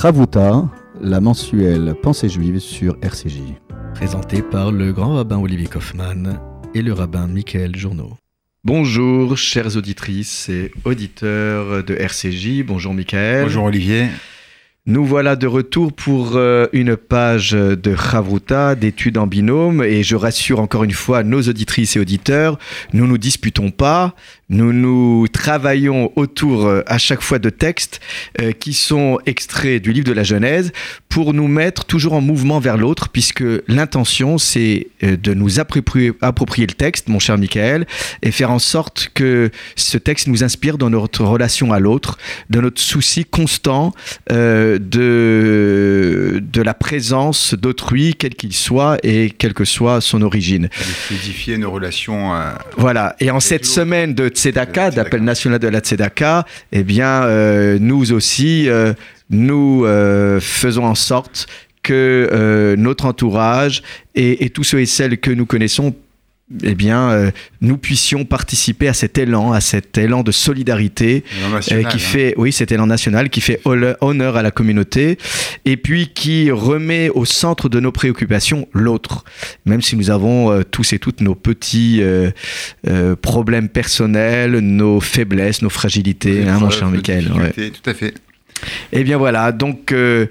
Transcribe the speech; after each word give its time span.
Ravuta, 0.00 0.66
la 1.02 1.20
mensuelle 1.20 1.94
Pensée 2.02 2.30
juive 2.30 2.58
sur 2.58 2.96
RCJ. 3.02 3.42
Présenté 3.94 4.40
par 4.40 4.72
le 4.72 4.94
grand 4.94 5.16
rabbin 5.16 5.36
Olivier 5.36 5.66
Kaufmann 5.66 6.40
et 6.74 6.80
le 6.80 6.94
rabbin 6.94 7.26
Michael 7.26 7.76
Journeau. 7.76 8.16
Bonjour, 8.64 9.36
chères 9.36 9.76
auditrices 9.76 10.48
et 10.48 10.72
auditeurs 10.86 11.84
de 11.84 11.94
RCJ. 11.94 12.64
Bonjour, 12.64 12.94
Michael. 12.94 13.42
Bonjour, 13.42 13.64
Olivier. 13.64 14.06
Nous 14.86 15.04
voilà 15.04 15.36
de 15.36 15.46
retour 15.46 15.92
pour 15.92 16.36
euh, 16.36 16.66
une 16.72 16.96
page 16.96 17.50
de 17.50 17.94
Chavruta, 17.94 18.74
d'études 18.74 19.18
en 19.18 19.26
binôme, 19.26 19.84
et 19.84 20.02
je 20.02 20.16
rassure 20.16 20.60
encore 20.60 20.84
une 20.84 20.92
fois 20.92 21.22
nos 21.22 21.42
auditrices 21.42 21.96
et 21.96 22.00
auditeurs, 22.00 22.58
nous 22.94 23.06
nous 23.06 23.18
disputons 23.18 23.70
pas, 23.70 24.14
nous 24.50 24.72
nous 24.72 25.26
travaillons 25.28 26.12
autour 26.16 26.66
euh, 26.66 26.82
à 26.86 26.98
chaque 26.98 27.22
fois 27.22 27.38
de 27.38 27.50
textes 27.50 28.00
euh, 28.40 28.52
qui 28.52 28.74
sont 28.74 29.18
extraits 29.26 29.82
du 29.82 29.92
livre 29.92 30.06
de 30.06 30.12
la 30.12 30.22
Genèse 30.22 30.72
pour 31.08 31.32
nous 31.32 31.48
mettre 31.48 31.86
toujours 31.86 32.12
en 32.12 32.20
mouvement 32.20 32.60
vers 32.60 32.76
l'autre, 32.76 33.08
puisque 33.08 33.44
l'intention 33.66 34.38
c'est 34.38 34.88
de 35.02 35.34
nous 35.34 35.58
approprier, 35.58 36.12
approprier, 36.20 36.66
le 36.66 36.74
texte, 36.74 37.08
mon 37.08 37.18
cher 37.18 37.36
Michael, 37.36 37.86
et 38.22 38.30
faire 38.30 38.50
en 38.50 38.60
sorte 38.60 39.10
que 39.14 39.50
ce 39.74 39.98
texte 39.98 40.28
nous 40.28 40.44
inspire 40.44 40.78
dans 40.78 40.90
notre 40.90 41.24
relation 41.24 41.72
à 41.72 41.80
l'autre, 41.80 42.18
dans 42.48 42.62
notre 42.62 42.80
souci 42.80 43.24
constant 43.24 43.92
de, 44.28 44.78
de 46.40 46.62
la 46.62 46.74
présence 46.74 47.54
d'autrui, 47.54 48.14
quel 48.16 48.34
qu'il 48.34 48.52
soit 48.52 48.98
et 49.02 49.30
quelle 49.30 49.54
que 49.54 49.64
soit 49.64 50.00
son 50.00 50.22
origine. 50.22 50.68
Fluidifier 50.72 51.58
nos 51.58 51.70
relations. 51.70 52.34
Euh, 52.34 52.50
voilà. 52.76 53.16
Et 53.20 53.30
en 53.30 53.40
cette 53.40 53.64
semaine 53.64 54.14
de 54.14 54.30
Tzedaka, 54.40 54.90
d'appel 54.90 55.22
national 55.22 55.58
de 55.58 55.68
la 55.68 55.80
Tzedaka, 55.80 56.46
eh 56.72 56.82
bien, 56.82 57.24
euh, 57.24 57.76
nous 57.78 58.10
aussi, 58.12 58.70
euh, 58.70 58.94
nous 59.28 59.84
faisons 60.40 60.84
en 60.84 60.94
sorte 60.94 61.46
que 61.82 62.74
notre 62.78 63.04
entourage 63.04 63.82
et, 64.14 64.44
et 64.44 64.50
tous 64.50 64.64
ceux 64.64 64.80
et 64.80 64.86
celles 64.86 65.18
que 65.18 65.30
nous 65.30 65.44
connaissons 65.44 65.94
eh 66.64 66.74
bien, 66.74 67.10
euh, 67.10 67.30
nous 67.60 67.76
puissions 67.76 68.24
participer 68.24 68.88
à 68.88 68.94
cet 68.94 69.18
élan, 69.18 69.52
à 69.52 69.60
cet 69.60 69.98
élan 69.98 70.22
de 70.22 70.32
solidarité 70.32 71.24
euh, 71.52 71.60
qui 71.60 71.74
hein. 71.74 71.98
fait, 71.98 72.34
oui, 72.36 72.52
cet 72.52 72.72
élan 72.72 72.86
national 72.86 73.30
qui 73.30 73.40
fait 73.40 73.60
honneur 73.64 74.36
à 74.36 74.42
la 74.42 74.50
communauté 74.50 75.16
et 75.64 75.76
puis 75.76 76.08
qui 76.08 76.50
remet 76.50 77.08
au 77.10 77.24
centre 77.24 77.68
de 77.68 77.78
nos 77.78 77.92
préoccupations 77.92 78.66
l'autre, 78.72 79.24
même 79.64 79.80
si 79.80 79.96
nous 79.96 80.10
avons 80.10 80.50
euh, 80.50 80.62
tous 80.64 80.92
et 80.92 80.98
toutes 80.98 81.20
nos 81.20 81.34
petits 81.34 82.02
problèmes 83.22 83.68
personnels, 83.68 84.58
nos 84.58 85.00
faiblesses, 85.00 85.62
nos 85.62 85.70
fragilités, 85.70 86.48
hein, 86.48 86.58
mon 86.58 86.70
cher 86.70 86.88
Michael. 86.88 87.30
Tout 87.54 87.90
à 87.90 87.94
fait. 87.94 88.14
Et 88.92 89.00
eh 89.00 89.04
bien 89.04 89.18
voilà, 89.18 89.52
donc 89.52 89.92
euh, 89.92 90.26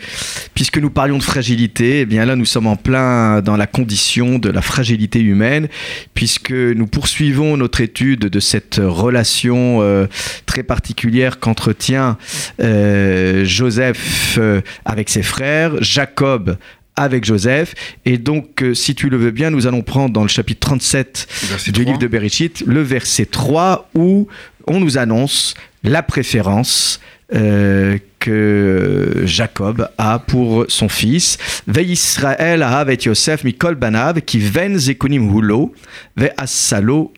puisque 0.53 0.77
nous 0.77 0.89
parlions 0.89 1.17
de 1.17 1.23
fragilité, 1.23 2.02
eh 2.02 2.05
bien 2.05 2.25
là 2.25 2.35
nous 2.35 2.45
sommes 2.45 2.67
en 2.67 2.75
plein 2.75 3.41
dans 3.41 3.58
la 3.58 3.67
condition 3.67 4.39
de 4.39 4.49
la 4.49 4.61
fragilité 4.61 5.19
humaine, 5.19 5.67
puisque 6.13 6.52
nous 6.52 6.88
poursuivons 6.88 7.57
notre 7.57 7.81
étude 7.81 8.22
de 8.22 8.39
cette 8.39 8.80
relation 8.83 9.80
euh, 9.81 10.07
très 10.45 10.63
particulière 10.63 11.39
qu'entretient 11.39 12.17
euh, 12.61 13.45
Joseph 13.45 14.39
avec 14.85 15.09
ses 15.09 15.23
frères, 15.23 15.81
Jacob 15.81 16.57
avec 16.95 17.23
Joseph. 17.23 17.75
Et 18.05 18.17
donc, 18.17 18.63
si 18.73 18.94
tu 18.94 19.09
le 19.09 19.16
veux 19.16 19.31
bien, 19.31 19.52
nous 19.52 19.67
allons 19.67 19.81
prendre 19.81 20.13
dans 20.13 20.23
le 20.23 20.27
chapitre 20.27 20.59
37 20.59 21.69
du 21.73 21.85
livre 21.85 21.97
de 21.97 22.07
Bereshit 22.07 22.61
le 22.67 22.81
verset 22.81 23.25
3 23.25 23.89
où 23.95 24.27
on 24.67 24.80
nous 24.80 24.97
annonce 24.97 25.55
la 25.83 26.03
préférence 26.03 27.00
euh, 27.31 27.99
que 28.17 29.22
Jacob 29.25 29.88
a 29.99 30.17
pour 30.17 30.66
son 30.67 30.89
fils. 30.89 31.38
Ve 31.67 31.81
Israël 31.81 32.66
et 32.89 32.97
Yosef 33.05 33.44
mikol 33.44 33.75
banav 33.75 34.22
qui 34.22 34.39
ven 34.39 34.77
zekunim 34.80 35.30
hulo 35.30 35.73
ve 36.17 36.31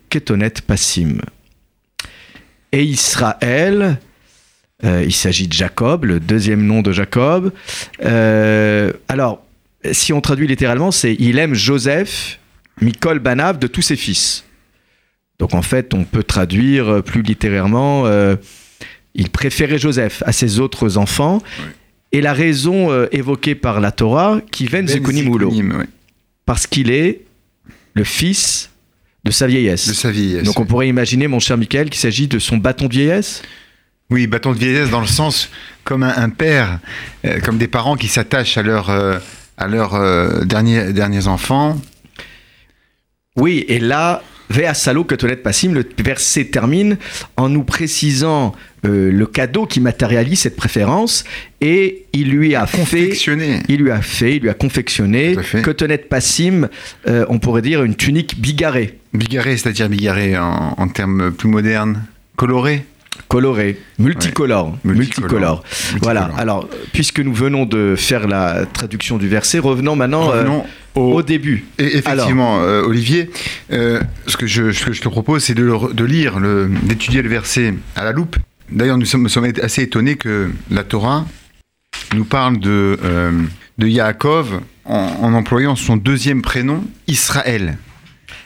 ketonet 0.10 0.62
passim. 0.68 1.22
Et 2.74 2.84
Israël, 2.84 4.00
euh, 4.84 5.04
il 5.06 5.14
s'agit 5.14 5.48
de 5.48 5.54
Jacob, 5.54 6.04
le 6.04 6.20
deuxième 6.20 6.66
nom 6.66 6.82
de 6.82 6.92
Jacob. 6.92 7.54
Euh, 8.04 8.92
alors, 9.08 9.44
si 9.94 10.12
on 10.12 10.20
traduit 10.20 10.48
littéralement, 10.48 10.92
c'est 10.92 11.16
il 11.20 11.40
aime 11.40 11.54
Joseph, 11.54 12.38
Mikol 12.82 13.20
Banav, 13.20 13.60
de 13.60 13.68
tous 13.68 13.82
ses 13.82 13.96
fils. 13.96 14.44
Donc 15.40 15.54
en 15.54 15.62
fait, 15.62 15.94
on 15.94 16.04
peut 16.04 16.24
traduire 16.24 17.02
plus 17.02 17.22
littéralement 17.22 18.04
il 19.16 19.30
préférait 19.30 19.78
Joseph 19.78 20.24
à 20.26 20.32
ses 20.32 20.60
autres 20.60 20.98
enfants. 20.98 21.42
Et 22.12 22.22
la 22.22 22.34
raison 22.34 22.92
euh, 22.92 23.08
évoquée 23.12 23.56
par 23.56 23.80
la 23.80 23.92
Torah, 23.92 24.42
qui 24.52 24.66
vient 24.66 24.84
de 24.84 24.92
ben 24.92 25.88
Parce 26.46 26.68
qu'il 26.68 26.92
est 26.92 27.22
le 27.94 28.04
fils 28.04 28.70
de 29.24 29.32
sa 29.32 29.48
vieillesse. 29.48 29.88
De 29.88 29.94
sa 29.94 30.12
vieillesse. 30.12 30.44
Donc 30.44 30.60
on 30.60 30.66
pourrait 30.66 30.90
imaginer, 30.90 31.28
mon 31.28 31.40
cher 31.40 31.58
Michael, 31.58 31.90
qu'il 31.90 32.00
s'agit 32.00 32.28
de 32.28 32.40
son 32.40 32.58
bâton 32.58 32.88
de 32.88 32.94
vieillesse 32.94 33.44
Oui, 34.10 34.28
bâton 34.28 34.52
de 34.52 34.58
vieillesse 34.58 34.90
dans 34.90 35.00
le 35.00 35.08
sens 35.08 35.50
comme 35.84 36.04
un, 36.04 36.30
père, 36.30 36.80
euh, 37.26 37.40
comme 37.40 37.58
des 37.58 37.68
parents 37.68 37.96
qui 37.96 38.08
s'attachent 38.08 38.58
à, 38.58 38.62
leur, 38.62 38.90
euh, 38.90 39.18
à 39.58 39.68
leurs 39.68 40.46
derniers, 40.46 40.92
derniers 40.92 41.28
enfants. 41.28 41.80
Oui, 43.38 43.64
et 43.70 43.80
là, 43.80 44.22
Vea 44.52 44.74
Salo 44.74 45.06
Passim, 45.44 45.74
le 45.74 45.86
verset 46.04 46.46
termine 46.46 46.98
en 47.38 47.50
nous 47.50 47.64
précisant 47.64 48.54
euh, 48.86 49.12
le 49.12 49.26
cadeau 49.26 49.66
qui 49.66 49.80
matérialise 49.80 50.42
cette 50.42 50.56
préférence 50.56 51.24
et 51.62 52.06
il 52.14 52.32
lui 52.32 52.56
a 52.56 52.66
fait, 52.66 53.10
il 53.70 53.78
lui 53.78 53.92
a 53.92 54.02
fait, 54.02 54.36
il 54.36 54.42
lui 54.42 54.50
a 54.50 54.54
confectionné 54.54 55.38
Cotonet 55.64 56.00
Passim, 56.00 56.68
euh, 57.08 57.26
on 57.30 57.40
pourrait 57.40 57.62
dire 57.62 57.84
une 57.84 57.96
tunique 57.96 58.40
bigarrée. 58.40 58.98
Bigarrée, 59.14 59.58
c'est-à-dire 59.58 59.88
bigarrée 59.90 60.38
en, 60.38 60.88
termes 60.88 61.32
plus 61.32 61.50
modernes, 61.50 62.04
colorée 62.36 62.86
coloré, 63.28 63.80
multicolore, 64.00 64.78
multicolore. 64.84 65.64
Voilà. 66.02 66.30
Alors, 66.38 66.68
puisque 66.94 67.20
nous 67.20 67.34
venons 67.34 67.66
de 67.66 67.96
faire 67.98 68.28
la 68.28 68.66
traduction 68.66 69.18
du 69.18 69.28
verset, 69.28 69.60
revenons 69.60 69.96
maintenant 69.96 70.32
euh, 70.34 70.60
au, 70.96 71.22
début. 71.22 71.66
Et 71.78 71.98
effectivement, 71.98 72.62
euh, 72.62 72.84
Olivier, 72.84 73.30
euh, 73.72 74.02
ce, 74.28 74.38
que 74.38 74.48
je, 74.48 74.72
je, 74.72 75.02
te 75.02 75.10
propose, 75.10 75.44
c'est 75.44 75.54
de, 75.54 75.94
de, 75.94 76.06
lire, 76.06 76.40
d'étudier 76.84 77.22
le 77.22 77.30
verset 77.30 77.74
à 77.96 78.04
la 78.04 78.12
loupe. 78.12 78.38
D'ailleurs, 78.70 78.98
nous 78.98 79.06
sommes, 79.06 79.28
sommes, 79.30 79.52
assez 79.62 79.84
étonnés 79.84 80.16
que 80.16 80.50
la 80.70 80.84
Torah 80.84 81.26
nous 82.16 82.26
parle 82.26 82.60
de, 82.60 82.98
de 83.78 83.88
Yaakov 83.88 84.62
en 84.86 85.34
employant 85.34 85.76
son 85.76 85.98
deuxième 85.98 86.42
prénom, 86.42 86.84
Israël. 87.08 87.78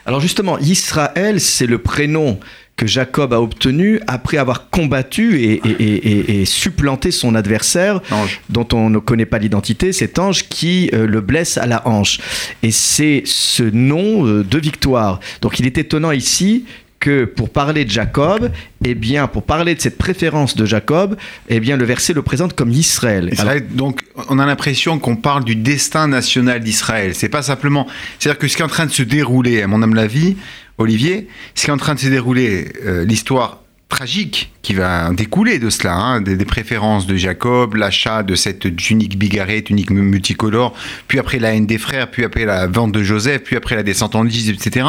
Alors 0.07 0.19
justement, 0.19 0.59
Israël, 0.59 1.41
c'est 1.41 1.65
le 1.65 1.79
prénom 1.79 2.39
que 2.75 2.87
Jacob 2.87 3.33
a 3.33 3.41
obtenu 3.41 3.99
après 4.07 4.37
avoir 4.37 4.69
combattu 4.69 5.41
et, 5.41 6.45
supplanté 6.45 7.11
son 7.11 7.35
adversaire, 7.35 8.01
dont 8.49 8.67
on 8.73 8.89
ne 8.89 8.99
connaît 8.99 9.25
pas 9.25 9.39
l'identité, 9.39 9.93
cet 9.93 10.19
ange 10.19 10.49
qui 10.49 10.89
euh, 10.93 11.07
le 11.07 11.21
blesse 11.21 11.57
à 11.57 11.65
la 11.65 11.87
hanche. 11.87 12.19
Et 12.63 12.71
c'est 12.71 13.23
ce 13.25 13.63
nom 13.63 14.27
euh, 14.27 14.43
de 14.43 14.59
victoire. 14.59 15.19
Donc 15.41 15.59
il 15.59 15.65
est 15.65 15.77
étonnant 15.77 16.11
ici 16.11 16.65
que 16.99 17.25
pour 17.25 17.49
parler 17.49 17.85
de 17.85 17.91
Jacob, 17.91 18.51
eh 18.83 18.95
bien, 18.95 19.27
pour 19.27 19.43
parler 19.43 19.75
de 19.75 19.81
cette 19.81 19.97
préférence 19.97 20.55
de 20.55 20.65
Jacob, 20.65 21.15
eh 21.49 21.59
bien, 21.59 21.77
le 21.77 21.85
verset 21.85 22.13
le 22.13 22.23
présente 22.23 22.53
comme 22.53 22.71
Israël. 22.71 23.31
donc, 23.71 24.01
on 24.29 24.39
a 24.39 24.45
l'impression 24.45 24.97
qu'on 24.97 25.15
parle 25.15 25.43
du 25.43 25.55
destin 25.55 26.07
national 26.07 26.61
d'Israël. 26.61 27.13
C'est 27.13 27.29
pas 27.29 27.43
simplement, 27.43 27.85
c'est-à-dire 28.17 28.39
que 28.39 28.47
ce 28.47 28.55
qui 28.55 28.61
est 28.63 28.65
en 28.65 28.69
train 28.69 28.87
de 28.87 28.91
se 28.91 29.03
dérouler, 29.03 29.61
à 29.61 29.67
mon 29.67 29.83
âme 29.83 29.93
la 29.93 30.07
vie, 30.07 30.35
Olivier, 30.77 31.27
ce 31.55 31.63
qui 31.63 31.69
est 31.69 31.73
en 31.73 31.77
train 31.77 31.95
de 31.95 31.99
se 31.99 32.07
dérouler, 32.07 32.71
euh, 32.85 33.05
l'histoire 33.05 33.61
tragique 33.87 34.51
qui 34.61 34.73
va 34.73 35.11
découler 35.11 35.59
de 35.59 35.69
cela, 35.69 35.93
hein, 35.93 36.21
des, 36.21 36.35
préférences 36.43 37.05
de 37.05 37.15
Jacob, 37.15 37.75
l'achat 37.75 38.23
de 38.23 38.35
cette 38.35 38.75
tunique 38.75 39.17
bigarrée, 39.17 39.61
tunique 39.61 39.91
multicolore, 39.91 40.73
puis 41.07 41.19
après 41.19 41.39
la 41.39 41.53
haine 41.53 41.67
des 41.67 41.77
frères, 41.77 42.09
puis 42.09 42.25
après 42.25 42.45
la 42.45 42.67
vente 42.67 42.91
de 42.91 43.03
Joseph, 43.03 43.43
puis 43.43 43.55
après 43.55 43.75
la 43.75 43.83
descente 43.83 44.15
en 44.15 44.25
Égypte, 44.25 44.65
etc. 44.65 44.87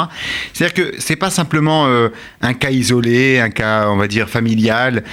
C'est-à-dire 0.53 0.75
que 0.75 0.95
c'est 0.99 1.17
pas 1.17 1.31
simplement 1.31 1.87
euh, 1.87 2.09
un 2.41 2.55
cas 2.55 2.71
isolé, 2.71 3.39
un 3.39 3.51
cas, 3.51 3.91
on 3.91 3.97
va 3.97 4.09
dire, 4.09 4.29
familial, 4.29 5.05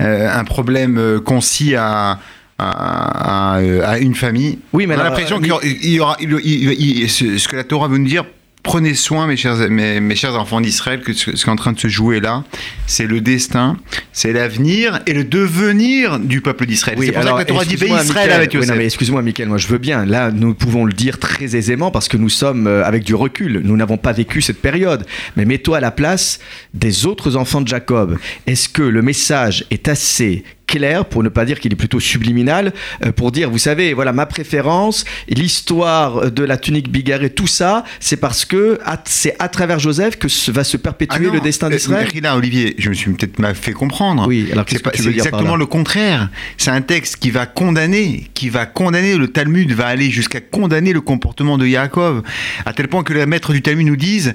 euh, 0.00 0.30
un 0.32 0.44
problème 0.44 1.20
concis 1.24 1.74
à, 1.74 2.20
à, 2.58 3.98
une 4.00 4.14
famille. 4.14 4.60
Oui, 4.72 4.86
mais 4.86 4.96
on 4.96 5.00
a 5.00 5.04
l'impression 5.04 5.40
qu'il 5.40 5.92
y 5.92 6.00
aura, 6.00 6.16
ce 6.18 7.48
que 7.48 7.56
la 7.56 7.64
Torah 7.64 7.88
veut 7.88 7.98
nous 7.98 8.08
dire 8.08 8.24
prenez 8.62 8.94
soin, 8.94 9.26
mes 9.26 9.36
chers, 9.36 9.68
mes, 9.70 10.14
chers 10.14 10.34
enfants 10.34 10.60
d'Israël, 10.60 11.00
que 11.00 11.12
ce, 11.12 11.30
qui 11.30 11.40
est 11.40 11.48
en 11.48 11.56
train 11.56 11.72
de 11.72 11.80
se 11.80 11.88
jouer 11.88 12.20
là, 12.20 12.44
c'est 12.86 13.06
le 13.06 13.20
destin, 13.20 13.76
c'est 14.12 14.32
l'avenir 14.32 15.00
et 15.06 15.12
le 15.12 15.24
devenir 15.24 16.18
du 16.18 16.40
peuple 16.40 16.66
d'Israël. 16.66 16.98
c'est 17.00 17.12
pour 17.12 17.22
ça 17.22 17.32
que 17.32 17.38
la 17.38 17.44
Torah 17.44 17.64
dit 17.64 17.74
Israël 17.74 18.32
avec 18.32 18.54
Yosef. 18.54 18.76
mais 18.76 18.84
excuse-moi, 18.84 19.22
Michael, 19.22 19.48
moi 19.48 19.58
je 19.58 19.66
veux 19.66 19.78
bien. 19.78 20.04
Là, 20.04 20.30
nous 20.30 20.54
pouvons 20.54 20.84
le 20.84 20.92
dire 20.92 21.18
très 21.18 21.56
aisément 21.56 21.90
parce 21.90 22.08
que 22.08 22.16
nous 22.16 22.28
sommes 22.28 22.66
euh, 22.66 22.84
avec 22.84 23.04
du 23.04 23.14
recul. 23.14 23.60
Nous 23.64 23.76
n'avons 23.76 23.96
pas 23.96 24.12
vécu 24.12 24.42
cette 24.42 24.60
période. 24.60 25.04
Mais 25.36 25.44
mets-toi 25.44 25.78
à 25.78 25.80
la 25.80 25.90
place 25.90 26.38
des 26.74 27.06
autres 27.06 27.36
enfants 27.36 27.60
de 27.60 27.68
Jacob. 27.68 28.18
Est-ce 28.46 28.68
que 28.68 28.82
le 28.82 29.02
message 29.02 29.64
est 29.70 29.88
assez 29.88 30.44
clair, 30.72 31.04
pour 31.04 31.22
ne 31.22 31.28
pas 31.28 31.44
dire 31.44 31.60
qu'il 31.60 31.70
est 31.72 31.76
plutôt 31.76 32.00
subliminal, 32.00 32.72
euh, 33.04 33.12
pour 33.12 33.30
dire, 33.30 33.50
vous 33.50 33.58
savez, 33.58 33.92
voilà, 33.92 34.12
ma 34.12 34.24
préférence, 34.24 35.04
l'histoire 35.28 36.30
de 36.30 36.44
la 36.44 36.56
tunique 36.56 36.90
bigarrée, 36.90 37.28
tout 37.28 37.46
ça, 37.46 37.84
c'est 38.00 38.16
parce 38.16 38.46
que 38.46 38.78
c'est 39.04 39.36
à 39.38 39.48
travers 39.48 39.78
Joseph 39.78 40.16
que 40.16 40.28
va 40.50 40.64
se 40.64 40.78
perpétuer 40.78 41.26
Ah 41.28 41.34
le 41.34 41.40
destin 41.40 41.66
euh, 41.66 41.74
d'Israël. 41.74 42.08
Là, 42.22 42.36
Olivier, 42.36 42.74
je 42.78 42.88
me 42.88 42.94
suis 42.94 43.10
peut-être 43.12 43.38
mal 43.38 43.54
fait 43.54 43.72
comprendre. 43.72 44.26
Oui, 44.26 44.48
alors 44.50 44.64
c'est 44.66 45.06
exactement 45.06 45.56
le 45.56 45.66
contraire. 45.66 46.30
C'est 46.56 46.70
un 46.70 46.80
texte 46.80 47.16
qui 47.16 47.30
va 47.30 47.44
condamner, 47.44 48.30
qui 48.32 48.48
va 48.48 48.64
condamner, 48.64 49.16
le 49.16 49.28
Talmud 49.28 49.72
va 49.72 49.88
aller 49.88 50.10
jusqu'à 50.10 50.40
condamner 50.40 50.92
le 50.94 51.02
comportement 51.02 51.58
de 51.58 51.66
Yaakov, 51.66 52.22
à 52.64 52.72
tel 52.72 52.88
point 52.88 53.02
que 53.02 53.12
les 53.12 53.26
maîtres 53.26 53.52
du 53.52 53.60
Talmud 53.60 53.86
nous 53.86 53.96
disent 53.96 54.34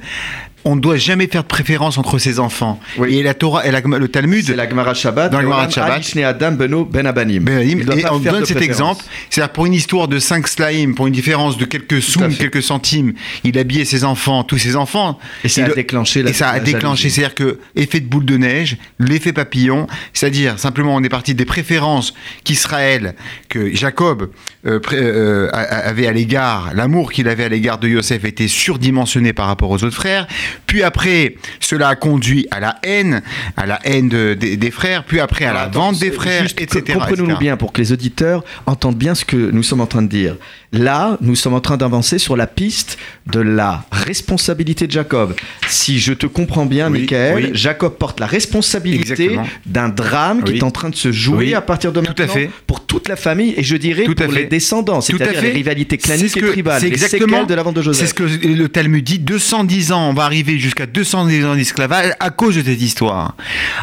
on 0.67 0.75
ne 0.75 0.81
doit 0.81 0.97
jamais 0.97 1.27
faire 1.27 1.43
de 1.43 1.47
préférence 1.47 1.97
entre 1.97 2.19
ses 2.19 2.39
enfants. 2.39 2.79
Oui. 2.97 3.15
Et 3.15 3.23
la 3.23 3.33
Torah, 3.33 3.65
et 3.65 3.71
la- 3.71 3.79
le 3.79 4.07
Talmud, 4.09 4.43
C'est 4.45 4.55
la 4.55 4.69
Gemara 4.69 4.93
Shabbat. 4.93 5.31
Dans 5.31 5.37
la 5.37 5.43
Gemara 5.45 5.69
Shabbat. 5.69 6.03
Adam 6.25 6.51
Beno 6.51 6.83
Ben 6.85 7.05
Abanim. 7.05 7.39
Ben, 7.43 7.59
et 7.59 8.05
on 8.11 8.19
donne 8.19 8.45
cet 8.45 8.61
exemple, 8.61 9.03
c'est-à-dire 9.29 9.53
pour 9.53 9.65
une 9.65 9.73
histoire 9.73 10.07
de 10.07 10.19
5 10.19 10.47
slaim, 10.47 10.93
pour 10.95 11.07
une 11.07 11.13
différence 11.13 11.57
de 11.57 11.65
quelques 11.65 12.01
fait. 12.01 12.35
quelques 12.37 12.61
centimes, 12.63 13.13
il 13.45 13.57
habillait 13.57 13.85
ses 13.85 14.03
enfants, 14.03 14.43
tous 14.43 14.57
ses 14.57 14.75
enfants. 14.75 15.19
Et 15.43 15.47
ça 15.47 15.61
Il- 15.61 15.71
a 15.71 15.75
déclenché 15.75 16.21
la 16.21 16.31
Et 16.31 16.33
ça 16.33 16.49
a 16.49 16.59
déclenché, 16.59 17.09
c'est-à-dire 17.09 17.35
que 17.35 17.59
effet 17.75 17.99
de 18.01 18.07
boule 18.07 18.25
de 18.25 18.35
neige, 18.37 18.77
l'effet 18.99 19.31
papillon, 19.33 19.87
c'est-à-dire 20.13 20.59
simplement 20.59 20.95
on 20.95 21.03
est 21.03 21.09
parti 21.09 21.33
des 21.33 21.45
préférences 21.45 22.13
qu'Israël, 22.43 23.15
que 23.49 23.73
Jacob 23.73 24.29
euh, 24.65 24.79
euh, 24.93 25.49
avait 25.53 26.07
à 26.07 26.11
l'égard, 26.11 26.71
l'amour 26.73 27.11
qu'il 27.11 27.27
avait 27.29 27.45
à 27.45 27.49
l'égard 27.49 27.77
de 27.77 27.87
Yosef 27.87 28.25
était 28.25 28.47
surdimensionné 28.49 29.31
par 29.33 29.47
rapport 29.47 29.69
aux 29.71 29.83
autres 29.83 29.95
frères. 29.95 30.27
Puis 30.65 30.83
après, 30.83 31.35
cela 31.59 31.89
a 31.89 31.95
conduit 31.95 32.47
à 32.51 32.59
la 32.59 32.77
haine, 32.83 33.21
à 33.55 33.65
la 33.65 33.79
haine 33.85 34.09
de- 34.09 34.33
des- 34.33 34.57
des 34.57 34.71
frères. 34.71 35.03
Puis 35.03 35.19
après 35.19 35.45
à 35.45 35.53
la 35.53 35.67
vente 35.67 35.99
des 35.99 36.11
frères, 36.11 36.43
etc. 36.63 36.79
Comprenons-nous 36.93 37.27
bien 37.39 37.57
pour 37.57 37.71
que 37.73 37.81
les 37.81 37.91
auditeurs 37.91 38.43
entendent 38.65 38.97
bien 38.97 39.15
ce 39.15 39.23
que 39.25 39.37
nous 39.37 39.63
sommes 39.63 39.81
en 39.81 39.85
train 39.87 40.01
de 40.01 40.09
dire. 40.09 40.35
Là, 40.73 41.17
nous 41.21 41.35
sommes 41.35 41.53
en 41.53 41.61
train 41.61 41.77
d'avancer 41.77 42.17
sur 42.19 42.35
la 42.35 42.45
piste 42.45 42.97
de 43.31 43.39
la 43.39 43.85
responsabilité 43.91 44.85
de 44.85 44.91
Jacob. 44.91 45.33
Si 45.67 45.97
je 45.99 46.11
te 46.13 46.25
comprends 46.25 46.65
bien, 46.65 46.91
Oui, 46.91 47.01
Michael, 47.01 47.35
oui. 47.45 47.49
Jacob 47.53 47.95
porte 47.97 48.19
la 48.19 48.25
responsabilité 48.25 49.37
d'un 49.65 49.89
drame 49.89 50.43
qui 50.43 50.57
est 50.57 50.63
en 50.63 50.71
train 50.71 50.89
de 50.89 50.95
se 50.95 51.11
jouer 51.11 51.53
à 51.53 51.61
partir 51.61 51.91
de 51.93 52.01
tout 52.01 52.07
à 52.07 52.09
maintenant 52.21 52.33
fait. 52.33 52.49
pour 52.67 52.85
toute 52.85 53.07
la 53.07 53.15
famille 53.15 53.53
et 53.55 53.63
je 53.63 53.77
dirais 53.77 54.03
Tout 54.03 54.15
pour 54.15 54.31
les 54.31 54.45
descendants, 54.45 54.99
c'est-à-dire 55.01 55.41
les 55.41 55.51
rivalités 55.51 55.97
claniques 55.97 56.29
ce 56.31 56.39
et 56.39 56.51
tribales, 56.51 56.81
c'est 56.81 56.87
les 56.89 56.93
exactement- 56.93 57.43
de 57.45 57.53
la 57.53 57.63
vente 57.63 57.75
de 57.75 57.81
Joseph. 57.81 58.01
C'est 58.01 58.09
ce 58.09 58.13
que 58.13 58.23
le 58.47 58.69
Talmud 58.69 59.03
dit, 59.03 59.19
210 59.19 59.91
ans, 59.91 60.09
on 60.09 60.13
va 60.13 60.23
arriver 60.25 60.57
jusqu'à 60.59 60.85
210 60.85 61.45
ans 61.45 61.55
d'esclavage 61.55 62.13
à 62.19 62.29
cause 62.29 62.55
de 62.57 62.63
cette 62.63 62.81
histoire. 62.81 63.35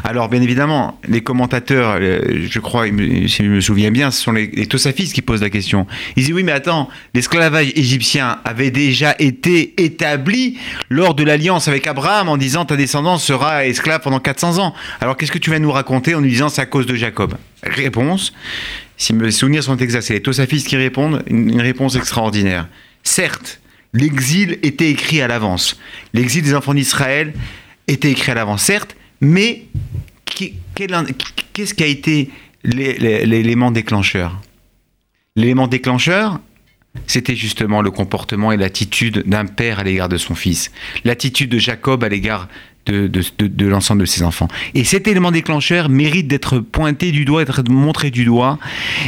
Alors 0.05 0.29
bien 0.29 0.43
évidemment, 0.43 1.01
les 1.09 1.23
commentateurs, 1.23 1.97
euh, 2.01 2.21
je 2.49 2.59
crois, 2.61 2.87
si 2.87 3.29
je 3.29 3.43
me 3.49 3.61
souviens 3.61 3.91
bien, 3.91 4.11
ce 4.11 4.21
sont 4.23 4.33
les, 4.33 4.49
les 4.49 4.67
Tosafistes 4.67 5.15
qui 5.15 5.23
posent 5.23 5.43
la 5.43 5.51
question. 5.51 5.87
Ils 6.17 6.25
disent 6.25 6.35
oui 6.35 6.43
mais 6.43 6.53
attends, 6.53 6.74
l'esclavage 7.15 7.73
égyptien 7.77 8.39
avait 8.45 8.71
déjà 8.71 9.15
été 9.19 9.75
établi 9.83 10.59
lors 10.89 11.15
de 11.15 11.23
l'alliance 11.25 11.69
avec 11.69 11.87
Abraham 11.87 12.29
en 12.29 12.37
disant 12.37 12.65
ta 12.65 12.77
descendance 12.77 13.25
sera 13.25 13.67
esclave 13.67 14.01
pendant 14.01 14.21
400 14.21 14.59
ans. 14.59 14.75
Alors 15.01 15.17
qu'est-ce 15.17 15.33
que 15.33 15.39
tu 15.39 15.51
vas 15.51 15.59
nous 15.59 15.73
raconter 15.73 16.15
en 16.15 16.21
nous 16.21 16.29
disant 16.29 16.49
c'est 16.49 16.63
à 16.63 16.67
cause 16.67 16.87
de 16.87 16.95
Jacob? 16.95 17.35
Réponse, 17.63 18.33
si 18.97 19.13
mes 19.13 19.31
souvenirs 19.31 19.63
sont 19.65 19.77
exacts, 19.77 20.07
c'est 20.07 20.15
les 20.15 20.23
Tosafistes 20.23 20.67
qui 20.69 20.77
répondent, 20.77 21.23
une, 21.27 21.61
réponse 21.61 21.97
extraordinaire. 21.97 22.69
Certes, 23.03 23.61
l'exil 23.93 24.59
était 24.63 24.91
écrit 24.91 25.21
à 25.23 25.29
l'avance. 25.29 25.79
L'exil 26.13 26.43
des 26.43 26.55
enfants 26.55 26.75
d'Israël 26.75 27.33
était 27.89 28.11
écrit 28.11 28.33
à 28.33 28.35
l'avance, 28.35 28.63
certes, 28.63 28.97
mais 29.21 29.65
qu'est-ce 30.25 31.75
qui 31.75 31.83
a 31.83 31.87
été 31.87 32.31
l'é- 32.65 32.97
l'é- 32.99 33.27
l'élément 33.27 33.71
déclencheur? 33.71 34.41
L'élément 35.37 35.67
déclencheur, 35.67 36.39
c'était 37.07 37.35
justement 37.37 37.83
le 37.83 37.91
comportement 37.91 38.53
et 38.53 38.57
l'attitude 38.57 39.25
d'un 39.27 39.47
père 39.47 39.81
à 39.81 39.85
l'égard 39.85 40.09
de 40.09 40.17
son 40.17 40.35
fils, 40.35 40.71
l'attitude 41.05 41.51
de 41.51 41.59
Jacob 41.59 42.03
à 42.05 42.09
l'égard 42.09 42.49
de, 42.87 43.07
de- 43.07 43.23
de- 43.39 43.47
de 43.47 43.67
l'ensemble 43.67 44.03
de 44.03 44.07
ses 44.07 44.23
enfants. 44.23 44.47
Et 44.75 44.85
cet 44.85 45.09
élément 45.09 45.31
déclencheur 45.31 45.89
mérite 45.89 46.29
d'être 46.29 46.59
pointé 46.59 47.13
du 47.13 47.25
doigt, 47.25 47.45
d'être 47.45 47.69
montré 47.71 48.11
du 48.11 48.27
doigt. 48.27 48.59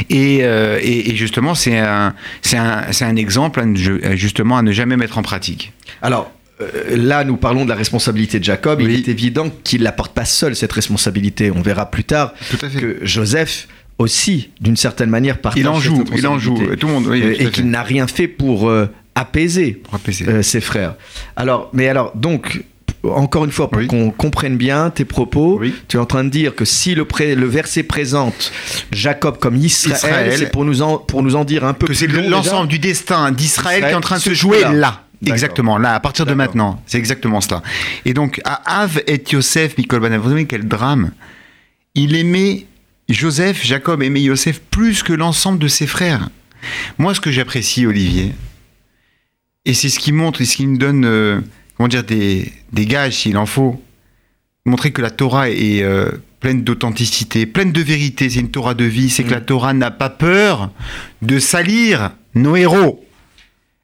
Et, 0.09 0.39
euh, 0.41 0.79
et- 0.81 1.11
et 1.11 1.15
justement, 1.15 1.53
c'est 1.53 1.77
un, 1.77 2.15
c'est 2.41 2.57
un, 2.57 2.91
c'est 2.91 3.05
un 3.05 3.15
exemple 3.15 3.59
à 3.59 3.65
ne- 3.65 4.15
justement 4.15 4.57
à 4.57 4.63
ne 4.63 4.71
jamais 4.71 4.97
mettre 4.97 5.19
en 5.19 5.21
pratique. 5.21 5.73
Alors, 6.01 6.31
euh, 6.59 6.97
là, 6.97 7.23
nous 7.23 7.37
parlons 7.37 7.65
de 7.65 7.69
la 7.69 7.75
responsabilité 7.75 8.39
de 8.39 8.43
Jacob. 8.43 8.81
Il 8.81 8.89
est 8.89 9.07
évident 9.09 9.47
qu'il 9.63 9.83
ne 9.83 9.89
porte 9.91 10.15
pas 10.15 10.25
seul, 10.25 10.55
cette 10.55 10.73
responsabilité. 10.73 11.51
On 11.51 11.61
verra 11.61 11.91
plus 11.91 12.03
tard 12.03 12.33
Tout 12.49 12.65
à 12.65 12.69
que 12.69 12.97
Joseph 13.03 13.67
aussi, 13.99 14.49
d'une 14.61 14.77
certaine 14.77 15.09
manière, 15.09 15.39
partage 15.39 15.61
Il 15.61 15.67
en 15.67 15.79
joue, 15.79 16.03
il 16.15 16.27
en 16.27 16.37
joue. 16.39 16.57
Tout 16.79 16.87
le 16.87 16.93
monde, 16.93 17.07
oui, 17.07 17.21
Euh, 17.23 17.35
et 17.39 17.49
qu'il 17.51 17.67
n'a 17.69 17.81
rien 17.83 18.07
fait 18.07 18.27
pour 18.27 18.69
euh, 18.69 18.87
apaiser 19.15 19.71
Pour 19.73 19.95
apaiser. 19.95 20.27
euh, 20.27 20.41
ses 20.43 20.61
frères. 20.61 20.95
Alors, 21.35 21.69
mais 21.73 21.87
alors, 21.87 22.11
donc, 22.15 22.63
encore 23.03 23.45
une 23.45 23.51
fois, 23.51 23.69
pour 23.69 23.79
Oui. 23.79 23.87
qu'on 23.87 24.11
comprenne 24.11 24.57
bien 24.57 24.89
tes 24.91 25.05
propos, 25.05 25.57
Oui. 25.59 25.73
tu 25.87 25.97
es 25.97 25.99
en 25.99 26.05
train 26.05 26.23
de 26.23 26.29
dire 26.29 26.53
que 26.55 26.65
si 26.65 26.93
le, 26.93 27.05
pré- 27.05 27.35
le 27.35 27.47
verset 27.47 27.83
présente 27.83 28.51
Jacob 28.91 29.37
comme 29.39 29.55
Israël, 29.55 29.95
Israël. 29.97 30.33
c'est 30.37 30.51
pour 30.51 30.65
nous, 30.65 30.81
en, 30.81 30.97
pour 30.97 31.23
nous 31.23 31.35
en 31.35 31.43
dire 31.45 31.63
un 31.63 31.73
peu 31.73 31.87
que 31.87 31.93
c'est 31.93 32.07
plus 32.07 32.27
l'ensemble 32.27 32.67
du 32.67 32.79
destin 32.79 33.31
d'Israël 33.31 33.83
qui 33.83 33.89
est 33.89 33.93
en 33.95 34.01
train 34.01 34.17
de 34.17 34.21
se 34.21 34.33
jouer 34.33 34.61
joue 34.61 34.73
là. 34.73 35.03
Exactement, 35.25 35.79
là, 35.79 35.95
à 35.95 35.99
partir 35.99 36.27
de 36.27 36.35
maintenant. 36.35 36.79
C'est 36.85 36.99
exactement 36.99 37.41
cela. 37.41 37.63
Et 38.05 38.13
donc, 38.13 38.39
à 38.45 38.81
Av 38.83 39.01
et 39.07 39.19
Yosef, 39.31 39.75
Nicole 39.79 40.01
Banav, 40.01 40.21
vous 40.21 40.29
savez 40.29 40.45
quel 40.45 40.67
drame? 40.67 41.09
Il 41.95 42.15
aimait 42.15 42.67
Joseph, 43.09 43.63
Jacob 43.65 44.01
aimait 44.03 44.21
Yosef 44.21 44.59
plus 44.59 45.03
que 45.03 45.13
l'ensemble 45.13 45.59
de 45.59 45.67
ses 45.67 45.87
frères. 45.87 46.29
Moi, 46.97 47.13
ce 47.13 47.21
que 47.21 47.31
j'apprécie, 47.31 47.85
Olivier, 47.85 48.33
et 49.65 49.73
c'est 49.73 49.89
ce 49.89 49.99
qui 49.99 50.11
montre, 50.11 50.41
et 50.41 50.45
ce 50.45 50.57
qui 50.57 50.67
nous 50.67 50.77
donne, 50.77 51.05
euh, 51.05 51.39
comment 51.75 51.87
dire, 51.87 52.03
des, 52.03 52.51
des 52.73 52.85
gages 52.85 53.13
s'il 53.13 53.37
en 53.37 53.45
faut, 53.45 53.81
montrer 54.65 54.91
que 54.91 55.01
la 55.01 55.09
Torah 55.11 55.49
est 55.49 55.81
euh, 55.83 56.11
pleine 56.39 56.63
d'authenticité, 56.63 57.45
pleine 57.45 57.71
de 57.71 57.81
vérité, 57.81 58.29
c'est 58.29 58.39
une 58.39 58.51
Torah 58.51 58.73
de 58.73 58.83
vie, 58.85 59.09
c'est 59.09 59.23
que 59.23 59.29
Mm. 59.29 59.33
la 59.33 59.41
Torah 59.41 59.73
n'a 59.73 59.91
pas 59.91 60.09
peur 60.09 60.71
de 61.21 61.39
salir 61.39 62.11
nos 62.35 62.55
héros. 62.55 63.05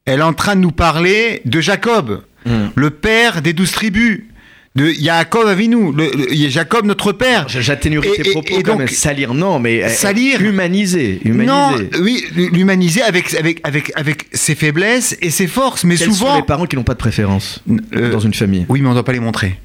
Elle 0.05 0.19
est 0.19 0.23
en 0.23 0.33
train 0.33 0.55
de 0.55 0.61
nous 0.61 0.71
parler 0.71 1.41
de 1.45 1.61
Jacob, 1.61 2.23
Hmm. 2.45 2.67
le 2.75 2.89
père 2.89 3.41
des 3.41 3.53
douze 3.53 3.71
tribus, 3.71 4.25
de 4.75 4.89
Yaakov 4.89 5.47
Avinu, 5.47 5.91
le, 5.93 6.09
le- 6.15 6.49
Jacob 6.49 6.85
notre 6.85 7.11
père. 7.11 7.47
J'atténuerai 7.47 8.09
tes 8.13 8.31
propos 8.31 8.59
et 8.59 8.63
donc- 8.63 8.79
même. 8.79 8.87
Salir, 8.87 9.33
non, 9.35 9.59
mais 9.59 9.83
euh, 9.83 9.89
Salir 9.89 10.41
humaniser, 10.41 11.19
Non, 11.25 11.73
oui, 12.01 12.25
l'humaniser 12.35 13.01
avec, 13.03 13.33
avec, 13.35 13.59
avec, 13.63 13.91
avec 13.95 14.25
ses 14.33 14.55
faiblesses 14.55 15.15
et 15.21 15.29
ses 15.29 15.45
forces, 15.47 15.83
mais 15.83 15.95
Quels 15.95 16.07
sont 16.09 16.13
souvent... 16.15 16.35
les 16.37 16.41
parents 16.43 16.65
qui 16.65 16.75
n'ont 16.75 16.83
pas 16.83 16.93
de 16.93 16.99
préférence 16.99 17.61
Euh, 17.95 18.11
dans 18.11 18.19
une 18.19 18.33
famille? 18.33 18.65
Oui, 18.67 18.81
mais 18.81 18.87
on 18.87 18.91
ne 18.91 18.95
doit 18.95 19.05
pas 19.05 19.13
les 19.13 19.19
montrer. 19.19 19.59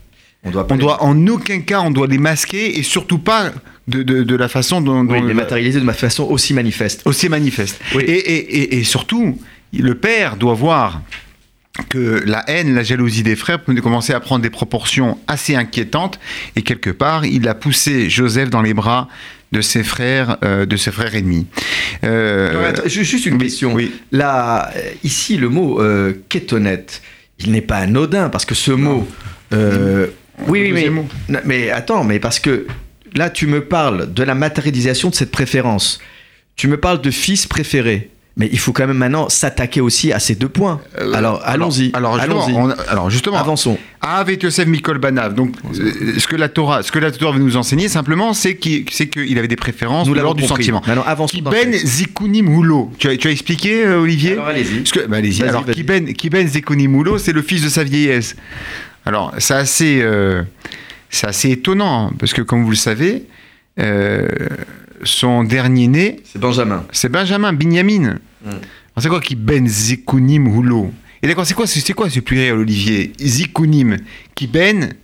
On 0.44 0.50
doit 0.50 0.66
pas 0.66 0.74
On 0.74 0.78
les- 0.78 0.82
doit 0.84 1.02
en 1.02 1.26
aucun 1.26 1.60
cas, 1.60 1.80
on 1.80 1.90
doit 1.90 2.06
les 2.06 2.18
masquer 2.18 2.78
et 2.78 2.82
surtout 2.82 3.18
pas 3.18 3.52
de, 3.88 4.02
de, 4.02 4.22
de 4.22 4.36
la 4.36 4.48
façon 4.48 4.82
dont, 4.82 5.00
oui, 5.06 5.20
dont- 5.20 5.26
les 5.26 5.34
matérialiser 5.34 5.80
de 5.80 5.84
ma 5.86 5.94
façon 5.94 6.24
aussi 6.24 6.52
manifeste. 6.52 7.00
aussi 7.06 7.30
manifeste. 7.30 7.80
Oui. 7.94 8.04
Et- 8.06 8.12
et- 8.12 8.78
et 8.78 8.84
surtout, 8.84 9.38
le 9.72 9.94
père 9.94 10.36
doit 10.36 10.54
voir 10.54 11.00
que 11.88 12.22
la 12.26 12.48
haine, 12.48 12.74
la 12.74 12.82
jalousie 12.82 13.22
des 13.22 13.36
frères 13.36 13.58
commencer 13.82 14.12
à 14.12 14.20
prendre 14.20 14.42
des 14.42 14.50
proportions 14.50 15.18
assez 15.26 15.54
inquiétantes 15.54 16.18
et 16.56 16.62
quelque 16.62 16.90
part, 16.90 17.24
il 17.24 17.48
a 17.48 17.54
poussé 17.54 18.10
Joseph 18.10 18.50
dans 18.50 18.62
les 18.62 18.74
bras 18.74 19.08
de 19.52 19.60
ses 19.60 19.82
frères, 19.82 20.36
euh, 20.44 20.66
de 20.66 20.76
ses 20.76 20.90
frères 20.90 21.14
ennemis. 21.14 21.46
Euh, 22.04 22.68
attends, 22.68 22.82
juste 22.86 23.24
une 23.26 23.34
oui, 23.34 23.40
question. 23.40 23.72
oui. 23.72 23.92
Là, 24.12 24.70
euh, 24.76 24.90
ici, 25.04 25.36
le 25.36 25.48
mot 25.48 25.80
euh, 25.80 26.12
kétonette, 26.28 27.00
il 27.38 27.52
n'est 27.52 27.62
pas 27.62 27.78
anodin 27.78 28.28
parce 28.28 28.44
que 28.44 28.54
ce 28.54 28.72
mot. 28.72 29.08
euh, 29.52 30.08
oui, 30.46 30.70
oui, 30.72 30.90
mais, 31.28 31.40
mais 31.44 31.70
attends, 31.70 32.04
mais 32.04 32.18
parce 32.18 32.40
que 32.40 32.66
là, 33.14 33.30
tu 33.30 33.46
me 33.46 33.64
parles 33.64 34.12
de 34.12 34.22
la 34.22 34.34
matérialisation 34.34 35.08
de 35.08 35.14
cette 35.14 35.30
préférence. 35.30 35.98
Tu 36.56 36.68
me 36.68 36.76
parles 36.76 37.00
de 37.00 37.10
fils 37.10 37.46
préféré. 37.46 38.10
Mais 38.38 38.48
il 38.52 38.58
faut 38.60 38.72
quand 38.72 38.86
même 38.86 38.96
maintenant 38.96 39.28
s'attaquer 39.28 39.80
aussi 39.80 40.12
à 40.12 40.20
ces 40.20 40.36
deux 40.36 40.48
points. 40.48 40.80
Euh, 41.00 41.12
alors, 41.12 41.42
allons-y. 41.44 41.90
Alors, 41.92 42.14
justement, 42.20 42.44
allons-y. 42.46 42.54
on- 42.54 42.88
alors 42.88 43.10
justement, 43.10 43.36
Avançons. 43.36 43.76
avec 44.00 44.44
Yosef 44.44 44.66
Mikol 44.68 44.98
Banav. 44.98 45.34
Donc, 45.34 45.56
euh, 45.80 46.14
ce 46.18 46.26
que 46.28 46.36
la 46.36 46.48
Torah, 46.48 46.84
ce 46.84 46.92
que 46.92 47.00
la 47.00 47.10
Torah 47.10 47.32
veut 47.36 47.42
nous 47.42 47.56
enseigner 47.56 47.88
simplement, 47.88 48.32
c'est 48.34 48.54
qu'il 48.56 49.36
avait 49.38 49.48
des 49.48 49.56
préférences 49.56 50.06
Nous 50.06 50.14
l'ordre 50.14 50.36
du 50.36 50.42
compris. 50.46 50.62
sentiment. 50.64 50.82
Maintenant, 50.86 51.02
avançons. 51.04 51.38
Ben 51.50 51.72
zikunim 51.72 52.46
hulo. 52.48 52.92
Tu 52.98 53.08
as, 53.08 53.16
tu 53.16 53.26
as 53.26 53.32
expliqué, 53.32 53.84
euh, 53.84 54.00
Olivier 54.00 54.34
Alors, 54.34 54.46
allez-y. 54.46 54.84
Bah, 55.08 55.16
allez-y. 55.16 55.40
Vas-y, 55.40 55.48
Alors, 55.48 55.64
qui 55.66 56.30
ben, 56.30 56.46
zikunim 56.48 56.94
hulo, 56.94 57.18
c'est 57.18 57.32
le 57.32 57.42
fils 57.42 57.62
de 57.64 57.68
sa 57.68 57.82
vieillesse. 57.82 58.36
Alors, 59.04 59.34
c'est 59.38 59.54
assez, 59.54 59.98
euh, 60.00 60.42
c'est 61.10 61.26
assez 61.26 61.50
étonnant 61.50 62.12
parce 62.20 62.32
que, 62.32 62.42
comme 62.42 62.62
vous 62.62 62.70
le 62.70 62.76
savez, 62.76 63.24
son 65.04 65.44
dernier 65.44 65.88
né, 65.88 66.20
C'est 66.24 66.40
Benjamin. 66.40 66.84
c'est 66.92 67.08
Benjamin, 67.10 67.52
Binyamin. 67.52 68.18
Mm. 68.44 68.48
Alors, 68.50 68.62
C'est 69.02 69.08
quoi 69.08 69.20
qui 69.20 69.34
ben 69.36 69.66
zikunim 69.66 70.46
hulo? 70.46 70.92
Et 71.22 71.26
d'accord, 71.26 71.44
c'est 71.46 71.54
quoi, 71.54 71.66
ce- 71.66 71.80
c'est 71.80 71.92
quoi 71.94 72.08
ce 72.10 72.20
pluriel, 72.20 72.54
Olivier 72.54 73.12
Zikunim, 73.20 73.96
qui 74.34 74.46
ben 74.46 74.94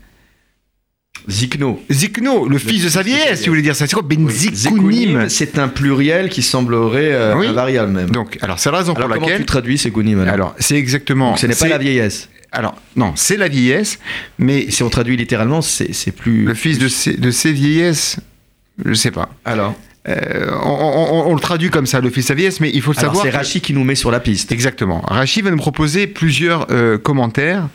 Zikno. 1.29 1.81
Zikno, 1.91 2.47
le, 2.49 2.59
fils 2.59 2.85
de 2.85 2.88
sa 2.91 3.03
vieillesse, 3.03 3.38
si 3.41 3.47
vous 3.47 3.53
voulez 3.53 3.62
dire 3.62 3.75
ça. 3.75 3.87
C'est 3.87 3.95
quoi 3.95 4.03
Ben 4.03 4.29
Zikunim? 4.29 5.29
C'est 5.29 5.59
un 5.59 5.69
pluriel 5.69 6.29
qui 6.29 6.43
semblerait 6.43 7.12
euh, 7.12 7.35
Oui? 7.37 7.47
invariable 7.47 7.93
même. 7.93 8.11
Donc, 8.11 8.37
alors 8.43 8.59
c'est 8.59 8.71
la 8.71 8.79
raison 8.79 8.93
alors 8.93 9.09
pour 9.09 9.14
comment 9.14 9.26
tu 9.26 9.33
laquelle. 9.33 9.47
traduis 9.47 9.79
Segunim 9.79 10.21
alors? 10.21 10.35
Alors, 10.35 10.55
c'est 10.59 10.76
exactement. 10.76 11.31
Donc, 11.31 11.38
ce 11.38 11.47
n'est 11.47 11.55
pas 11.55 11.69
la 11.69 11.79
vieillesse. 11.79 12.29
Alors, 12.53 12.75
non, 12.95 13.12
c'est 13.17 13.37
la 13.38 13.49
vieillesse, 13.49 13.99
mais 14.38 14.71
si 14.71 14.83
on 14.83 14.91
traduit 14.91 15.17
littéralement, 15.17 15.62
c'est 15.62 15.93
c'est 15.95 16.12
plus. 16.12 16.45
le 16.45 16.55
fils 16.55 16.79
de 16.79 16.88
ses, 16.88 17.17
de 17.17 17.31
ses 17.31 17.53
vieillesses, 17.53 18.19
je 18.85 18.93
sais 18.93 19.11
pas. 19.11 19.31
Alors, 19.47 19.75
Euh, 20.07 20.51
on, 20.63 20.69
on- 20.71 21.13
on- 21.27 21.31
on 21.31 21.35
le 21.35 21.41
traduit 21.41 21.71
comme 21.71 21.87
ça, 21.87 22.01
le 22.01 22.11
fils 22.11 22.25
de 22.25 22.29
sa 22.29 22.35
vieillesse, 22.35 22.61
mais 22.61 22.71
il 22.75 22.83
faut 22.83 22.93
le 22.93 22.99
alors 22.99 23.13
savoir. 23.13 23.25
c'est 23.25 23.31
que- 23.31 23.37
Rachid 23.37 23.63
qui 23.63 23.73
nous 23.73 23.85
met 23.85 23.95
sur 23.95 24.11
la 24.11 24.21
piste. 24.21 24.53
Exactement. 24.53 25.01
Rachid 25.07 25.45
va 25.45 25.51
nous 25.51 25.57
proposer 25.57 26.07
plusieurs 26.07 26.67
euh, 26.71 26.99
commentaires 26.99 27.69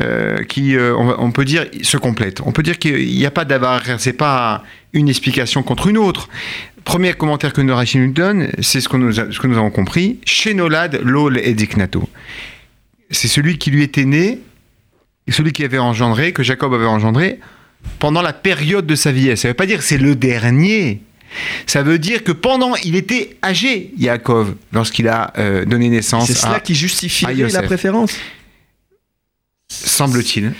euh, 0.00 0.42
qui, 0.44 0.76
on, 0.78 1.30
peut 1.32 1.44
dire, 1.44 1.66
se 1.82 1.96
complètent. 1.96 2.40
On 2.44 2.52
peut 2.52 2.62
dire 2.62 2.78
qu'il 2.78 3.06
n'y 3.06 3.26
a 3.26 3.30
pas 3.32 3.44
d'avar, 3.44 3.82
c'est 3.98 4.12
pas 4.12 4.62
une 4.92 5.08
explication 5.08 5.62
contre 5.62 5.86
une 5.88 5.98
autre. 5.98 6.28
Premier 6.84 7.12
commentaire 7.14 7.52
que 7.52 7.60
nous 7.60 7.74
Rachid 7.74 8.00
nous 8.00 8.12
donne, 8.12 8.48
c'est 8.60 8.80
ce, 8.80 8.88
qu'on 8.88 8.98
nous 8.98 9.12
ce 9.12 9.38
que 9.38 9.46
nous 9.46 9.56
avons 9.58 9.70
compris. 9.70 10.18
Shenolad 10.24 11.00
lol 11.02 11.38
et. 11.38 11.54
C'est 13.10 13.28
celui 13.28 13.58
qui 13.58 13.70
lui 13.70 13.82
était 13.82 14.04
né, 14.04 14.38
et 15.26 15.32
celui 15.32 15.52
qui 15.52 15.64
avait 15.64 15.78
engendré, 15.78 16.32
que 16.32 16.42
Jacob 16.42 16.72
avait 16.74 16.86
engendré, 16.86 17.40
pendant 17.98 18.22
la 18.22 18.32
période 18.32 18.86
de 18.86 18.94
sa 18.94 19.12
vieillesse. 19.12 19.40
Ça 19.42 19.48
ne 19.48 19.52
veut 19.52 19.56
pas 19.56 19.66
dire 19.66 19.78
que 19.78 19.84
c'est 19.84 19.98
le 19.98 20.14
dernier. 20.14 21.02
Ça 21.66 21.82
veut 21.82 21.98
dire 21.98 22.24
que 22.24 22.32
pendant, 22.32 22.74
il 22.76 22.96
était 22.96 23.36
âgé, 23.42 23.92
Yaakov, 23.98 24.54
lorsqu'il 24.72 25.08
a 25.08 25.32
euh, 25.38 25.64
donné 25.64 25.88
naissance 25.88 26.26
C'est 26.26 26.34
cela 26.34 26.54
à, 26.54 26.60
qui 26.60 26.74
justifie 26.74 27.26
la 27.34 27.62
préférence. 27.62 28.16
semble-t-il. 29.68 30.52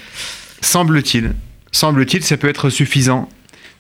Semble-t-il. 0.61 1.33
Semble-t-il, 1.73 2.23
ça 2.23 2.37
peut 2.37 2.49
être 2.49 2.71
suffisant 2.71 3.29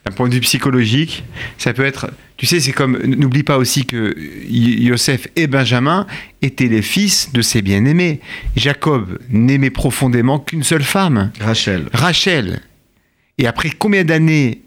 d'un 0.04 0.12
point 0.12 0.28
de 0.28 0.34
vue 0.34 0.40
psychologique. 0.40 1.24
Ça 1.56 1.72
peut 1.72 1.84
être. 1.84 2.10
Tu 2.36 2.46
sais, 2.46 2.60
c'est 2.60 2.72
comme. 2.72 2.98
N'oublie 2.98 3.42
pas 3.42 3.58
aussi 3.58 3.84
que 3.84 4.14
Yosef 4.48 5.28
et 5.36 5.46
Benjamin 5.46 6.06
étaient 6.42 6.68
les 6.68 6.82
fils 6.82 7.32
de 7.32 7.42
ses 7.42 7.62
bien-aimés. 7.62 8.20
Jacob 8.56 9.18
n'aimait 9.30 9.70
profondément 9.70 10.38
qu'une 10.38 10.62
seule 10.62 10.84
femme, 10.84 11.32
Rachel. 11.40 11.86
Rachel. 11.92 12.60
Et 13.38 13.46
après 13.46 13.70
combien 13.70 14.04
d'années 14.04 14.62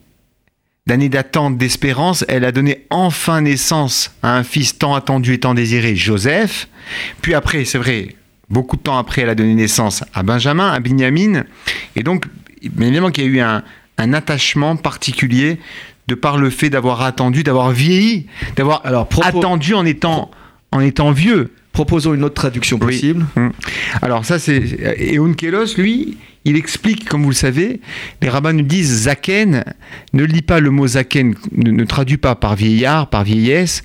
d'années 0.88 1.10
d'attente, 1.10 1.58
d'espérance, 1.58 2.26
elle 2.28 2.46
a 2.46 2.52
donné 2.52 2.86
enfin 2.90 3.42
naissance 3.42 4.16
à 4.24 4.38
un 4.38 4.44
fils 4.44 4.78
tant 4.78 4.96
attendu 4.96 5.34
et 5.34 5.40
tant 5.40 5.54
désiré, 5.54 5.96
Joseph. 5.96 6.68
Puis 7.22 7.34
après, 7.34 7.66
c'est 7.66 7.78
vrai, 7.78 8.16
beaucoup 8.50 8.78
de 8.78 8.82
temps 8.82 8.98
après, 8.98 9.22
elle 9.22 9.30
a 9.30 9.36
donné 9.36 9.54
naissance 9.54 10.04
à 10.14 10.24
Benjamin, 10.24 10.70
à 10.72 10.80
Binyamin. 10.80 11.44
Et 11.96 12.04
donc, 12.04 12.26
bien 12.62 12.88
évidemment 12.88 13.12
qu'il 13.12 13.26
y 13.26 13.28
a 13.28 13.30
eu 13.30 13.40
un, 13.40 13.64
un 13.98 14.14
attachement 14.14 14.76
particulier 14.76 15.60
de 16.08 16.16
par 16.16 16.38
le 16.38 16.50
fait 16.50 16.70
d'avoir 16.70 17.02
attendu, 17.02 17.44
d'avoir 17.44 17.72
vieilli, 17.72 18.28
d'avoir 18.56 18.82
attendu 18.86 19.74
en 19.76 19.86
étant, 19.86 20.32
en 20.72 20.80
étant 20.80 21.12
vieux. 21.12 21.54
Proposons 21.74 22.14
une 22.14 22.24
autre 22.24 22.36
traduction 22.36 22.78
Oui. 22.82 22.88
possible. 22.88 23.26
Alors 24.02 24.26
ça 24.26 24.40
c'est 24.40 24.62
et 24.98 25.20
Onkelos 25.20 25.76
lui, 25.78 26.18
il 26.44 26.56
explique 26.58 27.08
comme 27.08 27.24
vous 27.24 27.30
le 27.30 27.36
savez, 27.36 27.80
les 28.22 28.30
rabbins 28.30 28.54
nous 28.54 28.64
disent 28.64 29.04
zaken, 29.04 29.64
ne 30.14 30.24
lis 30.24 30.42
pas 30.42 30.60
le 30.60 30.70
mot 30.70 30.88
zaken, 30.88 31.34
ne, 31.54 31.72
ne 31.72 31.84
traduit 31.86 32.18
pas 32.18 32.36
par 32.36 32.56
vieillard, 32.56 33.10
par 33.10 33.24
vieillesse, 33.24 33.84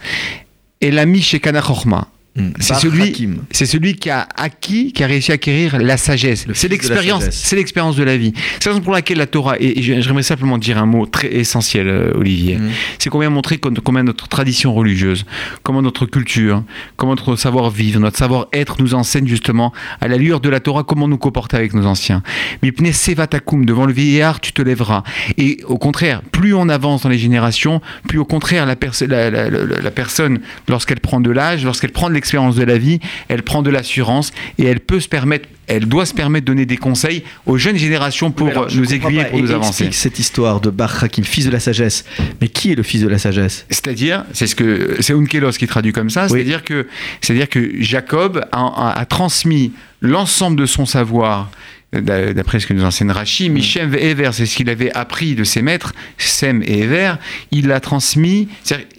et 0.80 0.90
l'ami 0.90 1.22
chez 1.22 1.38
Kanachorma. 1.38 2.08
Hmm. 2.36 2.50
C'est 2.60 2.74
celui, 2.74 3.02
Hakim. 3.04 3.38
c'est 3.50 3.64
celui 3.64 3.94
qui 3.96 4.10
a 4.10 4.28
acquis, 4.36 4.92
qui 4.92 5.02
a 5.02 5.06
réussi 5.06 5.30
à 5.30 5.36
acquérir 5.36 5.78
la 5.78 5.96
sagesse. 5.96 6.46
Le 6.46 6.52
C'est 6.52 6.68
l'expérience, 6.68 7.24
c'est 7.30 7.56
l'expérience 7.56 7.96
de 7.96 8.04
la 8.04 8.18
vie. 8.18 8.34
C'est 8.60 8.66
la 8.66 8.72
raison 8.72 8.82
pour 8.84 8.92
laquelle 8.92 9.16
la 9.16 9.26
Torah, 9.26 9.56
et, 9.58 9.78
et 9.78 9.82
j'aimerais 9.82 10.22
simplement 10.22 10.58
dire 10.58 10.76
un 10.76 10.84
mot 10.84 11.06
très 11.06 11.28
essentiel, 11.32 11.88
euh, 11.88 12.12
Olivier, 12.14 12.56
Mhm. 12.56 12.70
c'est 12.98 13.08
combien 13.08 13.30
montrer 13.30 13.56
com- 13.56 13.74
combien 13.82 14.02
notre 14.02 14.28
tradition 14.28 14.74
religieuse, 14.74 15.24
comment 15.62 15.80
notre 15.80 16.04
culture, 16.04 16.62
comment 16.98 17.12
notre 17.12 17.36
savoir-vivre, 17.36 18.00
notre 18.00 18.18
savoir-être 18.18 18.76
nous 18.82 18.92
enseigne 18.92 19.26
justement 19.26 19.72
à 20.02 20.06
la 20.06 20.18
lueur 20.18 20.40
de 20.40 20.50
la 20.50 20.60
Torah 20.60 20.82
comment 20.84 21.08
nous 21.08 21.16
comporter 21.16 21.56
avec 21.56 21.72
nos 21.72 21.86
anciens. 21.86 22.22
Mipne 22.62 22.92
sevatakum, 22.92 23.64
devant 23.64 23.86
le 23.86 23.94
vieillard, 23.94 24.40
tu 24.42 24.52
te 24.52 24.60
lèveras. 24.60 25.04
Et 25.38 25.60
au 25.64 25.78
contraire, 25.78 26.20
plus 26.32 26.52
on 26.52 26.68
avance 26.68 27.04
dans 27.04 27.08
les 27.08 27.16
générations, 27.18 27.80
plus 28.06 28.18
au 28.18 28.26
contraire 28.26 28.66
la- 28.66 28.76
la 28.76 29.90
personne, 29.90 30.40
lorsqu'elle 30.68 31.00
prend 31.00 31.20
de 31.20 31.30
l'âge, 31.30 31.64
lorsqu'elle 31.64 31.92
prend 31.92 32.08
de 32.08 32.12
l'expérience 32.12 32.25
de 32.26 32.62
la 32.64 32.78
vie, 32.78 32.98
elle 33.28 33.42
prend 33.42 33.62
de 33.62 33.70
l'assurance 33.70 34.32
et 34.58 34.64
elle 34.64 34.80
peut 34.80 35.00
se 35.00 35.08
permettre, 35.08 35.48
elle 35.68 35.86
doit 35.86 36.06
se 36.06 36.14
permettre 36.14 36.44
de 36.44 36.52
donner 36.52 36.66
des 36.66 36.76
conseils 36.76 37.22
aux 37.46 37.56
jeunes 37.56 37.76
générations 37.76 38.30
pour 38.30 38.48
alors, 38.48 38.68
je 38.68 38.78
nous 38.80 38.92
aiguiller, 38.92 39.22
pas. 39.24 39.30
pour 39.30 39.38
Et- 39.38 39.42
nous 39.42 39.50
avancer. 39.52 39.88
cette 39.92 40.18
histoire 40.18 40.60
de 40.60 40.70
Bar 40.70 41.02
Hakim, 41.04 41.24
fils 41.24 41.46
de 41.46 41.50
la 41.50 41.60
sagesse. 41.60 42.04
Mais 42.40 42.48
qui 42.48 42.72
est 42.72 42.74
le 42.74 42.82
fils 42.82 43.02
de 43.02 43.08
la 43.08 43.18
sagesse? 43.18 43.64
C'est-à-dire, 43.70 44.24
c'est 44.32 44.46
ce 44.46 44.54
que 44.54 44.96
c'est 45.00 45.12
Unkelos 45.12 45.52
qui 45.52 45.66
traduit 45.66 45.92
comme 45.92 46.10
ça, 46.10 46.24
Oui. 46.24 46.30
c'est-à-dire 46.32 46.64
que 46.64 46.86
c'est-à-dire 47.20 47.48
que 47.48 47.70
Jacob 47.80 48.44
a, 48.52 48.58
a- 48.58 48.98
a 49.00 49.04
transmis 49.06 49.72
l'ensemble 50.00 50.56
de 50.58 50.66
son 50.66 50.84
savoir 50.86 51.50
euh, 51.50 51.75
d'après 51.92 52.60
ce 52.60 52.66
que 52.66 52.74
nous 52.74 52.84
enseigne 52.84 53.08
Mm. 53.08 53.12
Rashi, 53.12 53.50
Michem 53.50 53.94
et 53.94 54.10
Ever, 54.10 54.30
c'est 54.32 54.46
ce 54.46 54.56
qu'il 54.56 54.68
avait 54.68 54.92
appris 54.92 55.34
de 55.34 55.44
ses 55.44 55.62
maîtres, 55.62 55.94
Sem 56.18 56.62
et 56.62 56.80
Ever, 56.80 57.14
il 57.52 57.68
l'a 57.68 57.80
transmis, 57.80 58.48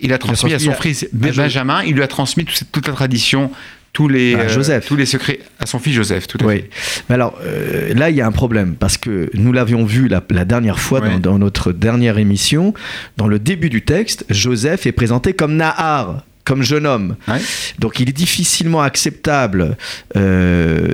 il 0.02 0.14
a 0.14 0.18
transmis 0.18 0.54
à 0.54 0.60
son 0.60 0.74
fils 0.74 1.08
Benjamin, 1.14 1.84
il 1.84 1.96
lui 1.96 2.04
a 2.04 2.08
transmis 2.08 2.46
toute, 2.46 2.88
la 2.88 2.94
tradition, 2.94 3.52
tous 3.94 4.08
les, 4.08 4.36
À 4.36 4.40
euh, 4.42 4.80
tous 4.86 4.96
les 4.96 5.06
secrets, 5.06 5.40
à 5.60 5.66
son 5.66 5.80
fils 5.80 5.94
Joseph, 5.94 6.28
tout 6.28 6.38
à 6.42 6.46
Oui. 6.46 6.56
fait. 6.58 6.70
Mais 7.10 7.16
alors, 7.16 7.38
euh, 7.44 7.94
là, 7.94 8.10
il 8.10 8.16
y 8.16 8.22
a 8.22 8.28
un 8.28 8.32
problème, 8.32 8.76
parce 8.76 8.98
que 8.98 9.30
nous 9.34 9.52
l'avions 9.52 9.86
vu 9.86 10.08
la, 10.08 10.24
la 10.30 10.46
dernière 10.46 10.80
fois 10.80 11.02
dans, 11.02 11.20
dans 11.20 11.40
notre 11.40 11.72
dernière 11.74 12.18
émission. 12.20 12.74
Dans 13.18 13.28
le 13.28 13.40
début 13.40 13.70
du 13.70 13.82
texte, 13.82 14.26
Joseph 14.30 14.86
est 14.86 14.92
présenté 14.92 15.34
comme 15.34 15.56
Nahar, 15.56 16.24
comme 16.48 16.64
jeune 16.64 16.86
homme. 16.88 17.16
Ouais. 17.28 17.42
Donc 17.80 18.00
il 18.00 18.08
est 18.10 18.18
difficilement 18.26 18.82
acceptable 18.82 19.78
euh, 20.16 20.88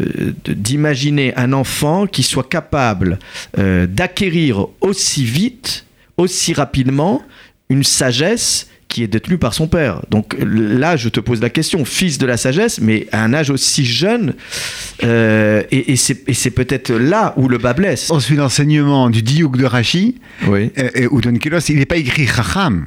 de- 0.46 0.54
d'imaginer 0.54 1.34
un 1.36 1.54
enfant 1.54 2.08
qui 2.08 2.24
soit 2.24 2.50
capable 2.50 3.20
euh, 3.60 3.86
d'acquérir 3.88 4.66
aussi 4.82 5.24
vite, 5.24 5.86
aussi 6.18 6.54
rapidement, 6.54 7.22
une 7.70 7.84
sagesse 7.84 8.68
qui 8.90 9.02
est 9.04 9.08
détenue 9.08 9.40
par 9.40 9.54
son 9.56 9.68
père. 9.68 10.02
Donc 10.12 10.36
là, 10.40 10.96
je 10.98 11.10
te 11.10 11.20
pose 11.20 11.42
la 11.42 11.50
question, 11.50 11.84
fils 11.84 12.20
de 12.20 12.28
la 12.28 12.38
sagesse, 12.38 12.80
mais 12.80 13.08
à 13.12 13.24
un 13.24 13.34
âge 13.34 13.50
aussi 13.50 13.86
jeune, 13.86 14.36
euh, 15.04 15.64
et, 15.72 15.94
et 15.94 15.96
c'est 15.96 16.52
peut-être 16.52 16.92
là 16.94 17.34
où 17.38 17.48
le 17.50 17.58
bas 17.58 17.74
blesse. 17.74 18.12
On 18.12 18.20
suit 18.20 18.36
l'enseignement 18.36 19.10
du 19.10 19.24
diouk 19.24 19.58
de 19.58 19.68
Oui. 20.48 20.72
euh, 20.78 21.08
ou 21.10 21.22
d'Onkelos, 21.22 21.60
il 21.70 21.78
n'est 21.78 21.88
pas 21.88 21.98
écrit 21.98 22.28
Chacham. 22.28 22.86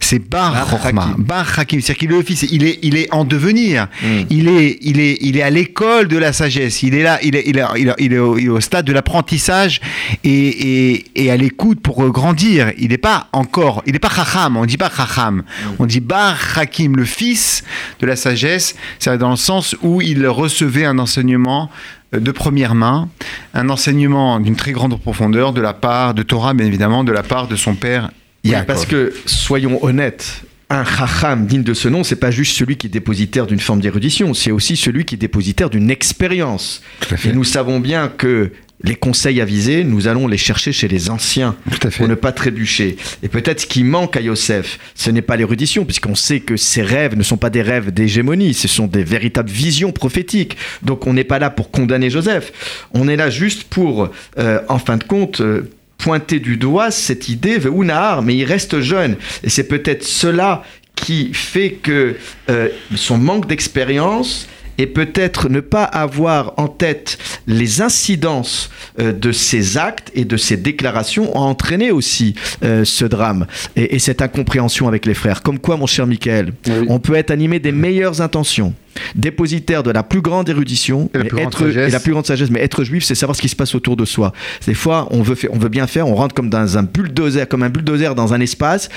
C'est 0.00 0.18
Bar 0.18 0.56
Hakim. 0.74 1.14
Bar 1.18 1.46
Hakim, 1.58 1.80
c'est-à-dire 1.80 1.98
qu'il 1.98 2.12
est 2.12 2.16
le 2.16 2.22
fils, 2.22 2.42
il 2.50 2.64
est, 2.64 2.78
il 2.82 2.96
est 2.96 3.12
en 3.12 3.24
devenir, 3.24 3.86
Mm. 4.02 4.06
il 4.30 4.48
est, 4.48 4.78
il 4.82 5.00
est, 5.00 5.18
il 5.20 5.36
est 5.36 5.42
à 5.42 5.50
l'école 5.50 6.08
de 6.08 6.16
la 6.18 6.32
sagesse, 6.32 6.82
il 6.82 6.94
est 6.94 7.02
là, 7.02 7.18
il 7.22 7.36
est, 7.36 7.44
il 7.46 7.58
est, 7.58 7.64
il 7.76 7.88
est, 7.88 7.94
il 7.98 8.12
est 8.12 8.18
au, 8.18 8.36
il 8.38 8.46
est 8.46 8.48
au 8.48 8.60
stade 8.60 8.84
de 8.86 8.92
l'apprentissage 8.92 9.80
et, 10.24 10.30
et, 10.30 11.04
et 11.14 11.30
à 11.30 11.36
l'écoute 11.36 11.80
pour 11.80 12.02
euh, 12.02 12.10
grandir. 12.10 12.72
Il 12.78 12.88
n'est 12.88 12.98
pas 12.98 13.28
encore, 13.32 13.82
il 13.86 13.92
n'est 13.92 13.98
pas 13.98 14.10
Chacham, 14.10 14.56
on 14.56 14.62
ne 14.62 14.66
dit 14.66 14.76
pas 14.76 14.90
Chacham, 14.94 15.42
on 15.78 15.86
dit 15.86 16.00
Bar 16.00 16.36
Hakim, 16.56 16.96
le 16.96 17.04
fils 17.04 17.62
de 18.00 18.06
la 18.06 18.16
sagesse, 18.16 18.74
c'est 18.98 19.16
dans 19.18 19.30
le 19.30 19.36
sens 19.36 19.76
où 19.82 20.00
il 20.02 20.26
recevait 20.26 20.86
un 20.86 20.98
enseignement 20.98 21.70
euh, 22.14 22.20
de 22.20 22.30
première 22.32 22.74
main, 22.74 23.08
un 23.54 23.68
enseignement 23.68 24.40
d'une 24.40 24.56
très 24.56 24.72
grande 24.72 24.98
profondeur 25.00 25.52
de 25.52 25.60
la 25.60 25.72
part 25.74 26.14
de 26.14 26.22
Torah, 26.22 26.54
bien 26.54 26.66
évidemment, 26.66 27.04
de 27.04 27.12
la 27.12 27.22
part 27.22 27.46
de 27.46 27.56
son 27.56 27.74
père 27.74 28.10
Oui, 28.48 28.64
parce 28.66 28.86
que, 28.86 29.12
soyons 29.26 29.82
honnêtes, 29.84 30.42
un 30.70 30.84
chacham 30.84 31.46
digne 31.46 31.62
de 31.62 31.74
ce 31.74 31.88
nom, 31.88 32.04
c'est 32.04 32.16
pas 32.16 32.30
juste 32.30 32.56
celui 32.56 32.76
qui 32.76 32.88
est 32.88 32.90
dépositaire 32.90 33.46
d'une 33.46 33.60
forme 33.60 33.80
d'érudition, 33.80 34.34
c'est 34.34 34.50
aussi 34.50 34.76
celui 34.76 35.04
qui 35.04 35.14
est 35.14 35.18
dépositaire 35.18 35.70
d'une 35.70 35.90
expérience. 35.90 36.82
Et 37.24 37.32
nous 37.32 37.44
savons 37.44 37.80
bien 37.80 38.08
que 38.08 38.52
les 38.84 38.94
conseils 38.94 39.40
avisés, 39.40 39.82
nous 39.82 40.06
allons 40.06 40.28
les 40.28 40.36
chercher 40.36 40.72
chez 40.72 40.86
les 40.86 41.10
anciens 41.10 41.56
pour 41.96 42.06
ne 42.06 42.14
pas 42.14 42.32
trébucher. 42.32 42.96
Et 43.22 43.28
peut-être 43.28 43.60
ce 43.60 43.66
qui 43.66 43.82
manque 43.82 44.16
à 44.16 44.20
Yosef, 44.20 44.78
ce 44.94 45.10
n'est 45.10 45.22
pas 45.22 45.36
l'érudition, 45.36 45.84
puisqu'on 45.84 46.14
sait 46.14 46.40
que 46.40 46.56
ces 46.56 46.82
rêves 46.82 47.16
ne 47.16 47.22
sont 47.22 47.36
pas 47.36 47.50
des 47.50 47.62
rêves 47.62 47.90
d'hégémonie, 47.90 48.54
ce 48.54 48.68
sont 48.68 48.86
des 48.86 49.02
véritables 49.02 49.50
visions 49.50 49.90
prophétiques. 49.90 50.56
Donc 50.82 51.06
on 51.06 51.12
n'est 51.12 51.24
pas 51.24 51.38
là 51.40 51.50
pour 51.50 51.70
condamner 51.70 52.10
Joseph, 52.10 52.86
on 52.92 53.08
est 53.08 53.16
là 53.16 53.30
juste 53.30 53.64
pour, 53.64 54.10
euh, 54.38 54.60
en 54.68 54.78
fin 54.78 54.96
de 54.96 55.04
compte, 55.04 55.40
euh, 55.40 55.68
pointer 55.98 56.38
du 56.40 56.56
doigt 56.56 56.90
cette 56.90 57.28
idée 57.28 57.58
de 57.58 57.68
Unahar, 57.68 58.22
mais 58.22 58.36
il 58.36 58.44
reste 58.44 58.80
jeune. 58.80 59.16
Et 59.42 59.50
c'est 59.50 59.64
peut-être 59.68 60.04
cela 60.04 60.62
qui 60.94 61.32
fait 61.34 61.72
que 61.72 62.16
euh, 62.50 62.68
son 62.96 63.18
manque 63.18 63.46
d'expérience 63.46 64.48
et 64.80 64.86
peut-être 64.86 65.48
ne 65.48 65.58
pas 65.58 65.82
avoir 65.82 66.54
en 66.56 66.68
tête 66.68 67.18
les 67.48 67.82
incidences 67.82 68.70
euh, 69.00 69.12
de 69.12 69.32
ses 69.32 69.76
actes 69.76 70.10
et 70.14 70.24
de 70.24 70.36
ses 70.36 70.56
déclarations 70.56 71.36
ont 71.36 71.40
entraîné 71.40 71.90
aussi 71.90 72.34
euh, 72.62 72.84
ce 72.84 73.04
drame 73.04 73.46
et, 73.74 73.96
et 73.96 73.98
cette 73.98 74.22
incompréhension 74.22 74.86
avec 74.86 75.04
les 75.04 75.14
frères. 75.14 75.42
Comme 75.42 75.58
quoi, 75.58 75.76
mon 75.76 75.86
cher 75.86 76.06
Michael, 76.06 76.52
Oui. 76.68 76.86
on 76.88 77.00
peut 77.00 77.14
être 77.16 77.32
animé 77.32 77.58
des 77.58 77.72
meilleures 77.72 78.20
intentions, 78.20 78.72
dépositaire 79.14 79.82
de 79.82 79.90
la 79.90 80.02
plus 80.02 80.20
grande 80.20 80.48
érudition 80.48 81.10
Et 81.14 81.18
la 81.18 81.24
plus 81.24 81.36
grande 81.36 81.46
être, 81.48 81.58
sagesse. 81.58 81.88
et 81.88 81.90
la 81.90 82.00
plus 82.00 82.12
grande 82.12 82.26
sagesse. 82.26 82.50
Mais 82.50 82.60
être 82.60 82.84
juif, 82.84 83.04
c'est 83.04 83.14
savoir 83.14 83.36
ce 83.36 83.42
qui 83.42 83.48
se 83.48 83.56
passe 83.56 83.74
autour 83.74 83.96
de 83.96 84.04
soi. 84.04 84.32
Des 84.66 84.74
fois, 84.74 85.08
on 85.10 85.22
veut, 85.22 85.36
on 85.50 85.58
veut 85.58 85.68
bien 85.68 85.86
faire, 85.86 86.08
on 86.08 86.14
rentre 86.14 86.34
comme 86.34 86.50
dans 86.50 86.78
un 86.78 86.82
bulldozer, 86.82 87.46
comme 87.48 87.62
un 87.62 87.68
bulldozer 87.70 88.14
dans 88.14 88.34
un 88.34 88.40
espace, 88.40 88.88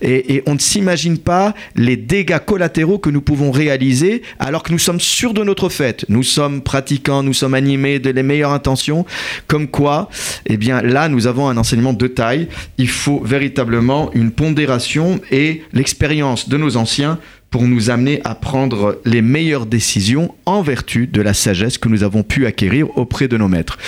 et, 0.00 0.34
et 0.36 0.42
on 0.46 0.54
ne 0.54 0.58
s'imagine 0.58 1.18
pas 1.18 1.54
les 1.76 1.96
dégâts 1.96 2.38
collatéraux 2.38 2.98
que 2.98 3.10
nous 3.10 3.20
pouvons 3.20 3.50
réaliser 3.50 4.22
alors 4.38 4.62
que 4.62 4.72
nous 4.72 4.78
sommes 4.78 5.00
sûrs 5.00 5.34
de 5.34 5.44
notre 5.44 5.68
fait. 5.68 6.04
Nous 6.08 6.22
sommes 6.22 6.62
pratiquants, 6.62 7.22
nous 7.22 7.34
sommes 7.34 7.54
animés 7.54 7.98
de 7.98 8.10
les 8.10 8.22
meilleures 8.22 8.52
intentions, 8.52 9.04
comme 9.46 9.68
quoi, 9.68 10.08
eh 10.46 10.56
bien 10.56 10.82
là, 10.82 11.08
nous 11.08 11.26
avons 11.26 11.48
un 11.48 11.56
enseignement 11.56 11.92
de 11.92 12.06
taille. 12.06 12.48
Il 12.78 12.88
faut 12.88 13.20
véritablement 13.24 14.10
une 14.14 14.30
pondération 14.30 15.20
et 15.30 15.62
l'expérience 15.72 16.48
de 16.48 16.56
nos 16.56 16.76
anciens 16.76 17.18
pour 17.50 17.62
nous 17.62 17.90
amener 17.90 18.20
à 18.24 18.34
prendre 18.34 19.00
les 19.04 19.22
meilleures 19.22 19.66
décisions 19.66 20.34
en 20.46 20.62
vertu 20.62 21.06
de 21.06 21.20
la 21.22 21.34
sagesse 21.34 21.78
que 21.78 21.88
nous 21.88 22.02
avons 22.02 22.22
pu 22.22 22.46
acquérir 22.46 22.96
auprès 22.98 23.28
de 23.28 23.36
nos 23.36 23.48
maîtres. 23.48 23.78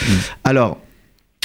Alors, 0.44 0.78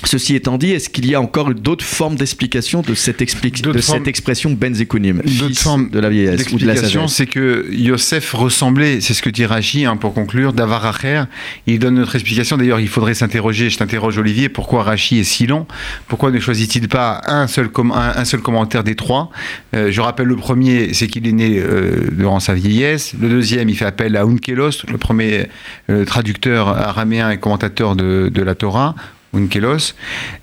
ceci 0.03 0.35
étant 0.35 0.57
dit, 0.57 0.71
est-ce 0.71 0.89
qu'il 0.89 1.07
y 1.07 1.15
a 1.15 1.21
encore 1.21 1.53
d'autres 1.55 1.85
formes 1.85 2.15
d'explication 2.15 2.81
de 2.81 2.93
cette, 2.93 3.21
expli- 3.21 3.61
D'autres 3.61 3.77
de 3.77 3.81
formes- 3.81 3.99
cette 3.99 4.07
expression 4.07 4.51
benzekonim, 4.51 5.21
D'autres 5.39 5.57
formes 5.57 5.89
de 5.89 5.99
la 5.99 6.09
vieillesse 6.09 6.51
ou 6.51 6.57
de 6.59 6.65
la 6.65 6.73
L'explication, 6.73 7.07
sagesse 7.07 7.15
c'est 7.15 7.25
que 7.25 7.65
Yosef 7.71 8.33
ressemblait, 8.33 8.99
c'est 9.01 9.13
ce 9.13 9.21
que 9.23 9.29
dit 9.29 9.45
Rachi, 9.45 9.85
hein, 9.85 9.95
pour 9.95 10.13
conclure, 10.13 10.51
d'Avaracher. 10.53 11.23
Il 11.65 11.79
donne 11.79 11.95
notre 11.95 12.15
explication. 12.15 12.57
D'ailleurs, 12.57 12.81
il 12.81 12.89
faudrait 12.89 13.13
s'interroger, 13.13 13.69
je 13.69 13.77
t'interroge 13.77 14.17
Olivier, 14.17 14.49
pourquoi 14.49 14.83
Rachi 14.83 15.19
est 15.19 15.23
si 15.23 15.47
long? 15.47 15.65
Pourquoi 16.07 16.29
ne 16.29 16.39
choisit-il 16.39 16.87
pas 16.89 17.21
un 17.25 17.47
seul, 17.47 17.69
com- 17.69 17.91
un, 17.95 18.19
un 18.19 18.25
seul 18.25 18.41
commentaire 18.41 18.83
des 18.83 18.95
trois? 18.95 19.31
Euh, 19.75 19.91
Je 19.91 20.01
rappelle 20.01 20.27
le 20.27 20.35
premier, 20.35 20.93
c'est 20.93 21.07
qu'il 21.07 21.25
est 21.25 21.31
né 21.31 21.57
euh, 21.57 22.09
durant 22.11 22.39
sa 22.41 22.53
vieillesse. 22.53 23.13
Le 23.19 23.29
deuxième, 23.29 23.69
il 23.69 23.75
fait 23.77 23.85
appel 23.85 24.17
à 24.17 24.23
Unkelos, 24.23 24.83
le 24.91 24.97
premier 24.97 25.47
euh, 25.89 26.03
traducteur 26.05 26.67
araméen 26.67 27.31
et 27.31 27.37
commentateur 27.39 27.95
de, 27.95 28.29
de 28.31 28.41
la 28.43 28.55
Torah. 28.55 28.93
Unkelos. 29.35 29.93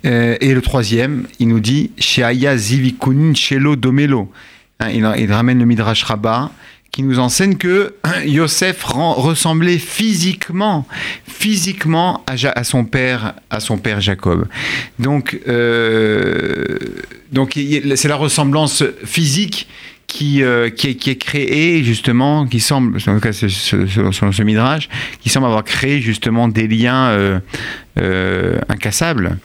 Euh, 0.05 0.35
et 0.39 0.53
le 0.53 0.61
troisième, 0.61 1.27
il 1.39 1.47
nous 1.47 1.59
dit 1.59 1.91
Sheaya 1.97 2.57
Zivikunin 2.57 3.33
Shelo 3.33 3.75
Domelo. 3.75 4.31
Hein, 4.79 4.89
il, 5.17 5.31
ramène 5.31 5.59
le 5.59 5.65
Midrash 5.65 6.03
Rabbah 6.03 6.51
qui 6.91 7.01
nous 7.03 7.17
enseigne 7.19 7.55
que 7.55 7.95
Yosef 8.25 8.83
ren- 8.83 9.13
ressemblait 9.13 9.79
physiquement, 9.79 10.87
physiquement 11.27 12.23
à, 12.27 12.63
son 12.63 12.85
père, 12.85 13.33
à 13.49 13.59
son 13.59 13.77
père 13.77 13.99
Jacob. 13.99 14.47
Donc, 14.99 15.39
euh, 15.47 16.77
donc 17.31 17.59
c'est 17.95 18.07
la 18.07 18.15
ressemblance 18.15 18.83
physique 19.05 19.67
qui, 20.13 20.43
euh, 20.43 20.69
qui, 20.69 20.89
est, 20.89 20.93
qui 20.95 21.09
est 21.09 21.15
créée 21.15 21.83
justement, 21.83 22.45
qui 22.45 22.59
semble, 22.59 22.97
en 23.07 23.15
tout 23.15 23.19
cas 23.19 23.33
selon 23.33 24.31
ce 24.31 24.43
midrash, 24.43 24.87
qui 25.21 25.29
semble 25.29 25.47
avoir 25.47 25.63
créé 25.63 26.01
justement 26.01 26.47
des 26.47 26.67
liens 26.67 27.07
euh, 27.07 27.39
euh, 27.99 28.59
incassables. 28.69 29.37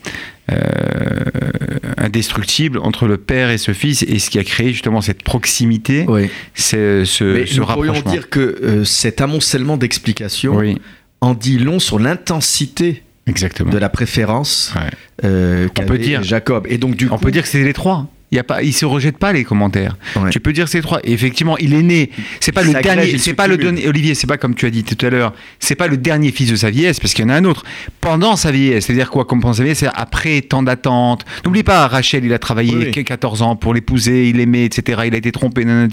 indestructibles 1.96 2.78
entre 2.78 3.06
le 3.06 3.16
père 3.16 3.50
et 3.50 3.58
ce 3.58 3.72
fils 3.72 4.02
et 4.02 4.18
ce 4.18 4.30
qui 4.30 4.38
a 4.38 4.44
créé 4.44 4.72
justement 4.72 5.00
cette 5.00 5.22
proximité 5.22 6.04
Oui. 6.08 6.28
c'est 6.54 7.04
ce, 7.04 7.24
Mais 7.24 7.46
ce 7.46 7.60
nous 7.60 7.66
pourrions 7.66 7.92
rapprochement. 7.92 8.10
dire 8.12 8.28
que 8.30 8.82
cet 8.84 9.20
amoncellement 9.20 9.76
d'explications 9.76 10.56
Oui, 10.56 10.76
en 11.20 11.34
dit 11.34 11.58
long 11.58 11.78
sur 11.78 11.98
l'intensité 11.98 13.02
exactement. 13.26 13.70
de 13.70 13.78
la 13.78 13.88
préférence 13.88 14.74
Ouais. 15.22 15.66
qu'avait 15.74 15.98
dire- 15.98 16.22
Jacob. 16.22 16.66
Et 16.68 16.78
donc 16.78 16.96
du 16.96 17.06
On 17.10 17.16
coup, 17.16 17.24
peut 17.24 17.30
dire 17.30 17.42
que 17.42 17.48
c'est 17.48 17.62
les 17.64 17.72
trois. 17.74 18.06
Il 18.30 18.36
y 18.36 18.38
a 18.38 18.44
pas, 18.44 18.62
ils 18.62 18.74
se 18.74 18.84
rejettent 18.84 19.16
pas 19.16 19.32
les 19.32 19.44
commentaires. 19.44 19.96
Ouais. 20.16 20.28
Tu 20.30 20.38
peux 20.38 20.52
dire 20.52 20.66
les 20.72 20.82
trois. 20.82 21.00
Et 21.02 21.12
effectivement, 21.12 21.56
il 21.56 21.72
est 21.72 21.82
né. 21.82 22.10
C'est 22.40 22.52
pas 22.52 22.62
le 22.62 22.72
dernier. 22.72 23.16
C'est 23.18 23.32
pas 23.32 23.46
le 23.46 23.56
dernier. 23.56 23.88
Olivier, 23.88 24.14
c'est 24.14 24.26
pas 24.26 24.36
comme 24.36 24.54
tu 24.54 24.66
as 24.66 24.70
dit 24.70 24.84
tout 24.84 25.06
à 25.06 25.08
l'heure. 25.08 25.32
C'est 25.58 25.76
pas 25.76 25.88
le 25.88 25.96
dernier 25.96 26.30
fils 26.30 26.50
de 26.50 26.56
sa 26.56 26.68
vieillesse 26.68 27.00
parce 27.00 27.14
qu'il 27.14 27.24
y 27.24 27.26
en 27.26 27.30
a 27.30 27.36
un 27.36 27.44
autre 27.44 27.64
pendant 28.00 28.36
sa 28.36 28.50
vieillesse. 28.50 28.86
C'est-à-dire 28.86 29.10
quoi 29.10 29.24
Comme 29.24 29.40
pendant 29.40 29.54
sa 29.54 29.62
vieillesse, 29.62 29.78
c'est 29.78 29.90
après 29.94 30.42
tant 30.42 30.62
d'attente. 30.62 31.24
N'oublie 31.44 31.62
pas, 31.62 31.88
Rachel, 31.88 32.24
il 32.24 32.32
a 32.32 32.38
travaillé 32.38 32.76
Oui, 32.76 32.90
oui. 32.94 33.04
14 33.04 33.40
ans 33.40 33.56
pour 33.56 33.72
l'épouser, 33.72 34.28
il 34.28 34.40
aimait, 34.40 34.66
etc. 34.66 35.02
Il 35.06 35.14
a 35.14 35.18
été 35.18 35.32
trompé 35.32 35.64
nanana, 35.64 35.88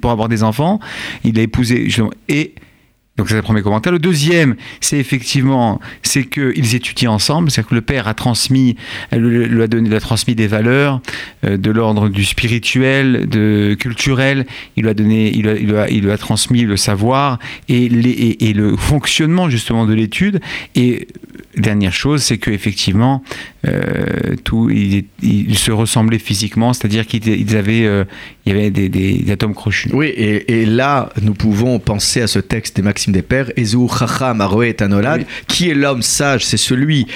pour 0.00 0.10
avoir 0.10 0.28
des 0.28 0.42
enfants. 0.42 0.80
Il 1.24 1.38
a 1.38 1.42
épousé 1.42 1.88
et 2.28 2.54
donc 3.16 3.28
c'est 3.28 3.34
le 3.34 3.42
premier 3.42 3.62
commentaire. 3.62 3.92
Le 3.92 3.98
deuxième, 3.98 4.56
c'est 4.80 4.98
effectivement, 4.98 5.80
c'est 6.02 6.24
qu'ils 6.24 6.74
étudient 6.74 7.12
ensemble, 7.12 7.50
c'est-à-dire 7.50 7.70
que 7.70 7.74
le 7.74 7.80
père 7.80 8.08
a 8.08 8.14
transmis, 8.14 8.76
lui 9.12 9.46
lui 9.46 9.62
a 9.62 9.66
donné, 9.66 9.88
lui 9.88 9.96
a 9.96 10.00
transmis 10.00 10.34
des 10.34 10.46
valeurs 10.46 11.00
euh, 11.44 11.56
de 11.56 11.70
l'ordre 11.70 12.08
du 12.08 12.24
spirituel, 12.24 13.28
de 13.28 13.74
culturel. 13.78 14.46
Il 14.76 14.82
lui 14.82 14.90
a 14.90 14.94
donné, 14.94 15.32
il 15.34 15.48
a, 15.48 15.56
il 15.56 15.74
a- 15.76 15.88
il 15.90 16.10
a 16.10 16.18
transmis 16.18 16.62
le 16.62 16.76
savoir 16.76 17.38
et, 17.68 17.84
et 17.86 18.52
le 18.52 18.76
fonctionnement 18.76 19.48
justement 19.48 19.86
de 19.86 19.94
l'étude. 19.94 20.40
Et 20.74 21.08
dernière 21.56 21.92
chose, 21.92 22.22
c'est 22.22 22.38
que 22.38 22.50
effectivement, 22.50 23.22
euh, 23.66 24.36
tout, 24.44 24.70
ils 25.22 25.58
se 25.58 25.70
ressemblaient 25.72 26.18
physiquement, 26.18 26.72
c'est-à-dire 26.72 27.06
qu'ils 27.06 27.26
ils 27.28 27.56
avaient, 27.56 27.84
euh, 27.86 28.04
il 28.44 28.52
y 28.52 28.56
avait 28.58 28.70
des, 28.70 28.88
des- 28.88 29.18
des 29.18 29.32
atomes 29.32 29.54
crochus. 29.54 29.90
Oui, 29.92 30.06
et, 30.08 30.60
et 30.62 30.66
là, 30.66 31.10
nous 31.22 31.34
pouvons 31.34 31.78
penser 31.78 32.20
à 32.20 32.26
ce 32.26 32.38
texte 32.38 32.76
des 32.76 32.82
Maximes 32.82 33.12
des 33.12 33.22
Pères, 33.22 33.50
chacham 33.56 34.40
anolad, 34.40 35.20
Oui. 35.20 35.26
qui 35.48 35.70
est 35.70 35.74
l'homme 35.74 36.02
sage 36.02 36.44
C'est 36.44 36.56
celui 36.56 37.06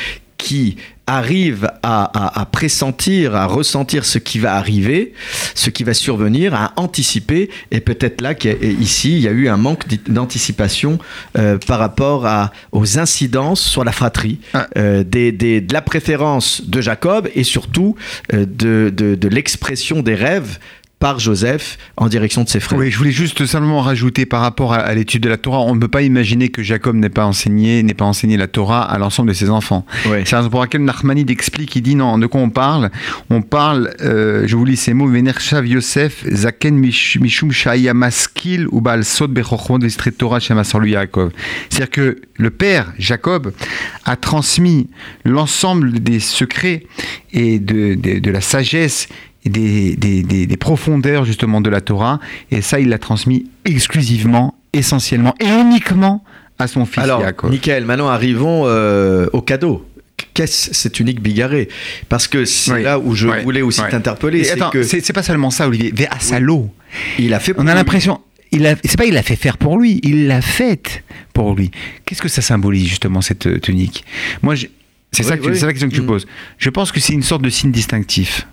qui 0.40 0.76
arrive 1.06 1.68
à, 1.82 2.04
à- 2.04 2.40
à 2.40 2.46
pressentir, 2.46 3.34
à 3.34 3.46
ressentir 3.46 4.04
ce 4.04 4.18
qui 4.18 4.38
va 4.38 4.54
arriver, 4.54 5.12
ce 5.56 5.68
qui 5.68 5.82
va 5.82 5.92
survenir, 5.92 6.54
à 6.54 6.72
anticiper. 6.76 7.50
Et 7.72 7.80
peut-être 7.80 8.20
là, 8.20 8.32
ici, 8.80 9.12
il 9.16 9.20
y 9.20 9.28
a 9.28 9.32
eu 9.32 9.48
un 9.48 9.56
manque 9.56 9.84
d'anticipation 10.08 10.98
euh, 11.36 11.58
par 11.66 11.78
rapport 11.80 12.26
à, 12.26 12.52
aux 12.72 12.98
incidences 12.98 13.60
sur 13.60 13.82
la 13.84 13.92
fratrie, 13.92 14.38
Ah. 14.54 14.68
euh, 14.78 15.02
des, 15.04 15.32
des- 15.32 15.60
de 15.60 15.72
la 15.74 15.82
préférence 15.82 16.62
de 16.66 16.80
Jacob 16.80 17.28
et 17.34 17.42
surtout 17.44 17.96
euh, 18.32 18.46
de, 18.46 18.92
de- 18.96 19.16
de 19.16 19.28
l'expression 19.28 20.02
des 20.02 20.14
rêves 20.14 20.58
par 21.00 21.18
Joseph 21.18 21.78
en 21.96 22.08
direction 22.08 22.44
de 22.44 22.48
ses 22.48 22.60
frères. 22.60 22.78
Oui, 22.78 22.90
je 22.90 22.98
voulais 22.98 23.10
juste 23.10 23.44
simplement 23.46 23.80
rajouter 23.80 24.26
par 24.26 24.42
rapport 24.42 24.74
à, 24.74 24.76
à 24.76 24.94
l'étude 24.94 25.22
de 25.22 25.28
la 25.30 25.38
Torah, 25.38 25.60
on 25.60 25.74
ne 25.74 25.80
peut 25.80 25.88
pas 25.88 26.02
imaginer 26.02 26.50
que 26.50 26.62
Jacob 26.62 26.94
n'ait 26.94 27.08
pas 27.08 27.24
enseigné, 27.24 27.82
n'ait 27.82 27.94
pas 27.94 28.04
enseigné 28.04 28.36
la 28.36 28.46
Torah 28.46 28.82
à 28.82 28.98
l'ensemble 28.98 29.30
de 29.30 29.34
ses 29.34 29.48
enfants. 29.50 29.86
Ouais. 30.06 30.22
C'est 30.26 30.36
pour 30.50 30.60
laquelle 30.60 30.84
Nachmanide 30.84 31.30
explique, 31.30 31.74
il 31.74 31.82
dit 31.82 31.94
non, 31.94 32.18
de 32.18 32.26
quoi 32.26 32.40
on 32.42 32.50
parle? 32.50 32.90
On 33.30 33.40
parle, 33.40 33.94
euh, 34.02 34.44
je 34.46 34.54
vous 34.54 34.64
lis 34.66 34.76
ces 34.76 34.92
mots, 34.92 35.08
Venershav 35.08 35.66
Yosef, 35.66 36.24
Zaken 36.30 36.78
mish- 36.78 37.18
Mishum 37.18 37.50
Shaya 37.50 37.94
Maskil 37.94 38.68
ou 38.70 38.82
Baal 38.82 39.04
Sod 39.04 39.32
Bechochmot 39.32 39.78
Vestret 39.78 40.12
Torah 40.12 40.38
Yaakov. 40.38 41.30
C'est-à-dire 41.70 41.90
que 41.90 42.20
le 42.34 42.50
père, 42.50 42.92
Jacob, 42.98 43.52
a 44.04 44.16
transmis 44.16 44.88
l'ensemble 45.24 46.00
des 46.00 46.20
secrets 46.20 46.84
et 47.32 47.58
de, 47.58 47.94
de, 47.94 48.18
de 48.18 48.30
la 48.30 48.42
sagesse 48.42 49.08
des, 49.44 49.96
des, 49.96 50.22
des- 50.22 50.46
des 50.46 50.56
profondeurs 50.56 51.24
justement 51.24 51.60
de 51.60 51.70
la 51.70 51.80
Torah, 51.80 52.20
et 52.50 52.60
ça 52.62 52.78
il 52.80 52.88
l'a 52.88 52.98
transmis 52.98 53.46
exclusivement, 53.64 54.54
essentiellement 54.72 55.34
et 55.40 55.48
uniquement 55.48 56.22
à 56.58 56.66
son 56.66 56.84
fils 56.84 57.02
Alors, 57.02 57.20
Yaakov. 57.22 57.50
Michael, 57.50 57.84
maintenant 57.86 58.08
arrivons 58.08 58.64
euh, 58.66 59.26
au 59.32 59.40
cadeau. 59.42 59.86
Qu'est-ce 60.34 60.74
cette 60.74 61.00
unique 61.00 61.20
bigarrée 61.22 61.68
Parce 62.10 62.28
que 62.28 62.44
c'est 62.44 62.72
Oui, 62.72 62.82
là 62.82 62.98
où 62.98 63.14
je 63.14 63.26
voulais 63.42 63.62
aussi 63.62 63.80
t'interpeller. 63.90 64.44
C'est 64.44 64.56
que 64.70 65.12
pas 65.12 65.22
seulement 65.22 65.50
ça, 65.50 65.66
Olivier. 65.66 65.90
Ve 65.96 66.06
Asalo. 66.10 66.68
il 67.18 67.32
a 67.32 67.40
fait. 67.40 67.54
On 67.56 67.66
a 67.66 67.74
l'impression. 67.74 68.20
Il 68.52 68.66
a, 68.66 68.74
c'est 68.84 68.96
pas 68.98 69.06
il 69.06 69.14
l'a 69.14 69.22
fait 69.22 69.36
faire 69.36 69.56
pour 69.56 69.78
lui, 69.78 70.00
il 70.02 70.26
l'a 70.26 70.42
faite 70.42 71.04
pour 71.32 71.54
lui. 71.54 71.70
Qu'est-ce 72.04 72.20
que 72.20 72.28
ça 72.28 72.42
symbolise 72.42 72.86
justement 72.88 73.20
cette 73.22 73.46
euh, 73.46 73.58
tunique? 73.60 74.04
Moi, 74.42 74.54
c'est 75.12 75.22
ça 75.22 75.38
que 75.38 75.54
c'est 75.54 75.66
la 75.66 75.72
question 75.72 75.88
que 75.88 75.94
tu 75.94 76.02
Mm. 76.02 76.06
poses. 76.06 76.26
Je 76.58 76.68
pense 76.68 76.90
que 76.92 76.98
c'est 77.00 77.12
une 77.14 77.22
sorte 77.22 77.42
de 77.42 77.48
signe 77.50 77.70
distinctif. 77.72 78.46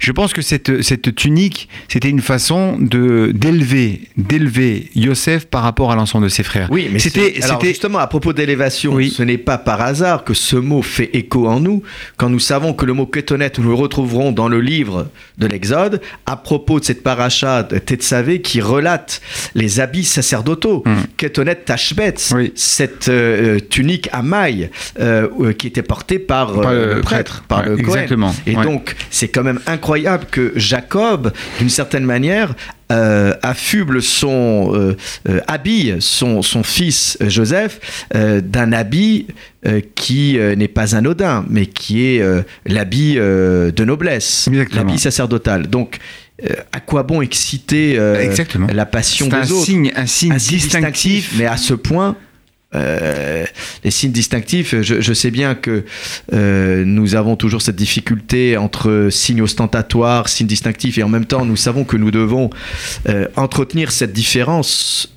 Je 0.00 0.12
pense 0.12 0.32
que 0.32 0.42
cette, 0.42 0.82
cette 0.82 1.14
tunique, 1.14 1.68
c'était 1.88 2.10
une 2.10 2.20
façon 2.20 2.76
de 2.78 3.30
d'élever, 3.34 4.02
d'élever 4.16 4.90
Yosef 4.94 5.46
par 5.46 5.62
rapport 5.62 5.90
à 5.92 5.96
l'ensemble 5.96 6.24
de 6.24 6.28
ses 6.28 6.42
frères. 6.42 6.68
Oui, 6.70 6.88
mais 6.92 6.98
c'était, 6.98 7.34
c'était, 7.40 7.68
justement 7.68 7.98
à 7.98 8.06
propos 8.06 8.32
d'élévation, 8.32 8.92
Oui. 8.94 9.10
ce 9.10 9.22
n'est 9.22 9.38
pas 9.38 9.56
par 9.58 9.80
hasard 9.80 10.24
que 10.24 10.34
ce 10.34 10.56
mot 10.56 10.82
fait 10.82 11.10
écho 11.14 11.46
en 11.46 11.60
nous 11.60 11.82
quand 12.16 12.28
nous 12.28 12.38
savons 12.40 12.74
que 12.74 12.84
le 12.84 12.92
mot 12.92 13.06
kétonet 13.06 13.52
nous 13.58 13.68
le 13.68 13.74
retrouverons 13.74 14.32
dans 14.32 14.48
le 14.48 14.60
livre 14.60 15.08
de 15.38 15.46
l'Exode 15.46 16.00
à 16.26 16.36
propos 16.36 16.80
de 16.80 16.84
cette 16.84 17.02
paracha 17.02 17.62
de 17.62 17.78
Tetsavé 17.78 18.42
qui 18.42 18.60
relate 18.60 19.20
les 19.54 19.80
habits 19.80 20.04
sacerdotaux. 20.04 20.82
Mm. 20.84 20.92
Kétonet 21.16 21.54
Tashbet, 21.56 22.14
Oui. 22.34 22.52
cette 22.56 23.08
euh, 23.08 23.58
tunique 23.70 24.08
à 24.12 24.22
mailles 24.22 24.70
euh, 25.00 25.28
euh, 25.40 25.52
qui 25.52 25.66
était 25.68 25.82
portée 25.82 26.18
par, 26.18 26.58
euh, 26.58 26.62
Par 26.62 26.72
le 26.72 26.94
le 26.94 27.00
prêtre, 27.00 27.42
prêtre. 27.42 27.44
par 27.48 27.58
Ouais, 27.60 27.68
le 27.70 27.76
Cohen. 27.76 27.84
exactement. 27.94 28.34
Et 28.46 28.56
Ouais. 28.56 28.64
donc, 28.64 28.96
c'est 29.10 29.28
quand 29.28 29.42
même 29.44 29.51
incroyable 29.66 30.26
que 30.30 30.52
Jacob, 30.56 31.32
d'une 31.58 31.70
certaine 31.70 32.04
manière, 32.04 32.54
euh, 32.90 33.32
affuble 33.42 34.02
son 34.02 34.72
euh, 34.74 34.96
euh, 35.28 35.40
habille 35.48 35.96
son, 36.00 36.42
son 36.42 36.62
fils 36.62 37.16
euh, 37.22 37.30
Joseph 37.30 38.04
euh, 38.14 38.40
d'un 38.42 38.72
habit 38.72 39.28
qui 39.94 40.36
n'est 40.56 40.66
pas 40.66 40.96
anodin, 40.96 41.44
mais 41.48 41.66
qui 41.66 42.04
est 42.04 42.20
l'habit 42.66 43.14
de 43.14 43.84
noblesse, 43.84 44.48
l'habit 44.72 44.98
sacerdotal. 44.98 45.68
Donc 45.68 45.98
à 46.72 46.80
quoi 46.80 47.04
bon 47.04 47.22
exciter 47.22 47.96
la 48.74 48.86
passion 48.86 49.28
des 49.28 49.36
un 49.36 49.42
autres? 49.42 49.64
signe, 49.64 49.92
un 49.94 50.06
signe 50.06 50.32
Un 50.32 50.38
signe 50.40 50.58
distinctif. 50.58 51.34
mais 51.38 51.46
à 51.46 51.56
ce 51.56 51.74
point. 51.74 52.16
Euh, 52.74 53.44
les 53.84 53.90
signes 53.90 54.12
distinctifs, 54.12 54.74
je, 54.80 55.12
sais 55.12 55.30
bien 55.30 55.54
que 55.54 55.84
euh, 56.32 56.84
nous 56.84 57.14
avons 57.14 57.36
toujours 57.36 57.62
cette 57.62 57.76
difficulté 57.76 58.56
entre 58.56 59.08
signes 59.10 59.42
ostentatoires, 59.42 60.28
signes 60.28 60.46
distinctifs, 60.46 60.98
et 60.98 61.02
en 61.02 61.08
même 61.08 61.26
temps, 61.26 61.44
nous 61.44 61.56
savons 61.56 61.84
que 61.84 61.96
nous 61.96 62.10
devons 62.10 62.50
euh, 63.08 63.28
entretenir 63.36 63.92
cette 63.92 64.12
différence, 64.12 65.08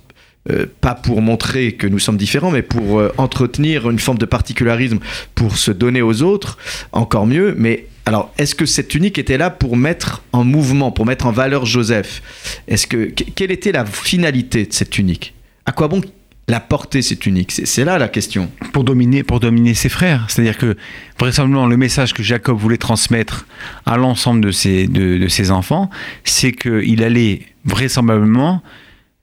pas 0.80 0.94
pour 0.94 1.24
montrer 1.24 1.72
que 1.72 1.88
nous 1.88 1.98
sommes 1.98 2.18
différents, 2.18 2.52
mais 2.52 2.62
pour 2.62 3.02
entretenir 3.18 3.90
une 3.90 3.98
forme 3.98 4.20
de 4.20 4.28
particularisme, 4.28 5.00
pour 5.34 5.58
se 5.58 5.72
donner 5.72 6.04
aux 6.04 6.22
autres, 6.22 6.60
encore 6.92 7.26
mieux. 7.26 7.56
Mais 7.58 7.88
alors, 8.06 8.32
est-ce 8.38 8.54
que 8.54 8.68
cette 8.68 8.88
tunique 8.88 9.18
était 9.18 9.40
là 9.40 9.50
pour 9.50 9.76
mettre 9.76 10.22
en 10.34 10.44
mouvement, 10.44 10.92
pour 10.92 11.08
mettre 11.08 11.26
en 11.26 11.32
valeur 11.32 11.66
Joseph? 11.66 12.22
Est-ce 12.68 12.86
que- 12.86 13.06
quelle 13.06 13.50
était 13.50 13.72
la 13.72 13.86
finalité 13.86 14.68
de 14.68 14.74
cette 14.74 14.92
tunique 14.92 15.34
À 15.66 15.72
quoi 15.72 15.88
bon 15.88 16.02
la 16.48 16.60
porter 16.60 17.02
cette 17.02 17.20
tunique 17.20 17.52
C'est 17.52 17.66
c'est 17.66 17.84
là 17.86 17.98
la 17.98 18.08
question. 18.08 18.52
pour 18.72 18.84
dominer, 18.84 19.24
pour 19.24 19.40
dominer 19.40 19.74
ses 19.74 19.90
frères. 19.90 20.26
C'est-à-dire 20.30 20.58
que, 20.58 20.78
vraisemblablement, 21.20 21.66
le 21.66 21.78
message 21.78 22.14
que 22.14 22.22
Jacob 22.24 22.58
voulait 22.58 22.78
transmettre 22.78 23.48
à 23.86 23.98
l'ensemble 23.98 24.42
de 24.42 24.52
ses, 24.52 25.52
enfants, 25.52 25.90
c'est 26.24 26.52
qu'il 26.52 27.04
allait 27.04 27.42
vraisemblablement 27.66 28.62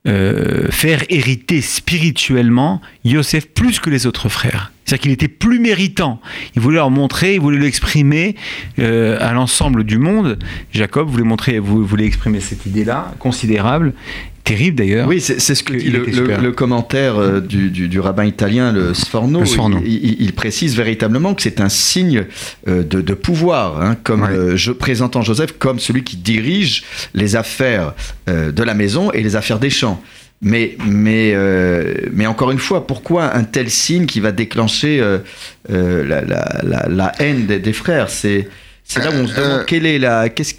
euh, 0.05 0.69
faire 0.69 1.01
hériter 1.07 1.61
spirituellement 1.61 2.81
Yosef 3.05 3.47
plus 3.47 3.79
que 3.79 3.89
les 3.89 4.05
autres 4.05 4.27
frères. 4.27 4.73
C'est-à-dire 4.83 5.01
qu'il 5.03 5.11
était 5.11 5.29
plus 5.29 5.59
méritant. 5.59 6.19
Il 6.57 6.61
voulait 6.61 6.75
leur 6.75 6.89
montrer, 6.91 7.35
il 7.35 7.39
voulait 7.39 7.57
l'exprimer 7.57 8.35
euh, 8.79 9.17
à 9.21 9.31
l'ensemble 9.31 9.85
du 9.85 9.97
monde. 9.97 10.39
Jacob 10.73 11.07
voulait 11.07 11.23
montrer, 11.23 11.59
vou- 11.59 11.85
voulait 11.85 12.05
exprimer 12.05 12.41
cette 12.41 12.65
idée-là, 12.65 13.13
considérable, 13.19 13.93
terrible 14.43 14.77
d'ailleurs. 14.77 15.07
Oui, 15.07 15.21
c'est 15.21 15.39
ce 15.39 15.63
que 15.63 15.73
que 15.73 15.77
dit 15.77 15.89
le, 15.89 16.51
commentaire 16.51 17.17
euh, 17.17 17.39
du, 17.39 17.69
du- 17.69 17.87
du 17.87 17.99
rabbin 17.99 18.25
italien, 18.25 18.71
le 18.71 18.93
Sforno. 18.93 19.39
Le 19.41 19.45
Sforno. 19.45 19.81
Il, 19.85 19.93
il- 19.93 20.17
il 20.21 20.33
précise 20.33 20.75
véritablement 20.75 21.33
que 21.33 21.41
c'est 21.41 21.61
un 21.61 21.69
signe 21.69 22.25
euh, 22.67 22.83
de, 22.83 23.01
de 23.01 23.13
pouvoir, 23.13 23.81
hein, 23.81 23.95
comme 24.03 24.23
Ouais. 24.23 24.29
euh, 24.31 24.55
je, 24.57 24.71
présentant 24.71 25.21
Joseph 25.21 25.53
comme 25.59 25.79
celui 25.79 26.03
qui 26.03 26.17
dirige 26.17 26.83
les 27.13 27.35
affaires 27.35 27.93
euh, 28.29 28.51
de 28.51 28.63
la 28.63 28.73
maison 28.73 29.11
et 29.11 29.23
les 29.23 29.35
affaires 29.35 29.59
des 29.59 29.69
champs. 29.69 30.01
Mais, 30.45 30.75
mais, 30.85 31.31
euh, 31.35 31.93
mais 32.11 32.27
encore 32.27 32.51
une 32.51 32.59
fois, 32.59 32.85
pourquoi 32.85 33.33
un 33.33 33.45
tel 33.45 33.69
signe 33.69 34.05
qui 34.05 34.19
va 34.19 34.33
déclencher 34.33 34.99
euh, 34.99 35.19
euh, 35.71 36.05
la, 36.05 36.19
la- 36.21 36.59
la- 36.63 36.87
la 36.89 37.11
haine 37.19 37.45
des, 37.45 37.59
des 37.59 37.71
frères? 37.73 38.09
C'est 38.09 38.47
là 38.97 39.09
où 39.11 39.13
on 39.13 39.27
se 39.27 39.33
demande 39.35 39.59
Euh, 39.59 39.63
quelle 39.65 39.85
est 39.85 39.99
la, 39.99 40.27
qu'est-ce- 40.27 40.55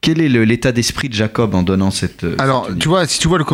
quel 0.00 0.20
est 0.20 0.28
l'état 0.28 0.70
d'esprit 0.70 1.08
de 1.08 1.14
Jacob 1.14 1.54
en 1.56 1.62
donnant 1.64 1.90
cette. 1.90 2.22
euh, 2.24 2.36
Alors, 2.38 2.66
cette 2.68 2.78
tu 2.78 2.88
vois, 2.88 3.06
si 3.06 3.18
tu 3.18 3.26
vois, 3.28 3.38
le, 3.38 3.44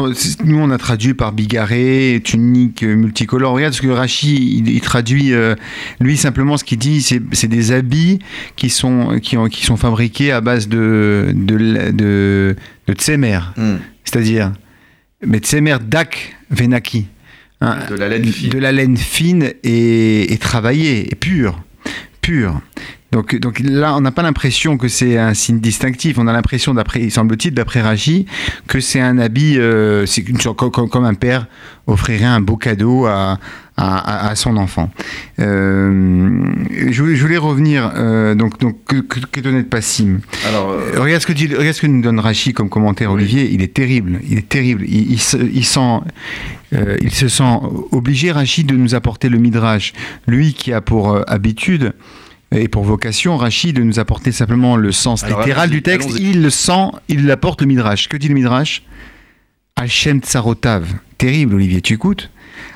nous 0.45 0.59
on 0.59 0.71
a 0.71 0.77
traduit 0.79 1.15
par 1.15 1.33
bigarré, 1.33 2.21
tunique 2.23 2.83
euh, 2.83 2.95
multicolore. 2.95 3.55
Regarde 3.55 3.73
ce 3.73 3.81
que 3.81 3.89
Rachi 3.89 4.59
il, 4.59 4.69
il 4.69 4.81
traduit. 4.83 5.33
euh, 5.33 5.55
lui 6.01 6.17
simplement, 6.19 6.57
ce 6.59 6.65
qu'il 6.65 6.79
dit, 6.79 7.01
c'est 7.03 7.47
des 7.49 7.73
habits 7.73 8.19
qui 8.57 8.69
sont 8.71 9.19
qui, 9.23 9.37
ont, 9.39 9.49
qui 9.49 9.65
sont 9.65 9.77
fabriqués 9.79 10.33
à 10.33 10.41
base 10.43 10.69
de 10.69 11.33
de 11.35 11.57
de, 11.57 11.91
de, 11.93 12.57
de 12.89 12.93
tsemer, 12.93 13.39
Hmm. 13.57 13.77
c'est-à-dire 14.05 14.53
mais 15.27 15.39
tsemer 15.39 15.77
dak 15.83 16.37
venaki, 16.51 17.07
hein, 17.63 17.79
De 17.89 17.95
la 17.95 18.09
laine 18.11 18.27
fine. 18.27 18.51
de 18.51 18.59
la 18.59 18.71
laine 18.73 18.97
fine 18.99 19.53
et, 19.63 20.31
et 20.33 20.37
travaillée 20.39 21.11
et 21.11 21.15
pure, 21.15 21.59
pure. 22.21 22.61
Donc, 23.15 23.37
donc 23.37 23.61
là, 23.61 23.95
on 23.95 24.01
n'a 24.01 24.11
pas 24.11 24.23
l'impression 24.23 24.77
que 24.77 24.89
c'est 24.89 25.17
un 25.19 25.35
signe 25.35 25.61
distinctif. 25.61 26.19
On 26.19 26.27
a 26.27 26.33
l'impression, 26.33 26.75
d'après, 26.75 27.01
il 27.01 27.13
semble-t-il, 27.13 27.55
d'après 27.55 27.81
Rachi, 27.81 28.27
que 28.67 28.81
c'est 28.81 28.99
un 28.99 29.19
habit, 29.19 29.57
euh, 29.57 30.05
c'est 30.05 30.29
une 30.29 30.37
comme, 30.37 31.05
un 31.05 31.15
père 31.15 31.47
offrirait 31.87 32.25
un 32.25 32.41
beau 32.41 32.57
cadeau 32.57 33.07
à, 33.07 33.39
à, 33.77 34.35
son 34.35 34.57
enfant. 34.57 34.91
Euh, 35.39 36.45
je, 36.91 37.01
voulais, 37.01 37.15
je 37.15 37.23
voulais 37.23 37.37
revenir, 37.37 37.93
euh, 37.95 38.35
donc, 38.35 38.59
donc 38.59 38.79
que, 38.85 38.97
que, 38.97 39.39
donnait 39.39 39.63
Passim 39.63 40.19
Alors, 40.49 40.75
Regarde 40.97 41.23
ce 41.23 41.29
que 41.29 41.33
dit, 41.33 41.47
regarde 41.47 41.77
ce 41.77 41.83
que 41.83 41.87
nous 41.87 42.03
donne 42.03 42.19
Rachi 42.19 42.53
comme 42.53 42.69
commentaire, 42.69 43.13
Oui. 43.13 43.23
Olivier. 43.23 43.49
Il 43.53 43.63
est 43.63 43.75
terrible. 43.75 44.19
Il 44.29 44.39
est 44.39 44.49
terrible. 44.49 44.85
Il, 44.89 45.13
il 45.13 45.21
se, 45.21 45.37
il 45.37 45.65
sent, 45.65 46.01
il 47.01 47.15
se 47.15 47.29
sent 47.29 47.61
obligé, 47.93 48.33
Rachi, 48.33 48.65
de 48.65 48.75
nous 48.75 48.97
apporter 48.97 49.29
le 49.29 49.39
midrash. 49.39 49.93
Lui 50.27 50.53
qui 50.53 50.73
a 50.73 50.81
pour 50.81 51.23
habitude 51.31 51.93
et 52.53 52.69
pour 52.69 52.85
vocation, 52.85 53.37
Rachi, 53.37 53.73
de 53.73 53.83
nous 53.83 53.99
apporter 53.99 54.31
simplement 54.33 54.77
le 54.77 54.93
sens 54.93 55.25
Alors, 55.25 55.41
littéral 55.41 55.71
du 55.71 55.83
texte. 55.83 56.11
Il 56.19 56.43
le 56.43 56.51
sent, 56.51 56.91
il 57.09 57.29
apporte 57.31 57.61
le 57.61 57.67
midrash. 57.67 58.09
Que 58.09 58.17
dit 58.17 58.29
le 58.29 58.35
midrash? 58.35 58.83
Al-Shem 59.77 60.21
Tsarotav. 60.21 60.87
Terrible, 61.19 61.55
Olivier. 61.55 61.81
Tu 61.81 61.95
écoutes? 61.95 62.31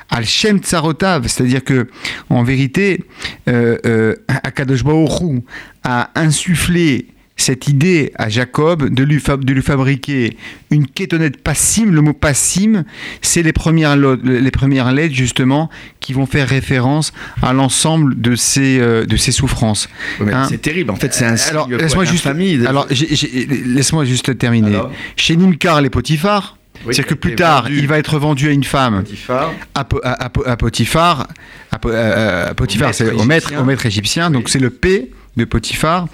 Al-Shem 0.09 0.59
Tsarotav, 0.59 1.27
c'est-à-dire 1.27 1.63
que, 1.63 1.87
en 2.29 2.43
vérité, 2.43 3.03
euh, 3.47 3.77
euh, 3.85 4.15
Akadosh 4.27 4.83
Baruch 4.83 5.43
a 5.83 6.09
insufflé 6.15 7.07
cette 7.41 7.67
idée 7.67 8.11
à 8.15 8.29
Jacob 8.29 8.89
de 8.89 9.03
lui, 9.03 9.19
fab- 9.19 9.43
de 9.43 9.53
lui 9.53 9.61
fabriquer 9.61 10.37
une 10.71 10.85
kétonnette 10.87 11.41
passim. 11.41 11.91
Le 11.91 12.01
mot 12.01 12.13
passim, 12.13 12.83
c'est 13.21 13.43
les 13.43 13.53
premières, 13.53 13.95
lo- 13.95 14.17
les 14.23 14.51
premières 14.51 14.91
lettres, 14.91 15.15
justement, 15.15 15.69
qui 15.99 16.13
vont 16.13 16.25
faire 16.25 16.47
référence 16.47 17.11
à 17.41 17.53
l'ensemble 17.53 18.19
de 18.19 18.35
ses, 18.35 18.79
euh, 18.79 19.05
de 19.05 19.17
ses 19.17 19.31
souffrances. 19.31 19.89
hein. 20.21 20.45
c'est 20.49 20.61
terrible. 20.61 20.91
En 20.91 20.95
fait, 20.95 21.13
c'est 21.13 21.25
un 21.25 21.37
signe 21.37 21.51
Alors, 21.51 21.69
laisse-moi 21.69 22.05
juste, 22.05 22.23
terminer. 22.23 22.65
Alors 22.67 22.87
Chez 25.15 25.35
Nimkar, 25.35 25.81
les 25.81 25.89
Potiphar, 25.89 26.57
Oui, 26.85 26.93
c'est-à-dire 26.93 27.07
que 27.07 27.13
plus 27.15 27.35
tard, 27.35 27.63
vendu. 27.63 27.79
il 27.79 27.87
va 27.87 27.97
être 27.97 28.19
vendu 28.19 28.49
à 28.49 28.51
une 28.51 28.63
femme 28.63 29.03
Potiphar. 29.03 29.53
à, 29.75 29.83
Po- 29.85 30.01
à- 30.03 30.23
à 30.25 30.29
Po- 30.29 30.43
à 30.45 30.57
Potiphar. 30.57 31.27
À 31.71 31.77
euh, 31.87 32.53
Potiphar, 32.53 32.93
c'est 32.93 33.11
au 33.11 33.23
maître, 33.23 33.47
égyptien. 33.47 33.61
au 33.61 33.65
maître 33.65 33.85
égyptien. 33.85 34.31
Donc 34.31 34.49
c'est 34.49 34.59
le 34.59 34.69
P 34.69 35.11
de 35.37 35.45
Potiphar. 35.45 36.07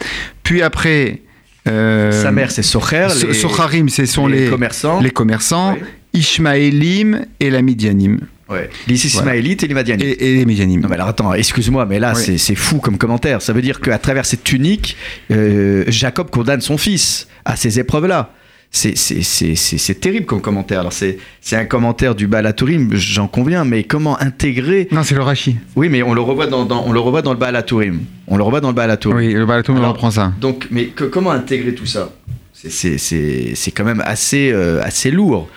Puis 0.44 0.62
après. 0.62 1.22
euh, 1.68 2.12
Sa 2.24 2.32
mère, 2.32 2.52
c'est 2.52 2.62
Socher. 2.64 3.08
So- 3.10 3.28
les- 3.28 3.34
Socharim, 3.34 3.90
ce 3.90 4.06
sont 4.06 4.28
les, 4.28 4.46
les 4.46 4.50
commerçants. 4.52 5.00
les 5.02 5.12
commerçants. 5.12 5.76
Ishmaélim 6.14 7.26
et 7.40 7.50
la 7.50 7.62
Midianim. 7.62 8.20
Ouais. 8.50 8.70
Les 8.88 9.06
Ismaélites 9.08 9.64
et 9.64 9.68
les 9.68 9.74
Madianites. 9.74 10.06
Et, 10.22 10.34
et 10.34 10.36
les 10.38 10.46
Midianim. 10.46 10.80
Non 10.82 10.88
mais 10.88 10.96
alors 10.96 11.08
attends, 11.08 11.34
excuse-moi, 11.34 11.86
mais 11.88 12.00
là 12.00 12.14
c'est 12.16 12.56
fou 12.56 12.78
comme 12.80 12.98
commentaire. 12.98 13.42
Ça 13.42 13.54
veut 13.54 13.62
dire 13.62 13.80
qu'à 13.82 13.98
travers 13.98 14.26
cette 14.26 14.44
tunique, 14.44 14.96
euh, 15.32 15.84
Jacob 15.88 16.30
condamne 16.30 16.62
son 16.62 16.78
fils 16.78 17.28
à 17.44 17.56
ces 17.56 17.80
épreuves-là. 17.80 18.32
C'est- 18.76 20.00
terrible 20.02 20.26
comme 20.26 20.42
commentaire. 20.42 20.82
Alors 20.82 20.92
c'est 20.94 21.18
un 21.54 21.66
commentaire 21.66 22.14
du 22.14 22.28
Balatourim, 22.28 22.90
j'en 22.94 23.28
conviens, 23.28 23.64
mais 23.64 23.84
comment 23.84 24.20
intégrer 24.22 24.90
Non, 24.92 25.04
c'est 25.04 25.16
le 25.16 25.22
Rashi. 25.22 25.56
Oui, 25.78 25.88
mais 25.88 26.04
on 26.04 26.14
le 26.14 26.20
revoit 26.22 26.48
dans, 26.48 26.66
dans- 26.66 26.84
on 26.86 26.92
le 26.92 27.00
revoit 27.00 27.22
dans 27.22 27.32
le 27.32 27.40
Balatourim. 27.40 28.02
On 28.28 28.36
le 28.36 28.44
revoit 28.44 28.60
dans 28.60 28.68
le 28.70 28.74
Balatourim. 28.76 29.18
Oui, 29.18 29.34
le 29.34 29.46
Balaton 29.46 29.78
Alors, 29.78 29.94
reprend 29.94 30.12
ça. 30.12 30.34
Donc, 30.42 30.68
mais 30.72 30.88
que- 30.88 31.06
comment 31.06 31.32
intégrer 31.32 31.74
tout 31.74 31.86
ça? 31.86 32.12
C'est- 32.54 33.72
quand 33.72 33.86
même 33.86 34.02
assez, 34.06 34.52
euh, 34.52 34.82
assez 34.84 35.10
lourd. 35.12 35.48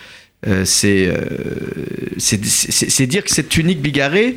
Euh, 0.47 0.65
c'est 0.65 1.09
euh, 1.09 3.07
dire 3.07 3.25
que 3.25 3.31
cette 3.31 3.49
tunique 3.49 3.81
bigarrée, 3.83 4.37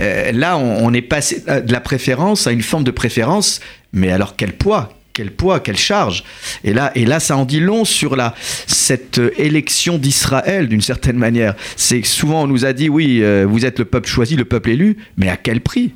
euh, 0.00 0.32
là, 0.32 0.56
on, 0.56 0.86
on 0.86 0.94
est 0.94 1.02
passé 1.02 1.40
de 1.46 1.70
la 1.72 1.80
préférence 1.80 2.46
à 2.46 2.52
une 2.52 2.62
forme 2.62 2.84
de 2.84 2.90
préférence, 2.90 3.60
mais 3.92 4.10
alors 4.10 4.36
quel 4.36 4.52
poids? 4.54 4.90
Quel 5.12 5.30
poids, 5.30 5.60
quelle 5.60 5.76
charge. 5.76 6.24
Et 6.64 6.72
là, 6.72 6.92
et 6.94 7.04
là, 7.04 7.20
ça 7.20 7.36
en 7.36 7.44
dit 7.44 7.60
long 7.60 7.84
sur 7.84 8.16
la, 8.16 8.34
cette 8.66 9.18
euh, 9.18 9.30
élection 9.38 9.98
d'Israël, 9.98 10.68
d'une 10.68 10.80
certaine 10.80 11.16
manière. 11.16 11.54
C'est 11.76 12.04
souvent, 12.04 12.44
on 12.44 12.46
nous 12.46 12.64
a 12.64 12.72
dit, 12.72 12.88
oui, 12.88 13.20
euh, 13.22 13.46
vous 13.48 13.64
êtes 13.64 13.78
le 13.78 13.84
peuple 13.84 14.08
choisi, 14.08 14.36
le 14.36 14.44
peuple 14.44 14.70
élu, 14.70 14.96
mais 15.16 15.28
à 15.28 15.36
quel 15.36 15.60
prix? 15.60 15.94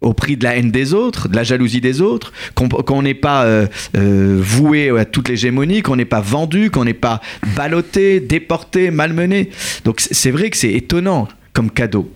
Au 0.00 0.14
prix 0.14 0.38
de 0.38 0.44
la 0.44 0.56
haine 0.56 0.70
des 0.70 0.94
autres, 0.94 1.28
de 1.28 1.36
la 1.36 1.42
jalousie 1.42 1.82
des 1.82 2.00
autres, 2.00 2.32
qu'on 2.54 2.68
qu'on 2.68 3.02
n'est 3.02 3.12
pas 3.12 3.44
euh, 3.44 3.66
voué 3.94 4.88
à 4.98 5.04
toute 5.04 5.28
l'hégémonie, 5.28 5.82
qu'on 5.82 5.96
n'est 5.96 6.06
pas 6.06 6.22
vendu, 6.22 6.70
qu'on 6.70 6.86
n'est 6.86 6.94
pas 6.94 7.20
ballotté, 7.54 8.18
déporté, 8.18 8.90
malmené. 8.90 9.50
Donc 9.84 10.00
c'est 10.00 10.30
vrai 10.30 10.48
que 10.48 10.56
c'est 10.56 10.72
étonnant 10.72 11.28
comme 11.52 11.70
cadeau. 11.70 12.10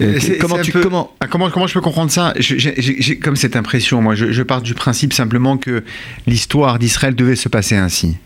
Euh, 0.00 0.18
comment 0.40 0.54
c'est 0.56 0.60
un 0.60 0.64
tu 0.64 0.72
peu- 0.72 0.80
comment 0.82 1.12
Ah, 1.20 1.26
comment, 1.26 1.50
comment 1.50 1.66
je 1.66 1.74
peux 1.74 1.80
comprendre 1.80 2.10
ça? 2.10 2.34
J'ai 2.38 3.18
comme 3.18 3.36
cette 3.36 3.56
impression, 3.56 4.00
moi, 4.02 4.14
je, 4.14 4.32
je 4.32 4.42
pars 4.42 4.62
du 4.62 4.74
principe 4.74 5.12
simplement 5.12 5.56
que 5.56 5.82
l'histoire 6.26 6.78
d'Israël 6.78 7.14
devait 7.14 7.36
se 7.36 7.48
passer 7.48 7.76
ainsi. 7.76 8.16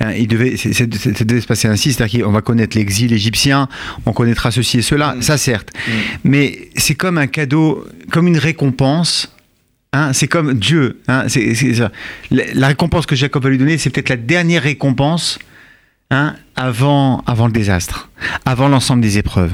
Hein, 0.00 0.12
il 0.12 0.28
devait, 0.28 0.56
se 0.56 1.46
passer 1.46 1.66
ainsi, 1.68 1.92
c'est-à-dire 1.92 2.24
qu'on 2.24 2.30
va 2.32 2.40
connaître 2.40 2.76
l'exil 2.76 3.12
égyptien, 3.12 3.68
on 4.06 4.12
connaîtra 4.12 4.50
ceci 4.50 4.78
et 4.78 4.82
cela, 4.82 5.14
Mm. 5.16 5.22
ça 5.22 5.38
certes. 5.38 5.70
Mm. 5.86 5.90
Mais 6.24 6.68
c'est 6.76 6.94
comme 6.94 7.18
un 7.18 7.26
cadeau, 7.26 7.84
comme 8.10 8.26
une 8.28 8.38
récompense. 8.38 9.32
hein, 9.92 10.12
c'est 10.12 10.28
comme 10.28 10.54
Dieu. 10.54 11.00
hein, 11.08 11.24
ça. 11.28 11.90
la, 12.30 12.42
la 12.54 12.66
récompense 12.68 13.06
que 13.06 13.16
Jacob 13.16 13.42
va 13.42 13.50
lui 13.50 13.58
donner, 13.58 13.78
c'est 13.78 13.90
peut-être 13.90 14.08
la 14.10 14.16
dernière 14.16 14.62
récompense 14.62 15.38
hein, 16.10 16.34
avant, 16.56 17.22
avant 17.26 17.46
le 17.46 17.52
désastre, 17.52 18.10
avant 18.46 18.68
l'ensemble 18.68 19.02
des 19.02 19.18
épreuves. 19.18 19.52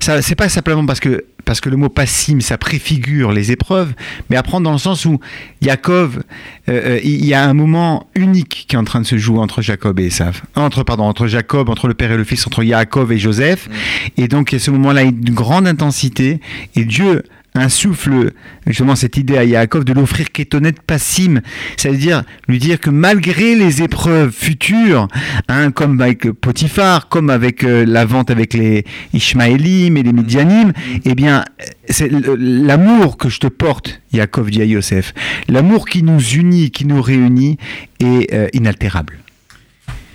Ça, 0.00 0.22
c'est 0.22 0.34
pas 0.34 0.48
simplement 0.48 0.86
parce 0.86 1.00
que, 1.00 1.24
parce 1.44 1.60
que 1.60 1.68
le 1.68 1.76
mot 1.76 1.88
passim, 1.88 2.40
ça 2.40 2.56
préfigure 2.56 3.32
les 3.32 3.52
épreuves, 3.52 3.92
mais 4.30 4.36
apprendre 4.36 4.64
dans 4.64 4.72
le 4.72 4.78
sens 4.78 5.04
où 5.04 5.20
Jacob, 5.60 6.22
euh, 6.68 6.96
euh, 6.96 7.00
il 7.04 7.24
y 7.24 7.34
a 7.34 7.44
un 7.44 7.54
moment 7.54 8.08
unique 8.14 8.66
qui 8.68 8.76
est 8.76 8.78
en 8.78 8.84
train 8.84 9.00
de 9.00 9.06
se 9.06 9.18
jouer 9.18 9.38
entre 9.38 9.60
Jacob 9.60 10.00
et 10.00 10.06
Esav. 10.06 10.42
Entre, 10.54 10.82
pardon, 10.82 11.04
entre 11.04 11.26
Jacob, 11.26 11.68
entre 11.68 11.88
le 11.88 11.94
père 11.94 12.12
et 12.12 12.16
le 12.16 12.24
fils, 12.24 12.46
entre 12.46 12.64
Jacob 12.64 13.12
et 13.12 13.18
Joseph. 13.18 13.68
Et 14.16 14.28
donc, 14.28 14.52
il 14.52 14.56
y 14.56 14.56
a 14.56 14.60
ce 14.60 14.70
moment-là, 14.70 15.02
une 15.02 15.34
grande 15.34 15.66
intensité, 15.66 16.40
et 16.74 16.84
Dieu 16.84 17.22
insuffle 17.54 18.32
justement 18.66 18.96
cette 18.96 19.16
idée 19.16 19.36
à 19.36 19.44
Yaakov 19.44 19.84
de 19.84 19.92
l'offrir 19.92 20.32
Kétonet 20.32 20.72
Passim, 20.86 21.40
c'est-à-dire 21.76 22.22
lui 22.48 22.58
dire 22.58 22.80
que 22.80 22.90
malgré 22.90 23.54
les 23.54 23.82
épreuves 23.82 24.30
futures, 24.32 25.08
hein, 25.48 25.70
comme 25.70 26.00
avec 26.00 26.30
Potiphar, 26.30 27.08
comme 27.08 27.30
avec 27.30 27.64
euh, 27.64 27.84
la 27.86 28.04
vente 28.04 28.30
avec 28.30 28.54
les 28.54 28.84
Ishmaélim 29.12 29.96
et 29.96 30.02
les 30.02 30.12
Midianim, 30.12 30.72
eh 31.04 31.14
bien, 31.14 31.44
c'est 31.88 32.10
l'amour 32.10 33.16
que 33.18 33.28
je 33.28 33.40
te 33.40 33.46
porte, 33.46 34.00
Yaakov 34.12 34.50
dit 34.50 34.62
à 34.62 34.64
Yosef, 34.64 35.14
l'amour 35.48 35.86
qui 35.86 36.02
nous 36.02 36.20
unit, 36.20 36.70
qui 36.70 36.86
nous 36.86 37.02
réunit 37.02 37.58
est 38.00 38.32
euh, 38.32 38.48
inaltérable. 38.52 39.18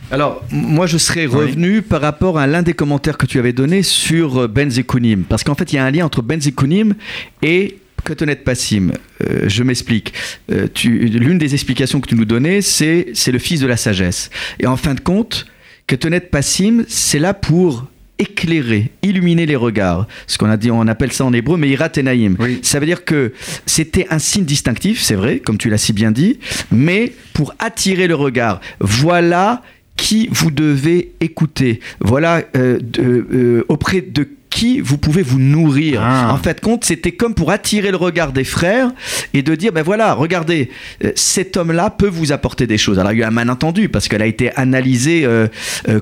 Alors, 0.09 0.41
moi, 0.51 0.87
je 0.87 0.97
serais 0.97 1.25
revenu 1.25 1.81
par 1.81 1.99
rapport 1.99 2.39
à 2.39 2.47
l'un 2.47 2.63
des 2.63 2.73
commentaires 2.73 3.17
que 3.17 3.25
tu 3.25 3.39
avais 3.39 3.51
donné 3.51 3.83
sur 3.83 4.43
euh, 4.43 4.47
Ben 4.47 4.71
Zekunim. 4.71 5.23
Parce 5.23 5.43
qu'en 5.43 5.55
fait, 5.55 5.73
il 5.73 5.75
y 5.75 5.79
a 5.79 5.85
un 5.85 5.91
lien 5.91 6.05
entre 6.05 6.21
Ben 6.21 6.41
Zekunim 6.41 6.95
et 7.41 7.79
Ketonet 8.05 8.37
Passim. 8.37 8.93
Euh, 9.27 9.49
je 9.49 9.63
m'explique. 9.63 10.13
Euh, 10.49 10.67
L'une 10.85 11.37
des 11.37 11.53
explications 11.53 11.99
que 11.99 12.07
tu 12.07 12.15
nous 12.15 12.23
donnais, 12.23 12.61
c'est 12.61 13.05
le 13.27 13.39
fils 13.39 13.59
de 13.59 13.67
la 13.67 13.75
sagesse. 13.75 14.29
Et 14.61 14.65
en 14.65 14.77
fin 14.77 14.93
de 14.93 15.01
compte, 15.01 15.45
Ketonet 15.87 16.21
Passim, 16.21 16.85
c'est 16.87 17.19
là 17.19 17.33
pour 17.33 17.87
éclairer, 18.17 18.91
illuminer 19.03 19.45
les 19.45 19.55
regards. 19.55 20.07
Ce 20.25 20.37
qu'on 20.37 20.49
a 20.49 20.57
dit, 20.57 20.71
on 20.71 20.87
appelle 20.87 21.11
ça 21.11 21.25
en 21.25 21.33
hébreu, 21.33 21.57
mais 21.57 21.69
iratenaïm. 21.69 22.37
Ça 22.61 22.79
veut 22.79 22.85
dire 22.85 23.05
que 23.05 23.33
c'était 23.65 24.07
un 24.09 24.19
signe 24.19 24.45
distinctif, 24.45 25.01
c'est 25.01 25.15
vrai, 25.15 25.39
comme 25.39 25.57
tu 25.57 25.69
l'as 25.69 25.77
si 25.77 25.93
bien 25.93 26.11
dit, 26.11 26.39
mais 26.71 27.13
pour 27.33 27.53
attirer 27.59 28.07
le 28.07 28.15
regard. 28.15 28.59
Voilà 28.79 29.61
qui 29.97 30.29
vous 30.31 30.51
devez 30.51 31.11
écouter. 31.19 31.81
Voilà 31.99 32.43
euh, 32.55 32.79
euh, 32.99 33.65
auprès 33.67 34.01
de 34.01 34.29
qui 34.49 34.79
vous 34.79 34.97
pouvez 34.97 35.23
vous 35.23 35.39
nourrir. 35.39 36.01
Ah. 36.01 36.33
En 36.33 36.37
fait, 36.37 36.61
compte, 36.61 36.85
c'était 36.85 37.11
comme 37.11 37.35
pour 37.35 37.51
attirer 37.51 37.91
le 37.91 37.97
regard 37.97 38.31
des 38.31 38.45
frères 38.45 38.91
et 39.33 39.41
de 39.41 39.53
dire, 39.55 39.73
ben 39.73 39.83
voilà, 39.83 40.13
regardez, 40.13 40.69
euh, 41.03 41.11
cet 41.15 41.57
homme-là 41.57 41.89
peut 41.89 42.07
vous 42.07 42.31
apporter 42.31 42.65
des 42.65 42.77
choses. 42.77 42.97
Alors 42.97 43.11
il 43.11 43.19
y 43.19 43.21
a 43.21 43.25
eu 43.25 43.27
un 43.27 43.31
malentendu 43.31 43.89
parce 43.89 44.07
qu'elle 44.07 44.21
a 44.21 44.25
été 44.25 44.55
analysée 44.55 45.27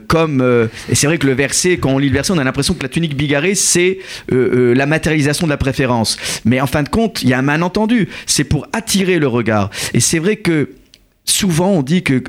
comme, 0.08 0.70
et 0.90 0.96
c'est 0.96 1.08
vrai 1.08 1.18
que 1.18 1.26
le 1.26 1.34
verset, 1.34 1.78
quand 1.78 1.90
on 1.90 1.98
lit 1.98 2.10
le 2.10 2.14
verset, 2.14 2.34
on 2.34 2.38
a 2.38 2.44
l'impression 2.44 2.76
que 2.76 2.84
la 2.84 2.90
tunique 2.90 3.18
bigarrée, 3.18 3.56
c'est 3.56 3.98
la 4.30 4.86
matérialisation 4.86 5.48
de 5.48 5.52
la 5.52 5.58
préférence. 5.58 6.18
Mais 6.46 6.62
en 6.62 6.68
fin 6.68 6.84
de 6.84 6.90
compte, 6.90 7.24
il 7.24 7.30
y 7.30 7.34
a 7.34 7.40
un 7.40 7.42
malentendu. 7.42 8.10
C'est 8.26 8.44
pour 8.44 8.68
attirer 8.74 9.18
le 9.18 9.28
regard. 9.28 9.70
Et 9.94 10.00
c'est 10.00 10.20
vrai 10.20 10.36
que 10.36 10.70
souvent 11.26 11.72
on 11.72 11.82
dit 11.82 12.04
que 12.04 12.24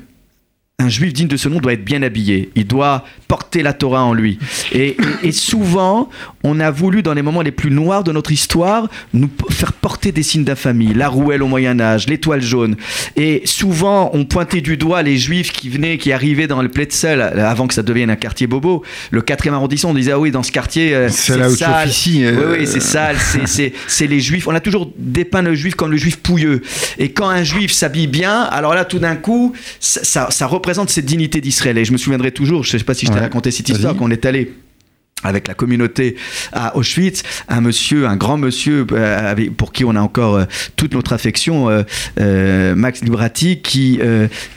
un 0.78 0.90
juif 0.90 1.14
digne 1.14 1.28
de 1.28 1.38
ce 1.38 1.48
nom 1.48 1.58
doit 1.58 1.72
être 1.72 1.84
bien 1.84 2.02
habillé. 2.02 2.50
Il 2.54 2.66
doit 2.66 3.04
porter 3.28 3.62
la 3.62 3.72
Torah 3.72 4.04
en 4.04 4.12
lui. 4.12 4.38
Et, 4.72 4.96
souvent, 5.32 6.10
on 6.46 6.60
a 6.60 6.70
voulu, 6.70 7.02
dans 7.02 7.14
les 7.14 7.22
moments 7.22 7.42
les 7.42 7.50
plus 7.50 7.70
noirs 7.70 8.04
de 8.04 8.12
notre 8.12 8.32
histoire, 8.32 8.88
nous 9.14 9.30
faire 9.50 9.72
porter 9.72 10.12
des 10.12 10.22
signes 10.22 10.44
d'infamie. 10.44 10.94
La 10.94 11.08
rouelle 11.08 11.42
au 11.42 11.46
Moyen-Âge, 11.46 12.06
l'étoile 12.08 12.42
jaune. 12.42 12.76
Et 13.16 13.42
souvent, 13.44 14.10
on 14.12 14.24
pointait 14.24 14.60
du 14.60 14.76
doigt 14.76 15.02
les 15.02 15.16
juifs 15.16 15.52
qui 15.52 15.68
venaient, 15.68 15.98
qui 15.98 16.12
arrivaient 16.12 16.46
dans 16.46 16.62
le 16.62 16.68
Pletzel, 16.68 17.20
avant 17.20 17.66
que 17.66 17.74
ça 17.74 17.82
devienne 17.82 18.10
un 18.10 18.16
quartier 18.16 18.46
bobo. 18.46 18.82
Le 19.10 19.22
4e 19.22 19.52
arrondissement, 19.52 19.90
on 19.90 19.94
disait, 19.94 20.12
ah 20.12 20.18
oui, 20.18 20.30
dans 20.30 20.42
ce 20.42 20.52
quartier, 20.52 20.94
euh, 20.94 21.08
c'est 21.10 21.32
sale. 21.50 21.88
Euh, 22.16 22.50
oui, 22.52 22.56
oui, 22.60 22.66
c'est 22.66 22.80
sale. 22.80 23.16
C'est 23.88 24.06
les 24.06 24.20
juifs. 24.20 24.46
On 24.46 24.54
a 24.54 24.60
toujours 24.60 24.92
dépeint 24.98 25.42
le 25.42 25.54
juif 25.54 25.74
comme 25.74 25.90
le 25.90 25.96
juif 25.96 26.16
pouilleux. 26.18 26.62
Et 26.98 27.10
quand 27.10 27.28
un 27.28 27.42
juif 27.42 27.72
s'habille 27.72 28.06
bien, 28.06 28.42
alors 28.42 28.74
là, 28.74 28.84
tout 28.84 28.98
d'un 28.98 29.16
coup, 29.16 29.52
ça, 29.80 30.30
ça 30.30 30.46
représente 30.46 30.66
représente 30.66 30.90
cette 30.90 31.04
dignité 31.04 31.40
d'Israël. 31.40 31.78
Et 31.78 31.84
je 31.84 31.92
me 31.92 31.96
souviendrai 31.96 32.32
toujours, 32.32 32.64
je 32.64 32.74
ne 32.74 32.78
sais 32.78 32.84
pas 32.84 32.94
si 32.94 33.06
je 33.06 33.12
t'ai 33.12 33.20
raconté 33.20 33.52
cette 33.52 33.68
histoire, 33.68 33.94
qu'on 33.94 34.10
est 34.10 34.26
allé 34.26 34.52
avec 35.24 35.48
la 35.48 35.54
communauté 35.54 36.16
à 36.52 36.76
Auschwitz, 36.76 37.22
un 37.48 37.60
monsieur, 37.60 38.06
un 38.06 38.16
grand 38.16 38.36
monsieur 38.36 38.86
euh, 38.92 39.34
pour 39.56 39.72
qui 39.72 39.84
on 39.84 39.96
a 39.96 40.00
encore 40.00 40.36
euh, 40.36 40.44
toute 40.76 40.94
notre 40.94 41.12
affection, 41.14 41.68
euh, 42.18 42.74
Max 42.74 43.02
Librati, 43.02 43.60
qui, 43.60 44.00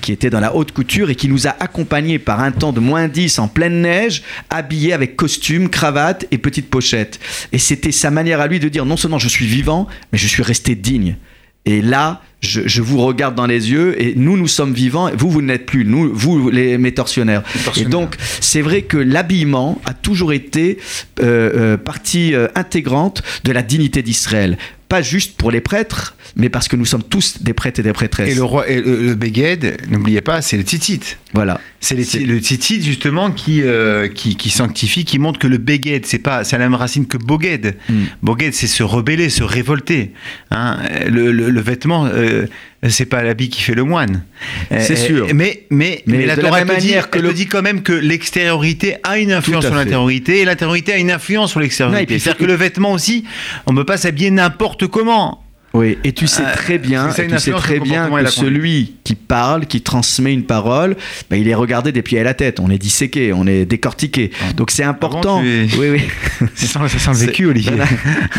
qui 0.02 0.12
était 0.12 0.30
dans 0.30 0.40
la 0.40 0.56
haute 0.56 0.72
couture 0.72 1.10
et 1.10 1.16
qui 1.16 1.28
nous 1.28 1.48
a 1.48 1.56
accompagnés 1.60 2.20
par 2.20 2.42
un 2.42 2.52
temps 2.52 2.74
de 2.74 2.80
moins 2.80 3.08
10 3.08 3.40
en 3.40 3.48
pleine 3.48 3.82
neige, 3.82 4.24
habillé 4.50 4.94
avec 4.94 5.16
costume, 5.16 5.70
cravate 5.70 6.26
et 6.32 6.38
petite 6.38 6.70
pochette. 6.70 7.20
Et 7.52 7.58
c'était 7.58 7.92
sa 7.92 8.12
manière 8.12 8.42
à 8.42 8.48
lui 8.48 8.60
de 8.60 8.70
dire 8.70 8.86
non 8.86 8.98
seulement 8.98 9.20
je 9.20 9.30
suis 9.30 9.48
vivant, 9.48 9.88
mais 10.12 10.18
je 10.18 10.28
suis 10.28 10.44
resté 10.44 10.76
digne. 10.76 11.18
Et 11.66 11.82
là, 11.82 12.22
je, 12.42 12.82
vous 12.82 13.02
regarde 13.02 13.36
dans 13.36 13.46
les 13.46 13.72
yeux 13.72 14.02
et 14.02 14.14
nous, 14.16 14.38
nous 14.38 14.48
sommes 14.48 14.74
vivants, 14.74 15.10
vous, 15.16 15.30
vous 15.30 15.42
n'êtes 15.42 15.66
plus, 15.66 15.86
nous, 15.86 16.12
vous, 16.14 16.50
les, 16.50 16.78
mes 16.78 16.94
tortionnaires. 16.94 17.44
Et 17.76 17.86
donc, 17.86 18.16
c'est 18.40 18.62
vrai 18.62 18.84
que 18.84 18.98
l'habillement 18.98 19.82
a 19.86 19.94
toujours 19.94 20.34
été 20.34 20.78
euh, 21.22 21.74
euh, 21.74 21.78
partie 21.78 22.34
euh, 22.34 22.48
intégrante 22.56 23.24
de 23.44 23.52
la 23.52 23.62
dignité 23.62 24.02
d'Israël 24.02 24.58
pas 24.90 25.04
juste 25.04 25.38
pour 25.38 25.52
les 25.52 25.62
prêtres, 25.62 26.16
mais 26.36 26.50
parce 26.50 26.68
que 26.68 26.76
nous 26.76 26.84
sommes 26.84 27.04
tous 27.04 27.44
des 27.44 27.54
prêtres 27.54 27.80
et 27.80 27.84
des 27.84 27.94
prêtresses. 27.94 28.32
Et 28.32 28.36
le, 28.36 28.44
roi, 28.44 28.68
et 28.68 28.82
le, 28.82 29.14
Beged, 29.14 29.78
n'oubliez 29.88 30.22
pas, 30.22 30.42
c'est 30.42 30.58
le 30.58 30.64
tzitzit. 30.64 31.18
Voilà. 31.34 31.62
C'est 31.80 31.96
le 31.96 32.40
tzitzit 32.40 32.82
justement 32.82 33.30
qui, 33.32 33.62
euh, 33.62 34.08
qui, 34.08 34.36
qui, 34.36 34.50
sanctifie, 34.50 35.06
qui 35.06 35.20
montre 35.20 35.38
que 35.38 35.46
le 35.48 35.60
Beged, 35.60 36.08
c'est 36.08 36.18
pas, 36.18 36.44
c'est 36.44 36.58
la 36.58 36.64
même 36.64 36.74
racine 36.74 37.06
que 37.06 37.18
Boged. 37.18 37.78
Mm. 37.88 38.04
Boged, 38.24 38.54
c'est 38.56 38.68
se 38.68 38.82
rebeller, 38.82 39.30
se 39.30 39.44
révolter. 39.44 40.12
Hein. 40.50 40.80
Le, 41.08 41.32
le, 41.32 41.62
vêtement, 41.62 42.08
euh, 42.08 42.48
c'est 42.88 43.06
pas 43.06 43.24
l'habit 43.24 43.50
qui 43.50 43.62
fait 43.62 43.76
le 43.76 43.84
moine. 43.84 44.24
C'est 44.70 44.92
euh, 44.92 44.96
sûr. 44.96 45.28
Mais, 45.34 45.64
mais, 45.70 46.02
mais, 46.06 46.26
la 46.26 46.38
Torah 46.38 46.64
manière 46.64 47.10
que 47.10 47.20
le... 47.20 47.34
dit 47.34 47.48
quand 47.48 47.62
même 47.62 47.82
que 47.82 47.92
l'extériorité 47.92 48.98
a 49.04 49.18
une 49.18 49.34
influence 49.34 49.66
sur 49.66 49.76
l'intériorité 49.76 50.40
et 50.40 50.46
l'intériorité 50.46 50.94
a 50.94 50.98
une 50.98 51.12
influence 51.12 51.52
sur 51.52 51.60
l'extériorité. 51.60 52.20
C'est-à-dire 52.20 52.40
que 52.40 52.46
le 52.46 52.56
vêtement 52.56 52.94
aussi, 52.94 53.26
on 53.66 53.74
ne 53.74 53.78
peut 53.78 53.86
pas 53.86 53.98
s'habiller 53.98 54.32
n'importe 54.32 54.88
comment. 54.88 55.44
Oui, 55.80 55.98
et 56.04 56.12
tu 56.12 56.28
sais 56.28 56.44
euh, 56.44 56.54
très 56.54 56.78
bien, 56.78 57.08
tu 57.08 57.40
sais 57.40 57.52
très 57.52 57.80
bien 57.80 58.10
que 58.10 58.30
celui 58.30 58.96
qui 59.06 59.16
parle, 59.16 59.66
qui 59.66 59.80
transmet 59.80 60.34
une 60.34 60.44
parole, 60.44 60.98
ben, 61.30 61.38
il 61.38 61.48
est 61.48 61.54
regardé 61.56 61.94
des 61.94 62.02
pieds 62.02 62.20
à 62.20 62.24
la 62.24 62.34
tête. 62.34 62.60
On 62.60 62.70
est 62.70 62.78
disséqué, 62.78 63.32
on 63.32 63.48
est 63.48 63.66
décortiqué. 63.66 64.32
Ah. 64.42 64.52
Donc 64.58 64.72
c'est 64.72 64.84
important. 64.84 65.42
Oui, 65.42 65.70
oui. 65.80 66.02
ça 66.56 66.90
sent 66.90 67.12
le 67.12 67.28
vécu, 67.28 67.46
Olivier. 67.46 67.72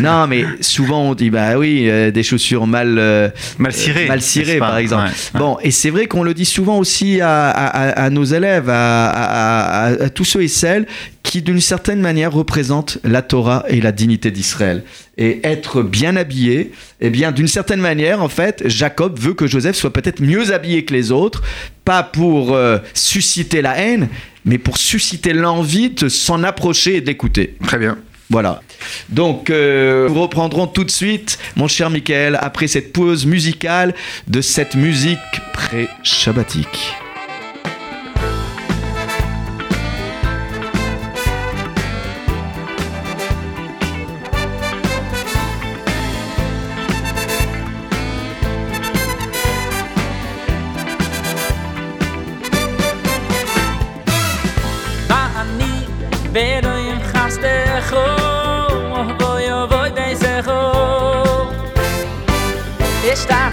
non, 0.02 0.26
mais 0.26 0.44
souvent 0.60 1.04
on 1.04 1.14
dit 1.14 1.30
bah 1.30 1.56
oui, 1.56 1.86
euh, 1.88 2.10
des 2.10 2.22
chaussures 2.22 2.66
mal 2.66 2.96
euh, 2.98 3.30
mal 3.58 3.72
cirées, 3.72 4.06
mal 4.06 4.20
cirées 4.20 4.58
par 4.58 4.76
exemple. 4.76 5.10
Bon, 5.32 5.56
et 5.62 5.70
c'est 5.70 5.90
vrai 5.90 6.06
qu'on 6.08 6.22
le 6.22 6.34
dit 6.34 6.44
souvent 6.44 6.78
aussi 6.78 7.22
à, 7.22 7.48
à 7.48 8.10
nos 8.10 8.24
élèves, 8.24 8.68
à, 8.68 9.92
tous 10.14 10.26
ceux 10.26 10.42
et 10.42 10.48
celles 10.48 10.86
qui 11.22 11.42
d'une 11.42 11.60
certaine 11.60 12.00
manière 12.00 12.32
représente 12.32 12.98
la 13.04 13.22
Torah 13.22 13.64
et 13.68 13.80
la 13.80 13.92
dignité 13.92 14.30
d'Israël. 14.30 14.82
Et 15.18 15.40
être 15.46 15.82
bien 15.82 16.16
habillé, 16.16 16.72
eh 17.00 17.10
bien 17.10 17.32
d'une 17.32 17.48
certaine 17.48 17.80
manière, 17.80 18.22
en 18.22 18.28
fait, 18.28 18.62
Jacob 18.66 19.18
veut 19.18 19.34
que 19.34 19.46
Joseph 19.46 19.76
soit 19.76 19.92
peut-être 19.92 20.20
mieux 20.20 20.52
habillé 20.52 20.84
que 20.84 20.94
les 20.94 21.12
autres, 21.12 21.42
pas 21.84 22.02
pour 22.02 22.54
euh, 22.54 22.78
susciter 22.94 23.62
la 23.62 23.76
haine, 23.78 24.08
mais 24.44 24.58
pour 24.58 24.78
susciter 24.78 25.32
l'envie 25.32 25.90
de 25.90 26.08
s'en 26.08 26.42
approcher 26.42 26.96
et 26.96 27.00
d'écouter. 27.00 27.56
Très 27.66 27.78
bien. 27.78 27.98
Voilà. 28.30 28.62
Donc, 29.08 29.50
euh, 29.50 30.08
nous 30.08 30.22
reprendrons 30.22 30.68
tout 30.68 30.84
de 30.84 30.90
suite, 30.90 31.38
mon 31.56 31.66
cher 31.66 31.90
Michael, 31.90 32.38
après 32.40 32.68
cette 32.68 32.92
pause 32.92 33.26
musicale 33.26 33.94
de 34.28 34.40
cette 34.40 34.76
musique 34.76 35.18
pré-shabbatique. 35.52 36.94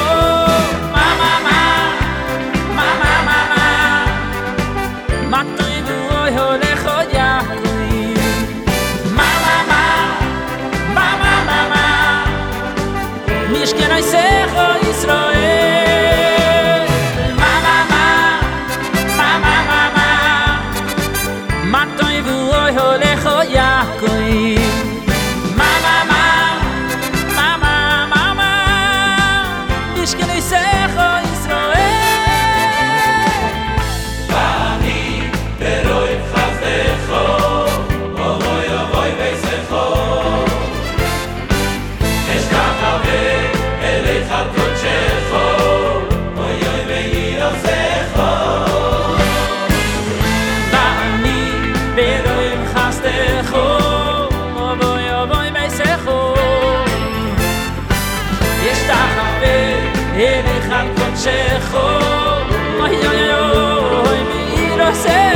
yourself. 64.89 65.28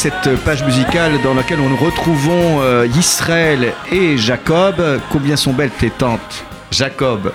cette 0.00 0.34
page 0.46 0.64
musicale 0.64 1.20
dans 1.22 1.34
laquelle 1.34 1.58
nous 1.58 1.76
retrouvons 1.76 2.62
euh, 2.62 2.88
Israël 2.98 3.74
et 3.92 4.16
Jacob. 4.16 4.82
Combien 5.10 5.36
sont 5.36 5.52
belles 5.52 5.72
tes 5.78 5.90
tentes, 5.90 6.46
Jacob? 6.70 7.34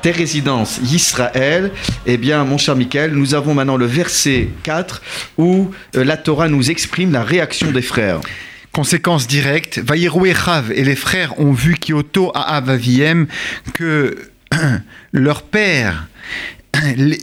Tes 0.00 0.12
résidences, 0.12 0.78
Israël, 0.78 1.70
eh 2.06 2.16
bien, 2.16 2.42
mon 2.44 2.56
cher 2.56 2.74
Michael, 2.74 3.12
nous 3.12 3.34
avons 3.34 3.52
maintenant 3.52 3.76
le 3.76 3.84
verset 3.84 4.48
4 4.62 5.02
où 5.36 5.70
euh, 5.94 6.04
la 6.04 6.16
Torah 6.16 6.48
nous 6.48 6.70
exprime 6.70 7.12
la 7.12 7.22
réaction 7.22 7.70
des 7.70 7.82
frères. 7.82 8.20
Conséquence 8.72 9.26
directe, 9.26 9.78
Vaïroué 9.78 10.32
Chav 10.34 10.72
et 10.72 10.84
les 10.84 10.96
frères 10.96 11.38
ont 11.38 11.52
vu 11.52 11.76
Kyoto 11.76 12.32
à 12.34 12.56
Avaviem 12.56 13.26
que 13.74 14.16
leur 15.12 15.42
père 15.42 16.06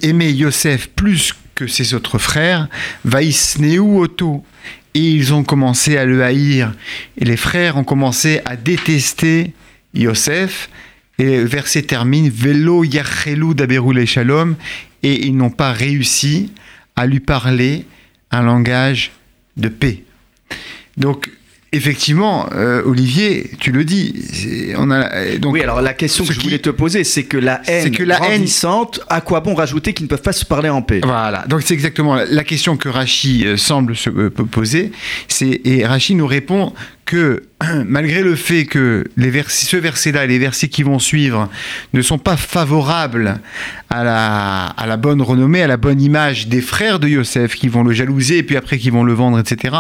aimait 0.04 0.34
Yosef 0.34 0.88
plus 0.90 1.34
que 1.60 1.68
ses 1.68 1.94
autres 1.94 2.20
frères, 2.20 2.70
Vaisneu 3.04 3.82
Otto. 3.82 4.46
Et 4.94 5.12
ils 5.12 5.34
ont 5.34 5.44
commencé 5.44 5.98
à 5.98 6.06
le 6.06 6.24
haïr. 6.24 6.74
Et 7.18 7.26
les 7.26 7.36
frères 7.36 7.76
ont 7.76 7.84
commencé 7.84 8.42
à 8.46 8.56
détester 8.56 9.52
Yosef. 9.94 10.70
Et 11.20 11.38
le 11.38 11.44
verset 11.44 11.82
termine 11.82 12.30
Velo 12.30 12.86
Yachelou 12.86 13.54
Daberule 13.54 14.06
Shalom. 14.06 14.56
Et 15.04 15.28
ils 15.28 15.36
n'ont 15.36 15.50
pas 15.50 15.74
réussi 15.74 16.54
à 16.96 17.06
lui 17.06 17.20
parler 17.20 17.86
un 18.32 18.42
langage 18.42 19.12
de 19.58 19.68
paix. 19.68 20.04
Donc, 20.96 21.30
effectivement, 21.72 22.48
euh, 22.54 22.82
Olivier, 22.86 23.50
tu 23.60 23.72
le 23.72 23.84
dis. 23.86 24.14
c'est- 24.32 24.74
On 24.78 24.90
a, 24.92 25.14
euh, 25.14 25.38
donc, 25.38 25.54
oui, 25.54 25.62
alors 25.62 25.82
la 25.82 25.94
question 25.94 26.26
que 26.26 26.34
je 26.34 26.40
qui- 26.40 26.46
voulais 26.46 26.60
te 26.60 26.70
poser, 26.70 27.04
c'est 27.04 27.24
que 27.24 27.38
la 27.38 27.62
haine 27.68 27.84
C'est 27.84 27.92
que 27.92 28.04
la 28.04 28.16
haine- 28.18 28.24
grandissante, 28.38 29.00
à 29.10 29.22
quoi 29.22 29.40
bon 29.42 29.54
rajouter 29.56 29.94
qu'ils 29.94 30.06
ne 30.06 30.10
peuvent 30.10 30.22
pas 30.22 30.32
se 30.34 30.46
parler 30.46 30.70
en 30.70 30.82
paix? 30.82 31.02
Voilà, 31.04 31.46
donc 31.48 31.62
c'est 31.64 31.74
exactement 31.74 32.16
la- 32.16 32.26
la 32.26 32.44
question 32.44 32.78
que 32.78 32.90
Rachi 32.90 33.46
euh, 33.46 33.58
semble 33.58 33.96
se 33.96 34.10
euh, 34.10 34.30
poser. 34.30 34.92
Et 35.42 35.86
Rachi 35.86 36.16
nous 36.16 36.28
répond 36.28 36.74
que 37.10 37.42
malgré 37.88 38.22
le 38.22 38.36
fait 38.36 38.66
que 38.66 39.04
les 39.18 39.32
vers- 39.32 39.50
ce 39.50 39.76
verset-là 39.78 40.26
et 40.26 40.28
les 40.28 40.38
versets 40.38 40.68
qui 40.68 40.84
vont 40.84 41.00
suivre 41.00 41.50
ne 41.94 42.04
sont 42.04 42.20
pas 42.20 42.38
favorables 42.38 43.40
à 43.90 44.04
la, 44.86 44.98
bonne 44.98 45.20
renommée, 45.24 45.64
à 45.64 45.68
la 45.68 45.78
bonne 45.78 46.00
image 46.00 46.48
des 46.48 46.62
frères 46.62 47.00
de 47.00 47.08
Yosef 47.08 47.56
qui 47.56 47.68
vont 47.68 47.84
le 47.84 47.94
jalouser 47.94 48.38
et 48.38 48.44
puis 48.44 48.58
après 48.58 48.78
qui 48.78 48.92
vont 48.92 49.04
le 49.04 49.14
vendre, 49.14 49.40
etc. 49.40 49.76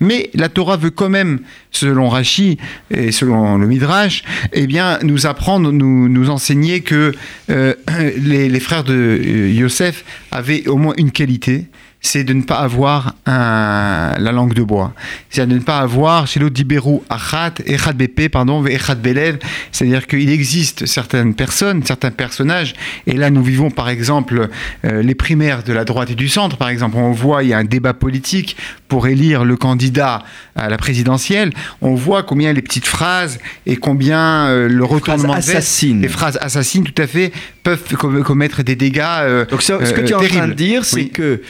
Mais 0.00 0.28
la 0.34 0.50
Torah 0.50 0.76
veut 0.76 0.90
quand 0.90 1.08
même, 1.08 1.40
selon 1.70 2.10
Rachi 2.10 2.58
et 2.90 3.12
selon 3.12 3.56
le 3.56 3.66
Midrash, 3.66 4.22
eh 4.52 4.66
bien, 4.66 4.98
nous 5.02 5.26
apprendre, 5.26 5.72
nous, 5.72 6.10
nous 6.10 6.28
enseigner 6.28 6.82
que 6.82 7.12
euh, 7.48 7.72
les, 8.18 8.50
les 8.50 8.60
frères 8.60 8.84
de 8.84 8.92
euh, 8.92 9.48
Yosef 9.48 10.04
avaient 10.30 10.68
au 10.68 10.76
moins 10.76 10.94
une 10.98 11.12
qualité, 11.12 11.64
c'est 12.04 12.22
de 12.22 12.34
ne 12.34 12.42
pas 12.42 12.58
avoir 12.58 13.14
la 13.26 14.32
langue 14.32 14.52
de 14.52 14.62
bois. 14.62 14.92
C'est-à-dire 15.30 15.54
de 15.54 15.60
ne 15.60 15.64
pas 15.64 15.78
avoir 15.78 16.26
chez 16.26 16.38
l'autre 16.38 16.54
Dibérou 16.54 17.02
Achat, 17.08 17.54
Echad 17.66 17.96
BP, 17.96 18.28
pardon, 18.30 18.64
Echad 18.66 19.00
Belev. 19.00 19.38
C'est-à-dire 19.72 20.06
qu'il 20.06 20.28
existe 20.28 20.86
certaines 20.86 21.34
personnes, 21.34 21.82
certains 21.82 22.10
personnages, 22.10 22.74
et 23.06 23.14
là 23.14 23.30
nous 23.30 23.42
vivons 23.42 23.70
par 23.70 23.88
exemple 23.88 24.48
euh, 24.84 25.02
les 25.02 25.14
primaires 25.14 25.62
de 25.62 25.72
la 25.72 25.84
droite 25.84 26.10
et 26.10 26.14
du 26.14 26.28
centre, 26.28 26.56
par 26.58 26.68
exemple. 26.68 26.96
On 26.98 27.12
voit, 27.12 27.42
il 27.42 27.48
y 27.48 27.52
a 27.54 27.58
un 27.58 27.64
débat 27.64 27.94
politique 27.94 28.56
pour 28.94 29.08
élire 29.08 29.44
le 29.44 29.56
candidat 29.56 30.22
à 30.54 30.68
la 30.68 30.76
présidentielle. 30.76 31.50
On 31.82 31.96
voit 31.96 32.22
combien 32.22 32.52
les 32.52 32.62
petites 32.62 32.86
phrases 32.86 33.40
et 33.66 33.74
combien 33.74 34.46
euh, 34.46 34.68
le 34.68 34.84
retournement 34.84 35.34
veste, 35.34 35.48
assassines. 35.48 36.00
les 36.00 36.06
phrases 36.06 36.38
assassines, 36.40 36.84
tout 36.84 37.02
à 37.02 37.08
fait, 37.08 37.32
peuvent 37.64 37.82
com- 37.98 38.22
commettre 38.22 38.62
des 38.62 38.76
dégâts. 38.76 39.02
euh, 39.22 39.46
Donc 39.46 39.62
ce 39.62 39.72
que 39.72 39.82
euh, 40.00 40.04
tu 40.04 40.12
es 40.12 40.14
en 40.14 40.20
train 40.22 40.46
de 40.46 40.52
dire, 40.52 40.84
c'est 40.84 40.96
Oui. 40.96 41.10
que 41.10 41.42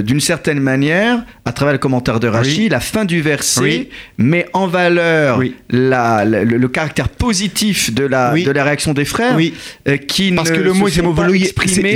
d'une 0.00 0.20
certaine 0.20 0.60
manière, 0.60 1.22
à 1.44 1.52
travers 1.52 1.72
le 1.74 1.78
commentaire 1.78 2.20
de 2.20 2.26
Rachid, 2.28 2.58
Oui. 2.62 2.68
la 2.70 2.80
fin 2.80 3.04
du 3.04 3.20
verset 3.20 3.60
Oui. 3.60 3.88
met 4.16 4.46
en 4.54 4.66
valeur 4.66 5.36
Oui. 5.38 5.54
la- 5.68 6.24
la- 6.24 6.44
le, 6.44 6.56
le 6.56 6.68
caractère 6.68 7.10
positif 7.10 7.92
de 7.92 8.04
la, 8.06 8.32
Oui. 8.32 8.44
de 8.44 8.50
la 8.50 8.64
réaction 8.64 8.94
des 8.94 9.04
frères, 9.04 9.36
qui 10.06 10.32
Parce 10.32 10.50
ne 10.50 10.56
que 10.56 10.60
le 10.62 10.72
mot, 10.72 10.88
c'est 10.88 11.02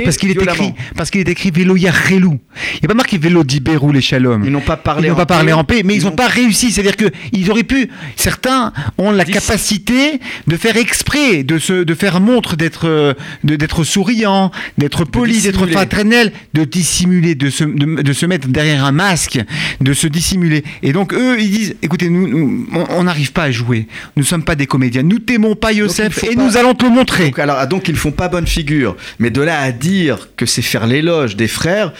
parce 0.03 0.17
qu'il 0.17 0.29
est 0.29 0.41
écrit, 0.41 0.73
parce 0.95 1.09
qu'il 1.09 1.21
est 1.21 1.29
écrit 1.29 1.49
vélo 1.49 1.75
yachelou. 1.75 2.37
Il 2.75 2.79
n'y 2.81 2.85
a 2.85 2.87
pas 2.89 2.93
marqué 2.93 3.17
vélo 3.17 3.43
d'Ibérou 3.43 3.91
les 3.91 4.01
shalom. 4.01 4.43
Ils 4.45 4.51
n'ont 4.51 4.61
pas 4.61 4.77
parlé 4.83 5.07
Ils 5.07 5.09
n'ont 5.09 5.15
en 5.15 5.17
pas 5.19 5.25
parlé 5.25 5.47
paix. 5.47 5.53
en 5.53 5.63
paix, 5.63 5.81
mais 5.83 5.95
ils 5.95 6.03
n'ont 6.03 6.09
ont- 6.09 6.15
pas 6.15 6.27
réussi. 6.27 6.71
C'est-à-dire 6.71 6.97
que 6.97 7.05
ils 7.31 7.49
auraient 7.49 7.63
pu. 7.63 7.89
Certains 8.15 8.73
ont 8.97 9.11
la 9.11 9.25
capacité 9.25 10.19
de 10.47 10.57
faire 10.57 10.77
exprès, 10.77 11.43
de 11.43 11.57
se, 11.59 11.83
de 11.83 11.93
faire 11.95 12.19
montre 12.19 12.55
d'être, 12.55 12.87
euh, 12.87 13.13
de- 13.43 13.55
d'être 13.55 13.83
souriant, 13.83 14.51
d'être 14.77 15.05
poli, 15.05 15.41
d'être 15.41 15.65
fraternel, 15.67 16.31
de 16.53 16.63
dissimuler, 16.63 17.35
de 17.35 17.49
se, 17.49 17.63
de, 17.63 18.01
de 18.01 18.13
se 18.13 18.25
mettre 18.25 18.47
derrière 18.47 18.83
un 18.85 18.91
masque, 18.91 19.39
de 19.81 19.93
se 19.93 20.07
dissimuler. 20.07 20.63
Et 20.81 20.93
donc 20.93 21.13
eux, 21.13 21.37
ils 21.39 21.49
disent, 21.51 21.75
écoutez, 21.81 22.09
nous, 22.09 22.27
nous, 22.27 22.67
on- 22.89 23.03
n'arrive 23.03 23.31
pas 23.33 23.43
à 23.43 23.51
jouer. 23.51 23.87
Nous 24.15 24.23
ne 24.23 24.27
sommes 24.27 24.43
pas 24.43 24.55
des 24.55 24.65
comédiens. 24.67 25.03
Nous 25.03 25.19
t'aimons 25.19 25.55
pas, 25.55 25.73
Yosef, 25.73 26.19
faut 26.19 26.27
et 26.31 26.35
pas- 26.35 26.41
nous 26.43 26.55
allons 26.57 26.73
te 26.73 26.85
le 26.85 26.91
montrer. 26.91 27.25
Donc, 27.25 27.39
alors, 27.39 27.57
ah, 27.59 27.65
donc 27.65 27.87
ils 27.89 27.93
ne 27.93 27.97
font 27.97 28.11
pas 28.11 28.29
bonne 28.29 28.47
figure. 28.47 28.95
Mais 29.19 29.29
de 29.29 29.41
là 29.41 29.59
à 29.59 29.71
dire 29.71 30.29
que 30.37 30.45
c'est 30.45 30.61
faire 30.61 30.87
l'éloge 30.87 31.35
des 31.35 31.47
frères. 31.49 31.91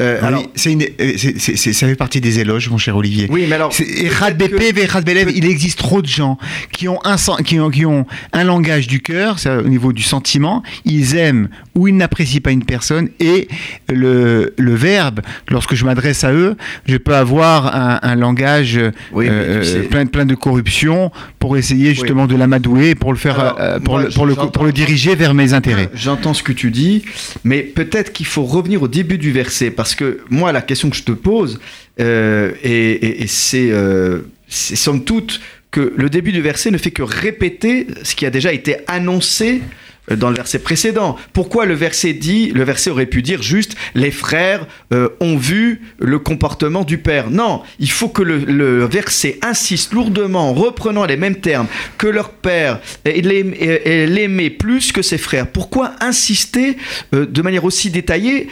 euh, 0.00 0.18
Oui, 0.20 0.26
alors, 0.26 0.42
c'est 0.54 0.72
une- 0.72 0.82
euh, 0.82 1.12
c'est- 1.16 1.38
c'est- 1.38 1.56
c'est- 1.56 1.72
ça 1.72 1.86
fait 1.86 1.94
partie 1.94 2.19
des 2.20 2.38
éloges, 2.38 2.68
mon 2.70 2.78
cher 2.78 2.96
Olivier. 2.96 3.26
oui, 3.30 3.46
mais 3.48 3.54
alors. 3.56 3.70
BP, 3.70 4.74
Belev, 5.04 5.30
il 5.34 5.44
existe 5.46 5.78
trop 5.78 6.02
de 6.02 6.06
gens 6.06 6.38
qui 6.72 6.88
ont 6.88 6.98
un, 7.04 7.16
qui 7.44 7.58
ont, 7.60 7.70
qui 7.70 7.86
ont 7.86 8.06
un 8.32 8.44
langage 8.44 8.86
du 8.86 9.00
cœur, 9.00 9.38
c'est 9.38 9.54
au 9.56 9.68
niveau 9.68 9.92
du 9.92 10.02
sentiment, 10.02 10.62
ils 10.84 11.16
aiment 11.16 11.48
ou 11.74 11.88
ils 11.88 11.96
n'apprécient 11.96 12.40
pas 12.40 12.50
une 12.50 12.64
personne, 12.64 13.08
et 13.20 13.48
le, 13.88 14.54
le 14.58 14.74
verbe, 14.74 15.20
lorsque 15.48 15.74
je 15.74 15.84
m'adresse 15.84 16.24
à 16.24 16.32
eux, 16.32 16.56
je 16.86 16.96
peux 16.96 17.14
avoir 17.14 17.74
un, 17.74 17.98
un 18.02 18.14
langage 18.16 18.78
Oui, 19.12 19.26
euh, 19.28 19.60
tu 19.62 19.66
sais- 19.68 19.80
plein, 19.82 20.06
plein 20.06 20.26
de 20.26 20.34
corruption 20.34 21.10
pour 21.38 21.56
essayer 21.56 21.94
justement 21.94 22.26
de 22.26 22.36
l'amadouer, 22.36 22.94
pour 22.94 23.12
le 23.12 23.18
faire, 23.18 23.38
Alors, 23.40 23.56
euh, 23.60 23.78
pour, 23.80 23.94
moi, 23.94 24.02
le, 24.04 24.10
pour, 24.10 24.26
le, 24.26 24.34
pour 24.34 24.64
le 24.64 24.72
diriger 24.72 25.14
vers 25.14 25.34
mes 25.34 25.52
intérêts. 25.52 25.88
J'entends 25.94 26.34
ce 26.34 26.42
que 26.42 26.52
tu 26.52 26.70
dis, 26.70 27.04
mais 27.44 27.60
peut-être 27.62 28.12
qu'il 28.12 28.26
faut 28.26 28.44
revenir 28.44 28.82
au 28.82 28.88
début 28.88 29.18
du 29.18 29.32
verset, 29.32 29.70
parce 29.70 29.94
que 29.94 30.20
moi, 30.30 30.52
la 30.52 30.62
question 30.62 30.90
que 30.90 30.96
je 30.96 31.02
te 31.04 31.12
pose, 31.12 31.60
euh, 32.00 32.52
et, 32.62 33.26
euh, 33.54 34.20
c'est 34.48 34.76
somme 34.76 35.04
toute 35.04 35.40
que 35.70 35.92
le 35.96 36.10
début 36.10 36.32
du 36.32 36.40
verset 36.40 36.70
ne 36.70 36.78
fait 36.78 36.90
que 36.90 37.02
répéter 37.02 37.86
ce 38.02 38.14
qui 38.14 38.26
a 38.26 38.30
déjà 38.30 38.52
été 38.52 38.78
annoncé 38.88 39.62
dans 40.16 40.30
le 40.30 40.36
verset 40.36 40.58
précédent. 40.58 41.16
Pourquoi 41.32 41.66
le 41.66 41.74
verset 41.74 42.12
dit, 42.12 42.50
le 42.54 42.64
verset 42.64 42.90
aurait 42.90 43.06
pu 43.06 43.22
dire 43.22 43.42
juste 43.42 43.76
les 43.94 44.10
frères 44.10 44.66
euh, 44.92 45.08
ont 45.20 45.36
vu 45.36 45.82
le 45.98 46.18
comportement 46.18 46.84
du 46.84 46.98
père? 46.98 47.30
Non, 47.30 47.62
il 47.78 47.90
faut 47.90 48.08
que 48.08 48.22
le, 48.22 48.38
le 48.38 48.84
verset 48.86 49.38
insiste 49.42 49.92
lourdement 49.92 50.50
en 50.50 50.52
reprenant 50.54 51.04
les 51.04 51.16
mêmes 51.16 51.36
termes 51.36 51.66
que 51.98 52.06
leur 52.06 52.30
père 52.30 52.80
l'aimait 53.06 54.50
plus 54.50 54.92
que 54.92 55.02
ses 55.02 55.18
frères. 55.18 55.46
Pourquoi 55.46 55.92
insister 56.00 56.76
euh, 57.14 57.26
de 57.26 57.42
manière 57.42 57.64
aussi 57.64 57.90
détaillée 57.90 58.48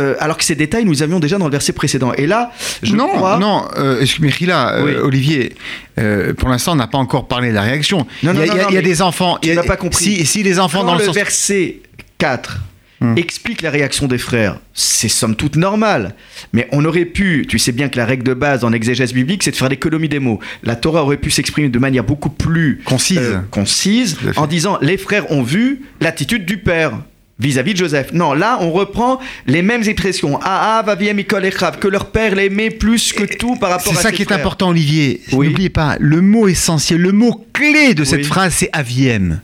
euh, 0.00 0.14
alors 0.20 0.36
que 0.36 0.44
ces 0.44 0.54
détails 0.54 0.84
nous 0.84 1.02
avions 1.02 1.20
déjà 1.20 1.38
dans 1.38 1.46
le 1.46 1.50
verset 1.52 1.72
précédent? 1.72 2.12
Et 2.14 2.26
là, 2.26 2.52
je 2.82 2.94
non, 2.94 3.08
crois 3.08 3.38
non, 3.38 3.64
euh, 3.76 4.00
excuse- 4.00 4.46
là, 4.46 4.74
euh, 4.76 4.84
Oui. 4.84 4.92
Olivier, 4.96 5.52
euh, 5.98 6.34
pour 6.34 6.48
l'instant, 6.48 6.72
on 6.72 6.76
n'a 6.76 6.86
pas 6.86 6.98
encore 6.98 7.26
parlé 7.26 7.48
de 7.50 7.54
la 7.54 7.62
réaction. 7.62 8.06
Non, 8.22 8.34
non, 8.34 8.42
il 8.42 8.46
y 8.46 8.50
a, 8.50 8.54
non, 8.54 8.54
il 8.54 8.56
y 8.56 8.60
a- 8.60 8.62
non, 8.64 8.68
il 8.70 8.74
y 8.74 8.78
a 8.78 8.80
mais 8.82 8.86
des 8.88 9.02
enfants. 9.02 9.38
tu 9.40 9.48
il 9.48 9.54
y 9.54 9.58
a- 9.58 9.62
n'as 9.62 9.66
pas 9.66 9.76
compris. 9.76 10.04
Si, 10.04 10.26
si 10.26 10.42
les 10.42 10.58
enfants 10.58 10.84
dans 10.84 10.95
le, 10.96 11.02
le 11.02 11.06
sens. 11.06 11.14
verset 11.14 11.76
4 12.18 12.58
Hmm. 12.98 13.12
explique 13.18 13.60
la 13.60 13.68
réaction 13.68 14.06
des 14.06 14.16
frères, 14.16 14.58
c'est 14.72 15.08
somme 15.10 15.36
toute 15.36 15.56
normal. 15.56 16.14
Mais 16.54 16.66
on 16.72 16.82
aurait 16.86 17.04
pu, 17.04 17.44
tu 17.46 17.58
sais 17.58 17.70
bien 17.72 17.90
que 17.90 17.98
la 17.98 18.06
règle 18.06 18.22
de 18.22 18.32
base 18.32 18.64
en 18.64 18.72
exégèse 18.72 19.12
biblique, 19.12 19.42
c'est 19.42 19.50
de 19.50 19.56
faire 19.56 19.68
l'économie 19.68 20.08
des 20.08 20.18
mots. 20.18 20.40
La 20.62 20.76
Torah 20.76 21.02
aurait 21.02 21.18
pu 21.18 21.30
s'exprimer 21.30 21.68
de 21.68 21.78
manière 21.78 22.04
beaucoup 22.04 22.30
plus 22.30 22.80
Concise. 22.86 23.18
euh, 23.18 23.38
concise 23.50 24.16
fait. 24.16 24.38
en 24.38 24.46
disant 24.46 24.78
les 24.80 24.96
frères 24.96 25.30
ont 25.30 25.42
vu 25.42 25.82
l'attitude 26.00 26.46
du 26.46 26.56
père 26.56 26.98
vis-à-vis 27.38 27.74
de 27.74 27.78
Joseph. 27.80 28.14
Non, 28.14 28.32
là, 28.32 28.56
on 28.62 28.72
reprend 28.72 29.20
les 29.46 29.60
mêmes 29.60 29.82
expressions. 29.82 30.38
Ah, 30.42 30.82
ah, 30.86 30.96
que 31.78 31.88
leur 31.88 32.06
père 32.12 32.34
l'aimait 32.34 32.70
plus 32.70 33.12
que 33.12 33.24
tout 33.24 33.56
par 33.56 33.68
rapport 33.72 33.92
C'est 33.92 33.98
à 33.98 34.02
ça 34.04 34.08
ses 34.08 34.16
qui 34.16 34.22
est 34.22 34.32
important, 34.32 34.70
Olivier. 34.70 35.20
Oui. 35.32 35.48
N'oubliez 35.48 35.68
pas, 35.68 35.96
le 36.00 36.22
mot 36.22 36.48
essentiel, 36.48 37.02
le 37.02 37.12
mot 37.12 37.46
clé 37.52 37.92
de 37.92 38.04
cette 38.04 38.20
Oui. 38.20 38.24
phrase, 38.24 38.54
c'est 38.54 38.70
Aviem. 38.72 39.40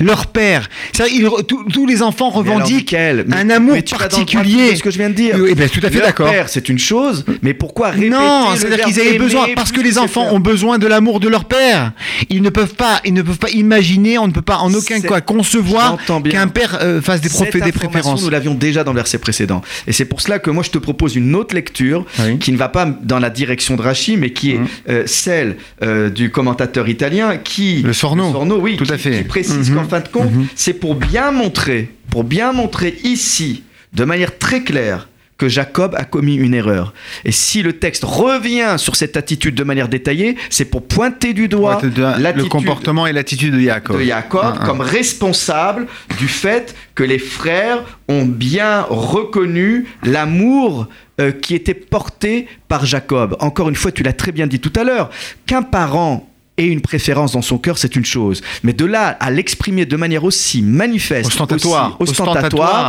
Leur 0.00 0.26
père. 0.26 0.68
Ils 1.10 1.28
tous- 1.46 1.86
les 1.86 2.02
enfants 2.02 2.30
Mais 2.34 2.40
alors, 2.50 2.56
revendiquent 2.58 2.92
mais- 2.92 3.24
un 3.36 3.50
amour 3.50 3.74
mais 3.74 3.82
tu 3.82 3.94
le 3.94 3.98
particulier. 4.00 4.72
de 4.72 4.76
ce 4.76 4.82
que 4.82 4.90
je 4.90 4.98
viens 4.98 5.10
de 5.10 5.14
dire. 5.14 5.36
Oui, 5.38 5.54
ben, 5.54 5.68
tout 5.68 5.80
à 5.82 5.90
fait 5.90 6.00
d'accord. 6.00 6.30
père, 6.30 6.48
c'est 6.48 6.68
une 6.68 6.78
chose, 6.78 7.24
mais 7.42 7.54
pourquoi 7.54 7.90
répéter 7.90 8.10
Non, 8.10 8.50
le 8.52 8.56
c'est-à-dire 8.58 8.84
qu'ils 8.86 9.00
avaient 9.00 9.18
besoin, 9.18 9.46
parce 9.54 9.72
que 9.72 9.80
les 9.80 9.98
enfants 9.98 10.28
ont 10.32 10.40
besoin 10.40 10.78
de 10.78 10.86
l'amour 10.86 11.20
de 11.20 11.28
leur 11.28 11.44
père. 11.44 11.92
Ils 12.28 12.42
ne 12.42 12.50
peuvent 12.50 12.74
pas, 12.74 13.00
ils 13.04 13.14
ne 13.14 13.22
peuvent 13.22 13.38
pas 13.38 13.50
imaginer, 13.50 14.18
on 14.18 14.26
ne 14.26 14.32
peut 14.32 14.42
pas 14.42 14.56
en 14.58 14.72
aucun 14.72 15.00
C'est- 15.00 15.08
cas 15.08 15.20
concevoir 15.20 15.98
qu'un 16.30 16.48
père 16.48 16.78
euh, 16.82 17.00
fasse 17.00 17.20
des, 17.20 17.28
Cette 17.28 17.56
des 17.56 17.72
préférences. 17.72 18.22
nous 18.22 18.30
l'avions 18.30 18.54
déjà 18.54 18.84
dans 18.84 18.92
le 18.92 18.96
verset 18.96 19.18
précédent. 19.18 19.62
Et 19.86 19.92
c'est 19.92 20.04
pour 20.04 20.20
cela 20.20 20.38
que 20.38 20.50
moi, 20.50 20.62
je 20.64 20.70
te 20.70 20.78
propose 20.78 21.14
une 21.16 21.34
autre 21.34 21.54
lecture 21.54 22.04
Oui. 22.20 22.38
qui 22.38 22.52
ne 22.52 22.56
va 22.56 22.68
pas 22.68 22.86
dans 23.02 23.18
la 23.18 23.30
direction 23.30 23.76
de 23.76 23.82
Rachi, 23.82 24.16
mais 24.16 24.30
qui 24.30 24.52
est 24.52 24.58
Mhm. 24.58 24.66
euh, 24.88 25.02
celle 25.06 25.56
euh, 25.82 26.10
du 26.10 26.30
commentateur 26.30 26.88
italien 26.88 27.36
qui... 27.36 27.82
Le 27.82 27.92
Sorno. 27.92 28.58
oui, 28.60 28.76
Tout 28.76 28.84
qui, 28.84 28.92
à 28.92 28.98
fait. 28.98 29.18
qui 29.18 29.24
précise 29.24 29.55
Mhm. 29.58 29.74
qu'en 29.74 29.84
fin 29.88 30.00
de 30.00 30.08
compte, 30.08 30.32
Mhm. 30.32 30.46
c'est 30.54 30.74
pour 30.74 30.94
bien 30.94 31.30
montrer, 31.32 31.90
pour 32.10 32.24
bien 32.24 32.52
montrer 32.52 32.96
ici, 33.04 33.62
de 33.92 34.04
manière 34.04 34.38
très 34.38 34.62
claire, 34.62 35.08
que 35.38 35.48
Jacob 35.50 35.94
a 35.98 36.04
commis 36.04 36.34
une 36.36 36.54
erreur. 36.54 36.94
Et 37.26 37.30
si 37.30 37.60
le 37.62 37.74
texte 37.74 38.04
revient 38.04 38.76
sur 38.78 38.96
cette 38.96 39.18
attitude 39.18 39.54
de 39.54 39.64
manière 39.64 39.88
détaillée, 39.88 40.36
c'est 40.48 40.64
pour 40.64 40.86
pointer 40.86 41.34
du 41.34 41.46
doigt 41.46 41.76
Ouais, 41.76 41.82
de- 41.82 41.88
de- 41.90 42.38
le 42.42 42.44
comportement 42.48 43.06
et 43.06 43.12
l'attitude 43.12 43.52
de 43.52 43.60
Jacob. 43.60 43.98
de 43.98 44.04
Jacob 44.04 44.42
Un, 44.42 44.62
un. 44.62 44.64
comme 44.64 44.80
responsable 44.80 45.88
du 46.18 46.26
fait 46.26 46.74
que 46.94 47.02
les 47.04 47.18
frères 47.18 47.84
ont 48.08 48.24
bien 48.24 48.86
reconnu 48.88 49.84
l'amour 50.04 50.88
euh, 51.20 51.32
qui 51.32 51.54
était 51.54 51.74
porté 51.74 52.46
par 52.68 52.86
Jacob. 52.86 53.36
Encore 53.40 53.68
une 53.68 53.74
fois, 53.76 53.92
tu 53.92 54.02
l'as 54.02 54.12
très 54.14 54.32
bien 54.32 54.46
dit 54.46 54.60
tout 54.60 54.72
à 54.74 54.84
l'heure, 54.84 55.10
qu'un 55.46 55.62
parent 55.62 56.26
ait 56.58 56.66
une 56.66 56.80
préférence 56.80 57.32
dans 57.32 57.42
son 57.42 57.58
cœur, 57.58 57.78
c'est 57.78 57.96
une 57.96 58.04
chose. 58.04 58.40
Mais 58.62 58.72
de 58.72 58.84
là 58.84 59.08
à 59.20 59.30
l'exprimer 59.30 59.84
de 59.86 59.96
manière 59.96 60.24
aussi 60.24 60.62
manifeste, 60.62 61.26
Ostentatoire. 61.28 61.96
aussi 62.00 62.10
ostentatoire, 62.12 62.40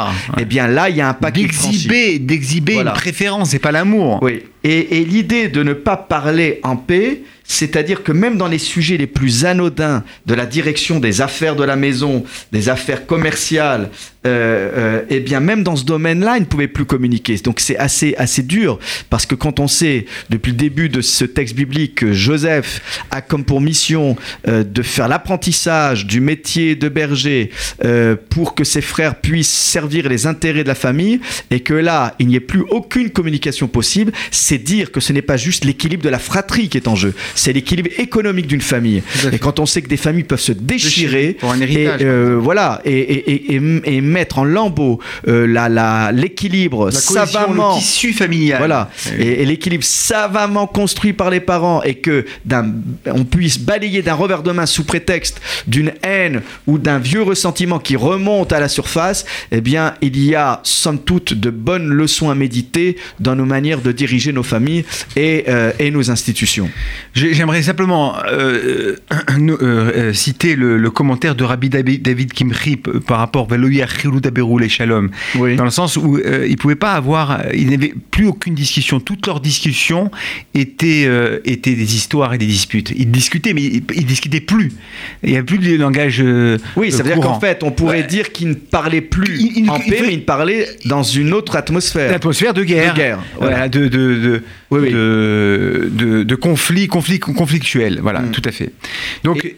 Ostentatoire. 0.10 0.14
eh 0.40 0.46
bien 0.46 0.68
là, 0.68 0.90
il 0.90 0.96
y 0.98 1.02
a 1.02 1.10
un 1.10 1.14
franchi. 1.14 1.42
D'exhiber, 1.44 2.20
d'exhiber 2.20 2.74
Voilà. 2.76 2.92
une 2.92 2.98
préférence, 2.98 3.50
c'est 3.50 3.60
pas 3.60 3.72
l'amour. 3.72 4.20
Oui. 4.22 4.44
Et, 4.64 5.06
l'idée 5.06 5.48
de 5.48 5.64
ne 5.64 5.74
pas 5.74 5.98
parler 5.98 6.60
en 6.64 6.76
paix, 6.76 7.22
c'est-à-dire 7.44 8.04
que 8.04 8.12
même 8.12 8.38
dans 8.38 8.48
les 8.48 8.58
sujets 8.58 8.98
les 8.98 9.08
plus 9.08 9.46
anodins 9.46 10.04
de 10.26 10.34
la 10.34 10.46
direction 10.46 11.00
des 11.00 11.22
affaires 11.22 11.56
de 11.56 11.64
la 11.64 11.78
maison, 11.78 12.26
des 12.52 12.68
affaires 12.68 13.06
commerciales, 13.06 13.90
euh, 14.26 14.72
euh, 14.78 15.02
eh 15.10 15.22
bien 15.22 15.40
même 15.40 15.64
dans 15.64 15.78
ce 15.78 15.86
domaine-là, 15.86 16.36
ils 16.38 16.42
ne 16.42 16.46
pouvaient 16.46 16.68
plus 16.68 16.84
communiquer. 16.84 17.38
Donc 17.38 17.62
c'est 17.62 17.78
assez, 17.78 18.16
assez 18.18 18.44
dur, 18.44 18.80
parce 19.10 19.26
que 19.26 19.36
quand 19.36 19.62
on 19.62 19.68
sait, 19.68 20.06
depuis 20.30 20.52
le 20.52 20.58
début 20.58 20.90
de 20.90 21.00
ce 21.00 21.24
texte 21.24 21.56
biblique, 21.56 21.96
que 21.96 22.12
Joseph 22.12 23.06
a 23.12 23.22
comme 23.22 23.46
pour 23.46 23.62
mission 23.62 24.18
euh, 24.48 24.66
de 24.66 24.82
faire 24.82 25.08
l'apprentissage 25.08 26.06
du 26.06 26.20
métier 26.20 26.76
de 26.76 26.90
berger 26.90 27.52
euh, 27.86 28.18
pour 28.30 28.56
que 28.56 28.66
ses 28.66 28.82
frères 28.82 29.16
puissent 29.16 29.48
servir 29.48 30.10
les 30.10 30.28
intérêts 30.28 30.64
de 30.64 30.68
la 30.68 30.76
famille, 30.76 31.22
et 31.50 31.62
que 31.62 31.74
là, 31.74 32.16
il 32.20 32.28
n'y 32.28 32.36
ait 32.36 32.42
plus 32.42 32.66
aucune 32.70 33.10
communication 33.10 33.70
possible, 33.70 34.12
dire 34.58 34.92
que 34.92 35.00
ce 35.00 35.14
n'est 35.14 35.22
pas 35.22 35.38
juste 35.38 35.66
l'équilibre 35.66 36.04
de 36.04 36.10
la 36.10 36.20
fratrie 36.20 36.70
qui 36.70 36.78
est 36.78 36.88
en 36.88 36.96
jeu, 36.96 37.14
c'est 37.36 37.54
l'équilibre 37.54 37.90
économique 37.98 38.48
d'une 38.48 38.62
famille. 38.62 39.04
Et 39.32 39.40
quand 39.40 39.60
on 39.60 39.66
sait 39.66 39.82
que 39.82 39.88
des 39.90 39.98
familles 39.98 40.24
peuvent 40.24 40.40
se 40.40 40.52
déchirer, 40.52 41.34
Pour 41.40 41.52
un 41.52 41.62
et, 41.62 41.88
euh, 42.02 42.38
voilà, 42.42 42.82
et, 42.86 42.92
et- 42.98 43.56
et- 43.56 43.62
et 43.86 44.02
mettre 44.02 44.40
en 44.40 44.44
lambeaux 44.44 45.00
euh, 45.28 45.46
la- 45.48 46.12
l'équilibre 46.12 46.92
savamment 46.92 47.76
le 47.76 47.80
tissu 47.82 48.14
familial. 48.14 48.58
voilà. 48.60 48.90
Oui. 49.18 49.26
Et, 49.26 49.46
l'équilibre 49.46 49.84
savamment 49.84 50.68
construit 50.68 51.14
par 51.14 51.30
les 51.30 51.40
parents 51.40 51.82
et 51.84 51.96
que 51.96 52.26
on 53.06 53.24
puisse 53.26 53.60
balayer 53.60 54.02
d'un 54.02 54.14
revers 54.14 54.44
de 54.44 54.52
main 54.52 54.66
sous 54.66 54.84
prétexte 54.84 55.40
d'une 55.68 55.92
haine 56.04 56.42
ou 56.68 56.78
d'un 56.78 57.00
vieux 57.00 57.22
ressentiment 57.22 57.80
qui 57.80 57.96
remonte 57.96 58.52
à 58.54 58.60
la 58.60 58.68
surface, 58.70 59.26
eh 59.52 59.62
bien, 59.62 59.94
il 60.02 60.22
y 60.24 60.36
a 60.36 60.60
somme 60.64 61.00
toute 61.00 61.34
de 61.34 61.50
bonnes 61.50 61.88
leçons 61.90 62.30
à 62.30 62.36
méditer 62.36 62.98
dans 63.20 63.36
nos 63.36 63.46
manières 63.46 63.82
de 63.82 63.92
diriger 63.92 64.32
nos 64.34 64.37
familles 64.44 64.86
et, 65.16 65.46
euh, 65.48 65.72
et 65.80 65.92
nos 65.92 66.10
institutions. 66.12 66.70
J'ai- 67.14 67.34
J'aimerais 67.34 67.62
simplement 67.62 68.16
euh, 68.32 68.96
euh, 69.62 70.14
citer 70.14 70.56
le, 70.56 70.78
le 70.78 70.90
commentaire 70.92 71.36
de 71.36 71.44
Rabbi 71.44 71.70
David 71.70 72.34
p- 72.78 72.92
par 73.06 73.20
rapport 73.20 73.48
à 73.48 73.58
les 74.60 74.70
Shalom, 74.70 75.10
Oui. 75.36 75.56
dans 75.56 75.64
le 75.66 75.70
sens 75.70 75.98
où 75.98 76.18
ils 76.46 76.52
ne 76.52 76.56
pouvaient 76.56 76.76
pas 76.76 76.94
avoir, 76.94 77.42
ils 77.54 77.70
n'avaient 77.70 77.94
plus 78.12 78.26
aucune 78.28 78.56
discussion. 78.56 79.00
Toutes 79.00 79.28
leurs 79.28 79.40
discussions 79.42 80.10
étaient, 80.54 81.08
étaient 81.46 81.76
des 81.76 81.96
histoires 81.96 82.34
et 82.34 82.38
des 82.38 82.46
disputes. 82.46 82.92
Ils 82.96 83.12
discutaient, 83.12 83.54
mais 83.54 83.64
ils, 83.64 83.84
ils 83.96 84.06
discutaient 84.06 84.42
plus. 84.42 84.72
Il 85.24 85.32
n'y 85.32 85.38
a 85.38 85.44
plus 85.44 85.58
de 85.58 85.76
langage. 85.78 86.24
Oui, 86.76 86.92
ça 86.92 87.04
veut 87.04 87.14
dire 87.14 87.22
qu'en 87.22 87.40
fait, 87.40 87.64
on 87.64 87.72
pourrait 87.72 88.02
Ouais. 88.02 88.04
dire 88.08 88.32
qu'il 88.32 88.50
ne 88.50 88.54
parlait 88.54 89.02
plus 89.02 89.38
Il- 89.40 89.58
il- 89.64 89.70
en 89.70 89.78
il 89.78 89.90
paix, 89.90 90.02
mais 90.06 90.14
il 90.14 90.26
parlait 90.26 90.68
dans 90.86 91.04
une 91.04 91.34
autre 91.34 91.56
atmosphère. 91.56 92.12
L'atmosphère 92.12 92.54
de 92.54 92.64
guerre. 92.64 92.94
De 92.94 92.98
guerre, 93.00 93.20
Voilà, 93.38 93.56
voilà. 93.56 93.70
de, 93.70 93.88
de, 93.88 94.16
de, 94.28 94.44
Oui, 94.72 94.80
oui. 94.84 94.92
de, 94.92 95.90
de, 95.92 96.24
de 96.24 96.36
conflits, 96.36 96.88
conflits 96.88 97.20
conflictuels. 97.20 98.00
Voilà, 98.02 98.20
Mm. 98.22 98.32
tout 98.32 98.42
à 98.46 98.52
fait. 98.52 98.72
Donc, 99.24 99.44
Et- 99.46 99.56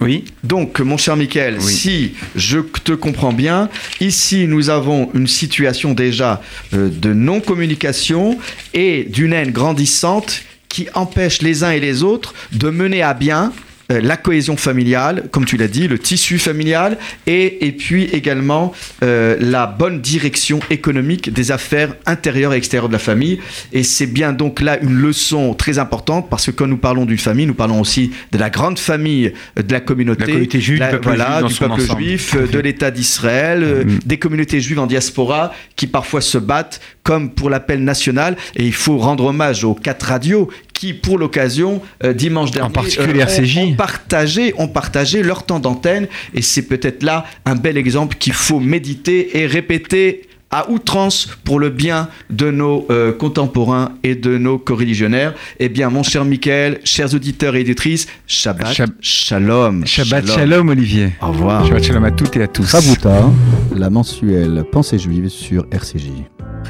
oui. 0.00 0.24
Donc, 0.44 0.80
mon 0.80 0.96
cher 0.96 1.16
Michael, 1.16 1.56
Oui. 1.60 1.72
si 1.72 2.12
je 2.34 2.58
te 2.60 2.92
comprends 2.92 3.32
bien, 3.34 3.68
ici 4.00 4.46
nous 4.48 4.70
avons 4.70 5.10
une 5.14 5.26
situation 5.26 5.92
déjà 5.92 6.40
euh, 6.72 6.88
de 6.88 7.12
non-communication 7.12 8.38
et 8.72 9.04
d'une 9.04 9.32
haine 9.34 9.50
grandissante 9.52 10.42
qui 10.68 10.86
empêche 10.94 11.42
les 11.42 11.64
uns 11.64 11.72
et 11.72 11.80
les 11.80 12.02
autres 12.02 12.32
de 12.52 12.70
mener 12.70 13.02
à 13.02 13.12
bien 13.12 13.52
la 13.98 14.16
cohésion 14.16 14.56
familiale, 14.56 15.24
comme 15.32 15.44
tu 15.44 15.56
l'as 15.56 15.66
dit, 15.68 15.88
le 15.88 15.98
tissu 15.98 16.38
familial, 16.38 16.96
et, 17.26 17.66
et 17.66 17.72
puis 17.72 18.04
également 18.04 18.72
euh, 19.02 19.36
la 19.40 19.66
bonne 19.66 20.00
direction 20.00 20.60
économique 20.70 21.32
des 21.32 21.50
affaires 21.50 21.94
intérieures 22.06 22.54
et 22.54 22.56
extérieures 22.56 22.88
de 22.88 22.92
la 22.92 22.98
famille. 23.00 23.40
Et 23.72 23.82
c'est 23.82 24.06
bien 24.06 24.32
donc 24.32 24.60
là 24.60 24.78
une 24.80 24.94
leçon 24.94 25.54
très 25.54 25.78
importante, 25.78 26.28
parce 26.30 26.46
que 26.46 26.50
quand 26.52 26.66
nous 26.68 26.76
parlons 26.76 27.04
d'une 27.06 27.18
famille, 27.18 27.46
nous 27.46 27.54
parlons 27.54 27.80
aussi 27.80 28.12
de 28.30 28.38
la 28.38 28.50
grande 28.50 28.78
famille 28.78 29.32
euh, 29.58 29.62
de 29.62 29.72
la 29.72 29.80
communauté, 29.80 30.20
La 30.20 30.26
communauté 30.26 30.60
juive, 30.60 30.78
du 30.82 30.90
peuple 30.90 31.04
voilà, 31.08 31.40
juif 31.40 31.52
du 31.52 31.58
peuple 31.58 31.72
ensemble. 31.80 32.00
juif, 32.02 32.36
euh, 32.36 32.46
de 32.46 32.58
l'État 32.66 32.90
d'Israël, 32.90 33.62
euh, 33.64 33.80
Mm. 33.80 33.98
des 34.04 34.18
communautés 34.18 34.60
juives 34.60 34.78
en 34.78 34.86
diaspora 34.86 35.52
qui 35.74 35.86
parfois 35.86 36.20
se 36.20 36.36
battent 36.38 36.80
comme 37.10 37.30
pour 37.30 37.50
l'appel 37.50 37.82
national. 37.82 38.36
Et 38.54 38.64
il 38.64 38.72
faut 38.72 38.96
rendre 38.98 39.24
hommage 39.24 39.64
aux 39.64 39.74
quatre 39.74 40.04
radios 40.04 40.48
qui, 40.72 40.92
pour 40.94 41.18
l'occasion, 41.18 41.82
euh, 42.04 42.12
dimanche 42.12 42.52
dernier, 42.52 42.72
particulier 42.72 43.22
ont- 43.24 43.26
RCJ. 43.26 43.58
ont, 43.58 43.74
partagé, 43.74 44.54
ont 44.58 44.68
partagé 44.68 45.22
leur 45.24 45.44
temps 45.44 45.58
d'antenne. 45.58 46.06
Et 46.34 46.42
c'est 46.42 46.62
peut-être 46.62 47.02
là 47.02 47.24
un 47.44 47.56
bel 47.56 47.76
exemple 47.76 48.16
qu'il 48.16 48.32
faut 48.32 48.60
méditer 48.60 49.38
et 49.40 49.46
répéter 49.46 50.22
à 50.52 50.68
outrance 50.70 51.28
pour 51.44 51.58
le 51.60 51.68
bien 51.70 52.08
de 52.28 52.50
nos 52.50 52.86
euh, 52.90 53.12
contemporains 53.12 53.92
et 54.04 54.14
de 54.14 54.36
nos 54.38 54.58
coreligionnaires. 54.58 55.34
Eh 55.60 55.68
bien, 55.68 55.90
mon 55.90 56.02
cher 56.04 56.24
Michael, 56.24 56.80
chers 56.84 57.12
auditeurs 57.14 57.54
et 57.56 57.60
éditrices, 57.60 58.06
Shabbat 58.28 58.72
Shab- 58.72 58.90
Shalom. 59.00 59.84
Shabbat 59.86 60.26
shalom, 60.28 60.68
Olivier. 60.68 61.10
Au 61.22 61.28
revoir. 61.28 61.66
Shabbat 61.66 61.82
shalom 61.84 62.04
à 62.04 62.10
toutes 62.12 62.36
et 62.36 62.42
à 62.42 62.48
tous. 62.48 62.72
Rabuta, 62.72 63.30
la 63.76 63.90
mensuelle 63.90 64.64
Pensée 64.72 64.98
juive 64.98 65.28
sur 65.28 65.66
RCJ. 65.72 66.10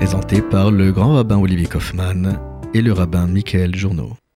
Présenté 0.01 0.40
par 0.40 0.70
le 0.70 0.92
grand 0.92 1.16
rabbin 1.16 1.36
Olivier 1.36 1.66
Kaufmann 1.66 2.40
et 2.72 2.80
le 2.80 2.94
rabbin 2.94 3.26
Michael 3.26 3.76
Journeau. 3.76 4.16